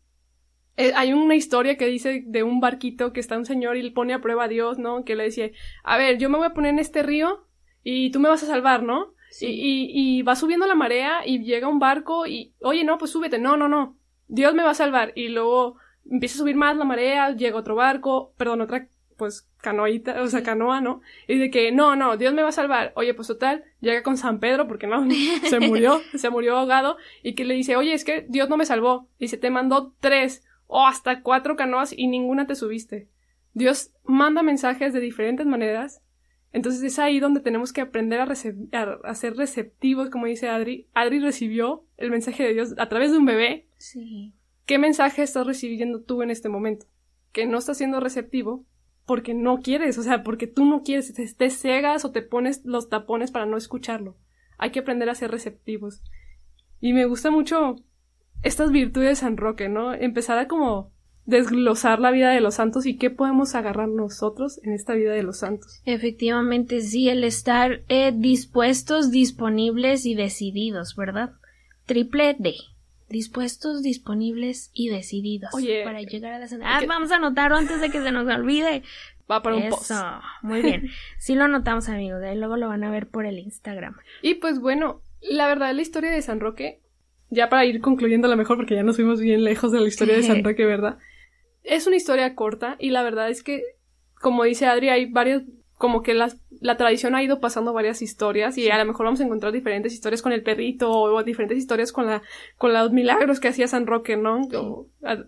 Eh, 0.79 0.93
hay 0.95 1.11
una 1.11 1.35
historia 1.35 1.75
que 1.75 1.87
dice 1.87 2.23
de 2.25 2.41
un 2.41 2.61
barquito 2.61 3.11
que 3.11 3.19
está 3.19 3.37
un 3.37 3.45
señor 3.45 3.75
y 3.75 3.81
le 3.81 3.91
pone 3.91 4.13
a 4.13 4.21
prueba 4.21 4.45
a 4.45 4.47
Dios, 4.47 4.79
¿no? 4.79 5.03
Que 5.03 5.13
le 5.17 5.25
dice, 5.25 5.51
a 5.83 5.97
ver, 5.97 6.17
yo 6.17 6.29
me 6.29 6.37
voy 6.37 6.47
a 6.47 6.53
poner 6.53 6.71
en 6.71 6.79
este 6.79 7.03
río 7.03 7.45
y 7.83 8.11
tú 8.11 8.21
me 8.21 8.29
vas 8.29 8.43
a 8.43 8.47
salvar, 8.47 8.81
¿no? 8.81 9.13
Y, 9.41 9.91
y, 9.93 10.21
va 10.21 10.37
subiendo 10.37 10.67
la 10.67 10.75
marea 10.75 11.27
y 11.27 11.43
llega 11.43 11.67
un 11.67 11.79
barco 11.79 12.25
y, 12.25 12.53
oye, 12.61 12.85
no, 12.85 12.97
pues 12.97 13.11
súbete, 13.11 13.39
no, 13.39 13.57
no, 13.57 13.67
no, 13.67 13.97
Dios 14.29 14.53
me 14.53 14.63
va 14.63 14.71
a 14.71 14.73
salvar. 14.73 15.11
Y 15.15 15.27
luego 15.27 15.75
empieza 16.09 16.35
a 16.35 16.39
subir 16.39 16.55
más 16.55 16.77
la 16.77 16.85
marea, 16.85 17.35
llega 17.35 17.57
otro 17.57 17.75
barco, 17.75 18.31
perdón, 18.37 18.61
otra, 18.61 18.87
pues, 19.17 19.49
canoita, 19.61 20.21
o 20.21 20.27
sea, 20.27 20.43
canoa, 20.43 20.79
¿no? 20.79 21.01
Y 21.27 21.37
de 21.39 21.51
que, 21.51 21.73
no, 21.73 21.97
no, 21.97 22.15
Dios 22.15 22.33
me 22.33 22.41
va 22.41 22.49
a 22.49 22.53
salvar. 22.53 22.93
Oye, 22.95 23.13
pues 23.13 23.27
total, 23.27 23.65
llega 23.81 24.01
con 24.01 24.15
San 24.15 24.39
Pedro, 24.39 24.65
porque 24.65 24.87
no, 24.87 25.05
se 25.43 25.59
murió, 25.59 25.99
se 26.15 26.29
murió 26.29 26.57
ahogado, 26.57 26.95
y 27.21 27.35
que 27.35 27.43
le 27.43 27.53
dice, 27.53 27.75
oye, 27.75 27.91
es 27.91 28.05
que 28.05 28.25
Dios 28.29 28.47
no 28.47 28.55
me 28.55 28.65
salvó. 28.65 29.09
Dice, 29.19 29.35
te 29.35 29.49
mandó 29.49 29.93
tres 29.99 30.45
o 30.71 30.85
hasta 30.85 31.21
cuatro 31.21 31.57
canoas 31.57 31.93
y 31.95 32.07
ninguna 32.07 32.47
te 32.47 32.55
subiste. 32.55 33.09
Dios 33.53 33.91
manda 34.03 34.43
mensajes 34.43 34.93
de 34.93 35.01
diferentes 35.01 35.45
maneras 35.45 36.01
entonces 36.51 36.81
es 36.81 36.97
ahí 36.97 37.19
donde 37.19 37.41
tenemos 37.41 37.73
que 37.73 37.81
aprender 37.81 38.19
a, 38.21 38.35
ser 38.35 39.35
receptivos, 39.35 40.09
como 40.09 40.25
dice 40.25 40.49
Adri. 40.49 40.87
Adri 40.93 41.19
recibió 41.19 41.85
el 41.97 42.09
mensaje 42.09 42.43
de 42.43 42.53
Dios 42.53 42.73
a 42.77 42.89
través 42.89 43.11
de 43.11 43.19
un 43.19 43.25
bebé. 43.25 43.67
Sí. 43.77 44.33
¿Qué 44.65 44.79
mensaje 44.79 45.21
estás 45.21 45.45
recibiendo 45.45 46.01
tú 46.01 46.23
en 46.23 46.31
este 46.31 46.49
momento? 46.49 46.87
Que 47.31 47.45
no 47.45 47.59
estás 47.59 47.77
siendo 47.77 47.99
receptivo 47.99 48.65
porque 49.05 49.33
no 49.33 49.59
quieres, 49.59 49.97
o 49.97 50.03
sea, 50.03 50.23
porque 50.23 50.47
tú 50.47 50.65
no 50.65 50.83
quieres, 50.83 51.13
te, 51.13 51.27
te 51.33 51.49
cegas 51.49 52.05
o 52.05 52.11
te 52.11 52.21
pones 52.21 52.63
los 52.63 52.89
tapones 52.89 53.31
para 53.31 53.45
no 53.45 53.57
escucharlo. 53.57 54.17
Hay 54.57 54.71
que 54.71 54.79
aprender 54.79 55.09
a 55.09 55.15
ser 55.15 55.31
receptivos. 55.31 56.03
Y 56.79 56.93
me 56.93 57.05
gusta 57.05 57.29
mucho 57.29 57.75
estas 58.43 58.71
virtudes 58.71 59.09
de 59.09 59.15
San 59.15 59.37
Roque, 59.37 59.69
¿no? 59.69 59.93
Empezar 59.93 60.37
a 60.39 60.47
como 60.47 60.91
desglosar 61.25 61.99
la 61.99 62.11
vida 62.11 62.31
de 62.31 62.41
los 62.41 62.55
santos 62.55 62.85
y 62.85 62.97
qué 62.97 63.11
podemos 63.11 63.53
agarrar 63.53 63.87
nosotros 63.87 64.59
en 64.63 64.73
esta 64.73 64.93
vida 64.95 65.13
de 65.13 65.23
los 65.23 65.39
santos. 65.39 65.81
Efectivamente, 65.85 66.81
sí, 66.81 67.07
el 67.07 67.23
estar 67.23 67.81
eh, 67.87 68.11
dispuestos, 68.15 69.11
disponibles 69.11 70.05
y 70.05 70.15
decididos, 70.15 70.95
¿verdad? 70.95 71.33
Triple 71.85 72.35
D. 72.39 72.55
Dispuestos, 73.09 73.83
disponibles 73.83 74.71
y 74.73 74.89
decididos. 74.89 75.53
Oye, 75.53 75.83
para 75.83 76.01
llegar 76.01 76.33
a 76.33 76.39
la 76.39 76.47
Ah, 76.63 76.81
vamos 76.87 77.11
a 77.11 77.15
anotarlo 77.15 77.57
antes 77.57 77.81
de 77.81 77.89
que 77.89 78.01
se 78.01 78.11
nos 78.11 78.27
olvide. 78.27 78.83
Va 79.29 79.41
para 79.41 79.55
un 79.55 79.69
post. 79.69 79.91
Muy 80.41 80.61
bien. 80.61 80.89
Sí 81.17 81.35
lo 81.35 81.43
anotamos, 81.43 81.89
amigos. 81.89 82.19
De 82.21 82.29
ahí 82.29 82.37
luego 82.37 82.57
lo 82.57 82.67
van 82.67 82.83
a 82.83 82.91
ver 82.91 83.07
por 83.07 83.25
el 83.25 83.37
Instagram. 83.37 83.95
Y 84.21 84.35
pues 84.35 84.59
bueno, 84.59 85.01
la 85.21 85.47
verdad, 85.47 85.73
la 85.73 85.81
historia 85.81 86.11
de 86.11 86.21
San 86.21 86.39
Roque, 86.39 86.81
ya 87.29 87.49
para 87.49 87.65
ir 87.65 87.81
concluyendo 87.81 88.27
la 88.27 88.35
mejor, 88.35 88.57
porque 88.57 88.75
ya 88.75 88.83
nos 88.83 88.95
fuimos 88.95 89.19
bien 89.21 89.43
lejos 89.43 89.71
de 89.71 89.79
la 89.79 89.87
historia 89.87 90.15
de 90.15 90.23
San 90.23 90.43
Roque, 90.43 90.65
¿verdad? 90.65 90.97
es 91.63 91.87
una 91.87 91.95
historia 91.95 92.35
corta 92.35 92.75
y 92.79 92.89
la 92.89 93.03
verdad 93.03 93.29
es 93.29 93.43
que, 93.43 93.63
como 94.19 94.43
dice 94.43 94.65
Adri, 94.65 94.89
hay 94.89 95.05
varios, 95.05 95.43
como 95.75 96.01
que 96.01 96.13
las, 96.13 96.39
la 96.59 96.77
tradición 96.77 97.15
ha 97.15 97.23
ido 97.23 97.39
pasando 97.39 97.73
varias 97.73 98.01
historias 98.01 98.57
y 98.57 98.69
a 98.69 98.77
lo 98.77 98.85
mejor 98.85 99.05
vamos 99.05 99.21
a 99.21 99.25
encontrar 99.25 99.51
diferentes 99.51 99.93
historias 99.93 100.21
con 100.21 100.31
el 100.31 100.43
perrito 100.43 100.91
o 100.91 101.23
diferentes 101.23 101.57
historias 101.57 101.91
con 101.91 102.07
la, 102.07 102.21
con 102.57 102.73
los 102.73 102.91
milagros 102.91 103.39
que 103.39 103.49
hacía 103.49 103.67
San 103.67 103.87
Roque, 103.87 104.17
¿no? 104.17 104.47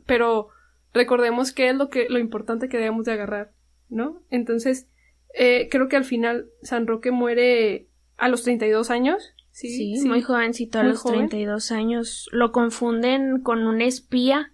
pero 0.05 0.49
recordemos 0.93 1.53
que 1.53 1.69
es 1.69 1.75
lo 1.75 1.89
que, 1.89 2.07
lo 2.09 2.19
importante 2.19 2.69
que 2.69 2.77
debemos 2.77 3.05
de 3.05 3.13
agarrar, 3.13 3.51
¿no? 3.87 4.21
Entonces, 4.29 4.89
eh, 5.33 5.69
creo 5.71 5.87
que 5.87 5.95
al 5.95 6.03
final 6.03 6.49
San 6.61 6.85
Roque 6.85 7.11
muere 7.11 7.87
a 8.17 8.27
los 8.27 8.43
32 8.43 8.89
años. 8.89 9.33
Sí, 9.51 9.97
sí, 9.97 10.07
muy 10.07 10.21
jovencito, 10.21 10.79
a 10.79 10.83
los 10.83 11.03
32 11.03 11.71
años. 11.71 12.29
Lo 12.31 12.51
confunden 12.51 13.41
con 13.41 13.67
un 13.67 13.81
espía 13.81 14.53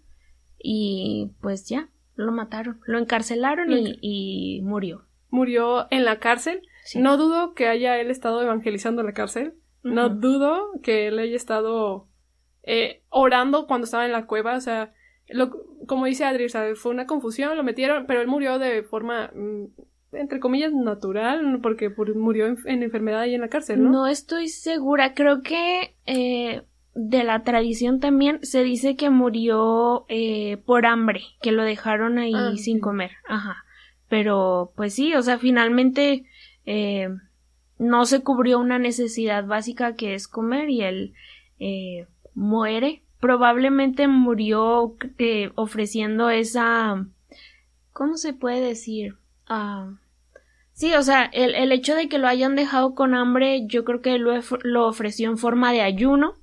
y 0.58 1.32
pues 1.40 1.68
ya, 1.68 1.90
lo 2.16 2.32
mataron, 2.32 2.82
lo 2.86 2.98
encarcelaron 2.98 3.68
y, 3.70 4.62
murió. 4.64 5.06
Murió 5.30 5.88
en 5.92 6.06
la 6.06 6.20
cárcel. 6.20 6.62
No 6.96 7.18
dudo 7.18 7.54
que 7.54 7.68
haya 7.68 8.00
él 8.00 8.10
estado 8.10 8.42
evangelizando 8.42 9.02
en 9.02 9.08
la 9.08 9.14
cárcel. 9.14 9.54
No 9.84 10.10
dudo 10.10 10.72
que 10.82 11.08
él 11.08 11.20
haya 11.20 11.36
estado 11.36 12.08
eh, 12.64 13.04
orando 13.10 13.68
cuando 13.68 13.86
estaba 13.86 14.06
en 14.06 14.12
la 14.12 14.26
cueva. 14.26 14.56
O 14.56 14.62
sea, 14.62 14.94
lo, 15.30 15.52
como 15.86 16.06
dice 16.06 16.26
Adri, 16.26 16.48
fue 16.76 16.92
una 16.92 17.06
confusión, 17.06 17.56
lo 17.56 17.64
metieron, 17.64 18.06
pero 18.06 18.22
él 18.22 18.28
murió 18.28 18.60
de 18.60 18.84
forma, 18.84 19.32
mm, 19.34 19.66
entre 20.20 20.40
comillas, 20.40 20.74
natural, 20.74 21.60
porque 21.62 21.90
murió 21.90 22.48
en, 22.48 22.84
enfermedad 22.84 23.22
ahí 23.22 23.36
en 23.36 23.42
la 23.42 23.50
cárcel, 23.50 23.84
¿no? 23.84 23.90
No 23.90 24.08
estoy 24.08 24.48
segura. 24.50 25.14
Creo 25.14 25.42
que 25.42 25.96
eh, 26.06 26.64
de 26.96 27.24
la 27.24 27.44
tradición 27.44 28.00
también 28.00 28.40
se 28.44 28.64
dice 28.64 28.96
que 28.96 29.10
murió 29.10 30.06
eh, 30.10 30.58
por 30.66 30.86
hambre, 30.86 31.22
que 31.42 31.52
lo 31.52 31.64
dejaron 31.64 32.18
ahí 32.18 32.34
ah, 32.36 32.54
sin 32.58 32.80
comer. 32.80 33.12
Ajá. 33.28 33.64
Pero, 34.10 34.72
pues 34.76 34.94
sí, 34.94 35.14
o 35.16 35.22
sea, 35.22 35.38
finalmente 35.38 36.26
eh, 36.66 37.10
no 37.78 38.06
se 38.06 38.22
cubrió 38.22 38.60
una 38.60 38.80
necesidad 38.80 39.46
básica 39.46 39.96
que 39.96 40.14
es 40.14 40.28
comer 40.28 40.70
y 40.70 40.82
él 40.84 41.14
muere. 42.34 43.04
Probablemente 43.20 44.08
murió 44.08 44.96
ofreciendo 45.56 46.30
esa. 46.30 47.06
¿Cómo 47.94 48.18
se 48.18 48.34
puede 48.34 48.62
decir? 48.62 49.16
Ah. 49.48 49.90
Sí, 50.78 50.94
o 50.94 51.02
sea, 51.02 51.26
el, 51.34 51.56
el, 51.56 51.72
hecho 51.72 51.96
de 51.96 52.08
que 52.08 52.20
lo 52.20 52.28
hayan 52.28 52.56
dejado 52.56 52.94
con 52.94 53.16
hambre, 53.16 53.66
yo 53.66 53.84
creo 53.84 54.00
que 54.00 54.20
lo, 54.20 54.40
lo 54.62 54.88
ofreció 54.88 55.28
en 55.28 55.40
forma 55.40 55.74
de 55.74 55.82
ayuno 55.82 56.36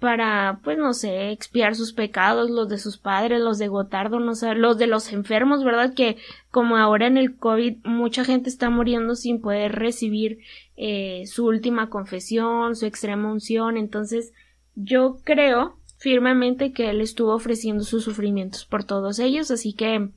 para, 0.00 0.60
pues 0.64 0.78
no 0.78 0.94
sé, 0.94 1.30
expiar 1.30 1.74
sus 1.74 1.92
pecados, 1.92 2.48
los 2.48 2.70
de 2.70 2.78
sus 2.78 2.96
padres, 2.96 3.38
los 3.38 3.58
de 3.58 3.68
Gotardo, 3.68 4.18
no 4.18 4.34
sé, 4.34 4.54
los 4.54 4.78
de 4.78 4.86
los 4.86 5.12
enfermos, 5.12 5.62
¿verdad? 5.62 5.92
Que 5.92 6.16
como 6.50 6.78
ahora 6.78 7.06
en 7.06 7.18
el 7.18 7.36
COVID 7.36 7.84
mucha 7.84 8.24
gente 8.24 8.48
está 8.48 8.70
muriendo 8.70 9.14
sin 9.14 9.42
poder 9.42 9.72
recibir 9.72 10.38
eh, 10.78 11.24
su 11.26 11.44
última 11.44 11.90
confesión, 11.90 12.76
su 12.76 12.86
extrema 12.86 13.30
unción, 13.30 13.76
entonces 13.76 14.32
yo 14.74 15.18
creo 15.22 15.76
firmemente 15.98 16.72
que 16.72 16.88
él 16.88 17.02
estuvo 17.02 17.34
ofreciendo 17.34 17.84
sus 17.84 18.04
sufrimientos 18.04 18.64
por 18.64 18.84
todos 18.84 19.18
ellos, 19.18 19.50
así 19.50 19.74
que 19.74 20.08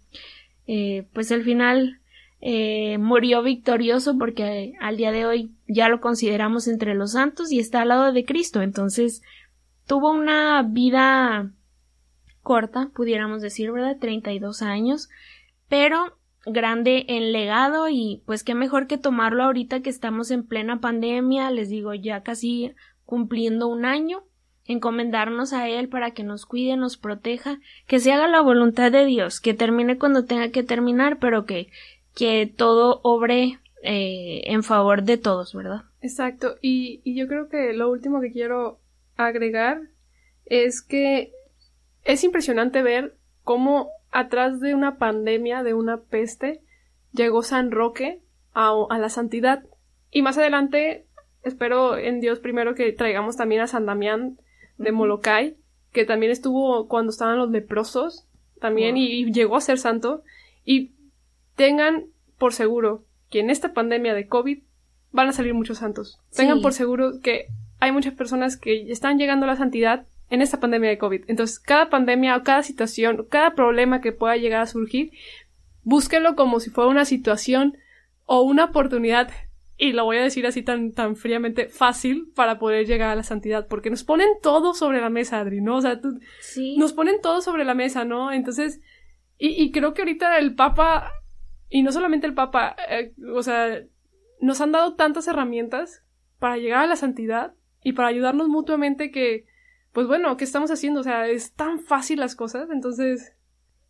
eh, 0.66 1.08
pues 1.12 1.30
al 1.34 1.44
final 1.44 2.00
eh, 2.42 2.98
murió 2.98 3.44
victorioso 3.44 4.18
porque 4.18 4.74
al 4.80 4.98
día 4.98 5.12
de 5.12 5.26
hoy 5.26 5.52
ya 5.68 5.90
lo 5.90 6.00
consideramos 6.02 6.68
entre 6.68 6.96
los 6.96 7.12
santos 7.14 7.52
y 7.52 7.60
está 7.60 7.82
al 7.82 7.90
lado 7.90 8.14
de 8.14 8.26
Cristo, 8.26 8.62
entonces 8.62 9.22
Tuvo 9.90 10.12
una 10.12 10.62
vida 10.62 11.52
corta, 12.44 12.92
pudiéramos 12.94 13.42
decir, 13.42 13.72
¿verdad? 13.72 13.98
32 14.00 14.62
años, 14.62 15.10
pero 15.68 16.16
grande 16.46 17.06
en 17.08 17.32
legado 17.32 17.90
y 17.90 18.22
pues 18.28 18.44
qué 18.44 18.54
mejor 18.54 18.86
que 18.86 19.00
tomarlo 19.00 19.44
ahorita 19.44 19.80
que 19.82 19.90
estamos 19.90 20.30
en 20.30 20.46
plena 20.46 20.80
pandemia, 20.80 21.50
les 21.50 21.70
digo 21.70 21.96
ya 21.96 22.22
casi 22.22 22.76
cumpliendo 23.04 23.68
un 23.68 23.84
año, 23.84 24.26
encomendarnos 24.66 25.54
a 25.54 25.68
Él 25.68 25.90
para 25.90 26.12
que 26.12 26.24
nos 26.24 26.46
cuide, 26.46 26.78
nos 26.78 26.98
proteja, 26.98 27.58
que 27.88 28.00
se 28.00 28.14
haga 28.14 28.28
la 28.28 28.42
voluntad 28.42 28.92
de 28.92 29.06
Dios, 29.06 29.40
que 29.42 29.56
termine 29.56 29.98
cuando 29.98 30.26
tenga 30.26 30.50
que 30.50 30.62
terminar, 30.62 31.18
pero 31.18 31.48
que, 31.48 31.72
que 32.16 32.52
todo 32.54 33.00
obre 33.04 33.60
eh, 33.84 34.42
en 34.46 34.64
favor 34.64 35.04
de 35.04 35.18
todos, 35.18 35.54
¿verdad? 35.54 35.84
Exacto, 36.02 36.58
y, 36.62 37.02
y 37.04 37.16
yo 37.16 37.28
creo 37.28 37.50
que 37.50 37.74
lo 37.74 37.90
último 37.90 38.22
que 38.22 38.32
quiero 38.32 38.80
agregar 39.16 39.82
es 40.46 40.82
que 40.82 41.32
es 42.04 42.24
impresionante 42.24 42.82
ver 42.82 43.16
cómo 43.44 43.90
atrás 44.12 44.60
de 44.60 44.74
una 44.74 44.98
pandemia, 44.98 45.64
de 45.64 45.74
una 45.74 45.98
peste, 45.98 46.62
llegó 47.14 47.44
San 47.44 47.72
Roque 47.72 48.22
a, 48.54 48.98
la 48.98 49.10
santidad. 49.10 49.64
Y 50.12 50.22
más 50.22 50.38
adelante, 50.38 51.06
espero 51.44 51.98
en 51.98 52.20
Dios 52.20 52.40
primero 52.40 52.76
que 52.76 52.92
traigamos 52.92 53.38
también 53.38 53.62
a 53.62 53.68
San 53.68 53.86
Damián 53.86 54.40
de 54.78 54.92
Molokai, 54.92 55.56
que 55.92 56.06
también 56.06 56.32
estuvo 56.32 56.88
cuando 56.88 57.12
estaban 57.12 57.38
los 57.38 57.52
leprosos, 57.52 58.26
también, 58.60 58.98
y, 58.98 59.32
llegó 59.32 59.56
a 59.56 59.62
ser 59.62 59.78
santo. 59.78 60.24
Y 60.66 60.92
tengan 61.60 62.06
por 62.38 62.54
seguro 62.54 63.04
que 63.30 63.42
en 63.42 63.50
esta 63.50 63.74
pandemia 63.74 64.14
de 64.14 64.28
COVID 64.28 64.60
van 65.12 65.28
a 65.28 65.34
salir 65.34 65.54
muchos 65.54 65.80
santos. 65.80 66.18
Tengan 66.34 66.62
por 66.62 66.72
seguro 66.72 67.20
que 67.22 67.48
hay 67.82 67.92
muchas 67.92 68.14
personas 68.14 68.56
que 68.56 68.90
están 68.90 69.18
llegando 69.18 69.44
a 69.44 69.50
la 69.50 69.58
santidad 69.58 70.08
en 70.30 70.42
esta 70.42 70.62
pandemia 70.62 70.90
de 70.90 70.98
COVID. 70.98 71.26
Entonces, 71.28 71.60
cada 71.60 71.90
pandemia 71.90 72.38
o 72.38 72.44
cada 72.44 72.64
situación, 72.64 73.28
cada 73.30 73.56
problema 73.56 74.00
que 74.00 74.14
pueda 74.14 74.38
llegar 74.38 74.62
a 74.62 74.68
surgir, 74.68 75.12
búsquelo 75.84 76.38
como 76.38 76.62
si 76.62 76.70
fuera 76.70 76.90
una 76.90 77.04
situación 77.04 77.78
o 78.24 78.42
una 78.42 78.64
oportunidad 78.64 79.30
y 79.76 79.92
lo 79.92 80.06
voy 80.06 80.16
a 80.16 80.24
decir 80.24 80.48
así 80.48 80.62
tan, 80.62 80.94
tan 80.94 81.18
fríamente, 81.18 81.68
fácil 81.68 82.32
para 82.36 82.58
poder 82.58 82.88
llegar 82.88 83.10
a 83.10 83.16
la 83.16 83.24
santidad, 83.24 83.68
porque 83.68 83.90
nos 83.90 84.06
ponen 84.06 84.30
todo 84.42 84.74
sobre 84.74 85.02
la 85.02 85.10
mesa, 85.10 85.40
Adri, 85.42 85.60
¿no? 85.60 85.76
O 85.76 85.82
sea, 85.82 86.00
nos 86.78 86.94
ponen 86.94 87.20
todo 87.22 87.42
sobre 87.42 87.66
la 87.66 87.74
mesa, 87.74 88.06
¿no? 88.06 88.32
Entonces, 88.32 88.80
y, 89.42 89.72
creo 89.72 89.94
que 89.94 90.02
ahorita 90.02 90.38
el 90.38 90.54
Papa, 90.54 91.10
y 91.70 91.84
no 91.84 91.92
solamente 91.92 92.28
el 92.28 92.34
Papa, 92.34 92.76
eh, 92.90 93.14
o 93.34 93.44
sea, 93.44 93.84
nos 94.42 94.62
han 94.62 94.72
dado 94.72 94.96
tantas 94.96 95.28
herramientas 95.28 96.04
para 96.40 96.58
llegar 96.58 96.84
a 96.84 96.88
la 96.88 96.96
santidad 96.96 97.54
y 97.84 97.94
para 97.94 98.08
ayudarnos 98.08 98.48
mutuamente 98.48 99.12
que, 99.12 99.46
pues 99.94 100.08
bueno, 100.08 100.36
¿qué 100.38 100.44
estamos 100.44 100.72
haciendo? 100.72 101.02
O 101.02 101.04
sea, 101.04 101.28
es 101.28 101.54
tan 101.54 101.80
fácil 101.80 102.20
las 102.20 102.36
cosas, 102.36 102.70
entonces 102.72 103.34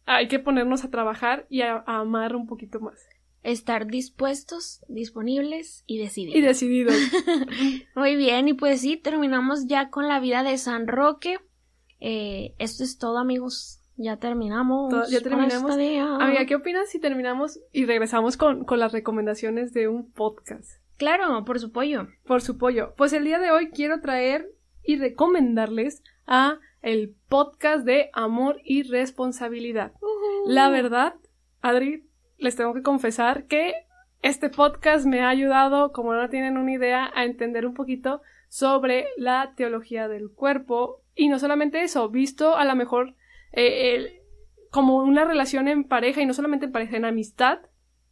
hay 0.06 0.28
que 0.28 0.40
ponernos 0.40 0.84
a 0.84 0.90
trabajar 0.90 1.46
y 1.50 1.62
a 1.62 1.84
amar 1.86 2.36
un 2.36 2.48
poquito 2.48 2.80
más 2.80 3.08
estar 3.44 3.88
dispuestos, 3.88 4.84
disponibles 4.88 5.84
y 5.88 5.98
decididos. 5.98 6.36
Y 6.36 6.42
decididos. 6.42 6.96
Muy 7.96 8.16
bien, 8.16 8.48
y 8.48 8.54
pues 8.54 8.82
sí, 8.82 8.98
terminamos 8.98 9.68
ya 9.68 9.90
con 9.90 10.08
la 10.08 10.20
vida 10.20 10.44
de 10.44 10.58
San 10.58 10.88
Roque. 10.88 11.38
Eh, 12.00 12.54
esto 12.60 12.84
es 12.84 12.98
todo, 12.98 13.18
amigos. 13.18 13.79
Ya 14.02 14.16
terminamos. 14.16 15.12
ya 15.12 15.20
terminamos. 15.20 15.72
Amiga, 15.72 16.45
¿qué 16.45 16.56
opinas 16.56 16.89
si 16.89 17.00
terminamos 17.00 17.60
y 17.74 17.86
regresamos 17.86 18.38
con, 18.38 18.64
con 18.64 18.80
las 18.80 18.93
recomendaciones 18.93 19.74
de 19.74 19.89
un 19.89 20.10
podcast? 20.10 20.80
Claro, 20.95 21.43
por 21.43 21.60
su 21.60 21.74
pollo. 21.74 22.08
Por 22.26 22.41
su 22.41 22.58
pollo. 22.58 22.93
Pues 22.95 23.12
el 23.12 23.26
día 23.26 23.39
de 23.39 23.52
hoy 23.52 23.72
quiero 23.72 24.00
traer 24.00 24.50
y 24.84 24.95
recomendarles 24.95 26.02
a 26.26 26.60
el 26.82 27.14
podcast 27.28 27.86
de 27.86 28.10
Amor 28.14 28.62
y 28.64 28.84
Responsabilidad. 28.84 29.91
La 30.45 30.70
verdad, 30.70 31.16
Adri, 31.62 32.08
les 32.38 32.56
tengo 32.56 32.74
que 32.74 32.82
confesar 32.82 33.47
que 33.47 33.74
este 34.22 34.50
podcast 34.50 35.06
me 35.06 35.24
ha 35.24 35.28
ayudado, 35.28 35.91
como 35.91 36.14
no 36.14 36.30
tienen 36.30 36.58
una 36.58 36.72
idea, 36.72 37.12
a 37.14 37.26
entender 37.26 37.66
un 37.66 37.74
poquito 37.74 38.22
sobre 38.47 39.08
la 39.18 39.52
teología 39.58 40.08
del 40.08 40.32
cuerpo 40.32 41.02
y 41.16 41.28
no 41.28 41.38
solamente 41.38 41.82
eso, 41.82 42.08
visto 42.08 42.56
a 42.56 42.64
lo 42.64 42.78
mejor 42.78 43.16
eh, 43.52 44.22
como 44.72 44.97
una 44.97 45.26
relación 45.26 45.68
en 45.68 45.84
pareja 45.84 46.22
y 46.22 46.26
no 46.26 46.34
solamente 46.34 46.68
en 46.68 46.72
pareja, 46.72 46.97
en 46.97 47.06
amistad, 47.06 47.60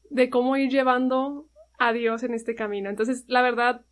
de 0.09 0.29
cómo 0.29 0.57
ir 0.57 0.69
llevando 0.69 1.47
a 1.77 1.93
Dios 1.93 2.23
en 2.23 2.33
este 2.33 2.55
camino. 2.55 2.89
Entonces, 2.89 3.25
la 3.27 3.41
verdad, 3.41 3.85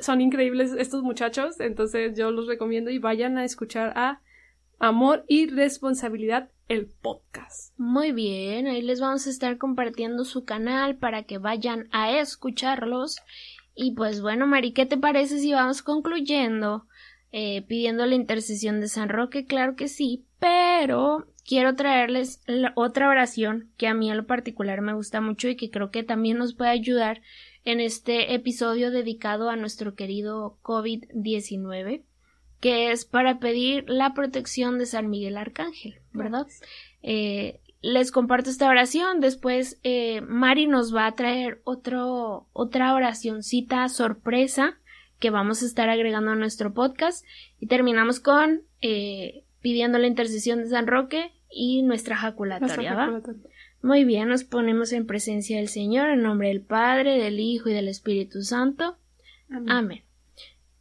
son 0.00 0.20
increíbles 0.20 0.72
estos 0.72 1.02
muchachos, 1.02 1.60
entonces 1.60 2.16
yo 2.16 2.30
los 2.30 2.46
recomiendo 2.46 2.90
y 2.90 2.98
vayan 2.98 3.38
a 3.38 3.44
escuchar 3.44 3.92
a 3.96 4.20
Amor 4.78 5.24
y 5.28 5.46
Responsabilidad 5.46 6.50
el 6.68 6.86
podcast. 6.86 7.72
Muy 7.78 8.12
bien, 8.12 8.66
ahí 8.66 8.82
les 8.82 9.00
vamos 9.00 9.26
a 9.26 9.30
estar 9.30 9.56
compartiendo 9.56 10.24
su 10.24 10.44
canal 10.44 10.96
para 10.96 11.22
que 11.22 11.38
vayan 11.38 11.88
a 11.92 12.18
escucharlos. 12.18 13.16
Y 13.74 13.94
pues 13.94 14.20
bueno, 14.20 14.46
Mari, 14.46 14.72
¿qué 14.72 14.84
te 14.86 14.96
parece 14.96 15.38
si 15.38 15.52
vamos 15.52 15.82
concluyendo 15.82 16.86
eh, 17.38 17.60
pidiendo 17.60 18.06
la 18.06 18.14
intercesión 18.14 18.80
de 18.80 18.88
San 18.88 19.10
Roque? 19.10 19.44
Claro 19.44 19.76
que 19.76 19.88
sí, 19.88 20.24
pero 20.38 21.26
quiero 21.46 21.74
traerles 21.74 22.42
otra 22.76 23.10
oración 23.10 23.68
que 23.76 23.88
a 23.88 23.92
mí 23.92 24.10
en 24.10 24.16
lo 24.16 24.26
particular 24.26 24.80
me 24.80 24.94
gusta 24.94 25.20
mucho 25.20 25.46
y 25.50 25.54
que 25.54 25.70
creo 25.70 25.90
que 25.90 26.02
también 26.02 26.38
nos 26.38 26.54
puede 26.54 26.70
ayudar 26.70 27.20
en 27.66 27.80
este 27.80 28.32
episodio 28.32 28.90
dedicado 28.90 29.50
a 29.50 29.56
nuestro 29.56 29.94
querido 29.94 30.56
COVID-19 30.62 32.04
que 32.60 32.90
es 32.90 33.04
para 33.04 33.38
pedir 33.38 33.84
la 33.86 34.14
protección 34.14 34.78
de 34.78 34.86
San 34.86 35.10
Miguel 35.10 35.36
Arcángel, 35.36 36.00
¿verdad? 36.14 36.46
Eh, 37.02 37.60
les 37.82 38.12
comparto 38.12 38.48
esta 38.48 38.70
oración, 38.70 39.20
después 39.20 39.78
eh, 39.82 40.22
Mari 40.22 40.68
nos 40.68 40.94
va 40.94 41.06
a 41.06 41.14
traer 41.14 41.60
otra 41.64 42.94
oracioncita 42.94 43.86
sorpresa 43.90 44.78
que 45.18 45.30
vamos 45.30 45.62
a 45.62 45.66
estar 45.66 45.88
agregando 45.88 46.32
a 46.32 46.36
nuestro 46.36 46.74
podcast 46.74 47.24
y 47.60 47.66
terminamos 47.66 48.20
con 48.20 48.62
eh, 48.82 49.44
pidiendo 49.60 49.98
la 49.98 50.06
intercesión 50.06 50.60
de 50.60 50.68
San 50.68 50.86
Roque 50.86 51.32
y 51.50 51.82
nuestra 51.82 52.16
jaculatoria, 52.16 52.94
¿va? 52.94 53.22
Muy 53.82 54.04
bien, 54.04 54.28
nos 54.28 54.44
ponemos 54.44 54.92
en 54.92 55.06
presencia 55.06 55.58
del 55.58 55.68
Señor 55.68 56.10
en 56.10 56.22
nombre 56.22 56.48
del 56.48 56.60
Padre, 56.60 57.18
del 57.18 57.40
Hijo 57.40 57.68
y 57.68 57.72
del 57.72 57.88
Espíritu 57.88 58.42
Santo. 58.42 58.96
Amén. 59.68 60.02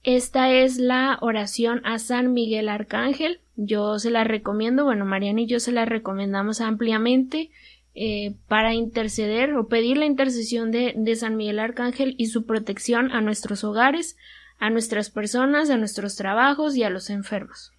Esta 0.03 0.51
es 0.51 0.77
la 0.77 1.17
oración 1.21 1.81
a 1.83 1.97
San 1.99 2.33
Miguel 2.33 2.69
Arcángel. 2.69 3.41
Yo 3.55 3.97
se 3.99 4.11
la 4.11 4.23
recomiendo, 4.23 4.83
bueno, 4.83 5.05
Mariana 5.05 5.41
y 5.41 5.47
yo 5.47 5.59
se 5.59 5.71
la 5.71 5.85
recomendamos 5.85 6.61
ampliamente 6.61 7.49
eh, 7.97 8.35
para 8.49 8.73
interceder 8.73 9.55
o 9.55 9.69
pedir 9.69 9.95
la 9.95 10.05
intercesión 10.05 10.69
de, 10.69 11.15
San 11.15 11.37
Miguel 11.37 11.59
Arcángel 11.59 12.13
y 12.17 12.25
su 12.25 12.45
protección 12.45 13.09
a 13.13 13.21
nuestros 13.21 13.63
hogares, 13.63 14.17
a 14.59 14.69
nuestras 14.69 15.09
personas, 15.09 15.69
a 15.69 15.77
nuestros 15.77 16.17
trabajos 16.17 16.75
y 16.75 16.83
a 16.83 16.89
los 16.89 17.09
enfermos. 17.09 17.71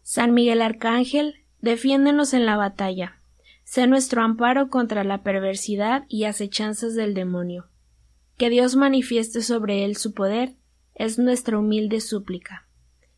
San 0.00 0.32
Miguel 0.32 0.62
Arcángel, 0.62 1.44
defiéndenos 1.60 2.32
en 2.32 2.46
la 2.46 2.56
batalla. 2.56 3.20
Sé 3.64 3.86
nuestro 3.86 4.22
amparo 4.22 4.70
contra 4.70 5.04
la 5.04 5.22
perversidad 5.22 6.04
y 6.08 6.24
acechanzas 6.24 6.94
del 6.94 7.12
demonio. 7.12 7.66
Que 8.38 8.48
Dios 8.48 8.76
manifieste 8.76 9.42
sobre 9.42 9.84
él 9.84 9.96
su 9.96 10.14
poder 10.14 10.54
es 10.94 11.18
nuestra 11.18 11.58
humilde 11.58 12.00
súplica. 12.00 12.66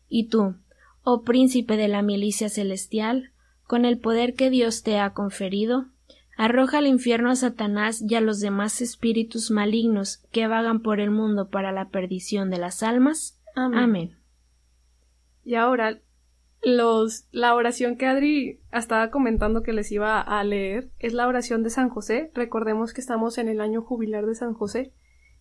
Y 0.09 0.27
tú, 0.27 0.55
oh 1.03 1.21
príncipe 1.23 1.77
de 1.77 1.87
la 1.87 2.01
milicia 2.01 2.49
celestial, 2.49 3.31
con 3.69 3.85
el 3.85 3.99
poder 3.99 4.33
que 4.33 4.49
Dios 4.49 4.81
te 4.81 4.97
ha 4.97 5.13
conferido, 5.13 5.85
arroja 6.35 6.79
al 6.79 6.87
infierno 6.87 7.29
a 7.29 7.35
Satanás 7.35 8.01
y 8.01 8.15
a 8.15 8.19
los 8.19 8.39
demás 8.39 8.81
espíritus 8.81 9.51
malignos 9.51 10.25
que 10.31 10.47
vagan 10.47 10.81
por 10.81 10.99
el 10.99 11.11
mundo 11.11 11.49
para 11.49 11.71
la 11.71 11.89
perdición 11.89 12.49
de 12.49 12.57
las 12.57 12.81
almas. 12.81 13.39
Amén. 13.53 14.17
Y 15.45 15.53
ahora, 15.53 15.99
los, 16.63 17.27
la 17.31 17.53
oración 17.53 17.95
que 17.95 18.07
Adri 18.07 18.59
estaba 18.71 19.11
comentando 19.11 19.61
que 19.61 19.71
les 19.71 19.91
iba 19.91 20.19
a 20.19 20.43
leer 20.43 20.89
es 20.97 21.13
la 21.13 21.27
oración 21.27 21.61
de 21.61 21.69
San 21.69 21.89
José. 21.89 22.31
Recordemos 22.33 22.91
que 22.91 23.01
estamos 23.01 23.37
en 23.37 23.49
el 23.49 23.61
año 23.61 23.83
jubilar 23.83 24.25
de 24.25 24.33
San 24.33 24.55
José. 24.55 24.93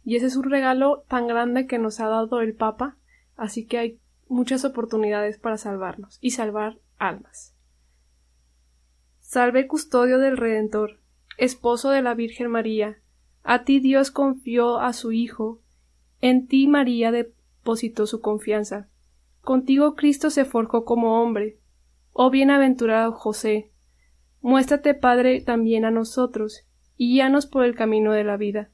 Y 0.04 0.16
ese 0.16 0.26
es 0.26 0.36
un 0.36 0.50
regalo 0.50 1.02
tan 1.08 1.28
grande 1.28 1.66
que 1.66 1.78
nos 1.78 1.98
ha 1.98 2.08
dado 2.08 2.42
el 2.42 2.52
Papa, 2.52 2.98
así 3.38 3.64
que 3.64 3.78
hay 3.78 4.00
muchas 4.28 4.66
oportunidades 4.66 5.38
para 5.38 5.56
salvarnos 5.56 6.18
y 6.20 6.32
salvar 6.32 6.76
almas. 6.98 7.54
Salve 9.30 9.66
custodio 9.66 10.18
del 10.18 10.38
Redentor, 10.38 11.00
esposo 11.36 11.90
de 11.90 12.00
la 12.00 12.14
Virgen 12.14 12.50
María, 12.50 12.96
a 13.42 13.64
ti 13.64 13.78
Dios 13.78 14.10
confió 14.10 14.78
a 14.78 14.94
su 14.94 15.12
Hijo, 15.12 15.60
en 16.22 16.46
ti 16.46 16.66
María 16.66 17.12
depositó 17.12 18.06
su 18.06 18.22
confianza. 18.22 18.88
Contigo 19.42 19.96
Cristo 19.96 20.30
se 20.30 20.46
forjó 20.46 20.86
como 20.86 21.20
hombre. 21.20 21.58
Oh 22.14 22.30
bienaventurado 22.30 23.12
José, 23.12 23.70
muéstrate 24.40 24.94
Padre 24.94 25.42
también 25.42 25.84
a 25.84 25.90
nosotros, 25.90 26.64
y 26.96 27.12
guíanos 27.12 27.44
por 27.44 27.66
el 27.66 27.74
camino 27.74 28.12
de 28.12 28.24
la 28.24 28.38
vida 28.38 28.70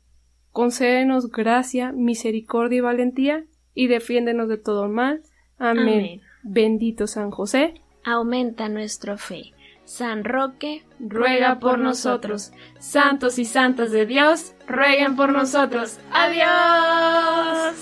concédenos 0.52 1.32
gracia, 1.32 1.90
misericordia 1.90 2.78
y 2.78 2.80
valentía, 2.80 3.44
y 3.74 3.88
defiéndenos 3.88 4.48
de 4.48 4.57
todo 4.57 4.88
mal. 4.88 5.20
Amén. 5.59 6.20
Bendito 6.44 7.09
San 7.09 7.32
José. 7.32 7.74
Aumenta 8.05 8.68
nuestra 8.68 9.16
fe. 9.16 9.53
San 9.85 10.24
Roque, 10.24 10.85
ruega 10.99 11.59
por 11.59 11.78
nosotros. 11.78 12.53
Santos 12.78 13.39
y 13.39 13.45
santas 13.45 13.91
de 13.91 14.07
Dios, 14.07 14.55
rueguen 14.66 15.16
por 15.16 15.32
nosotros. 15.32 15.99
Adiós. 16.12 17.74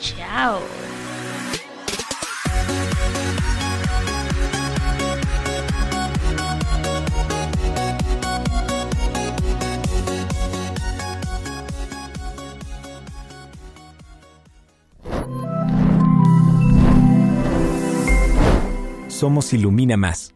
Chao. 0.00 0.60
Somos 19.08 19.54
Ilumina 19.54 19.96
Más. 19.96 20.35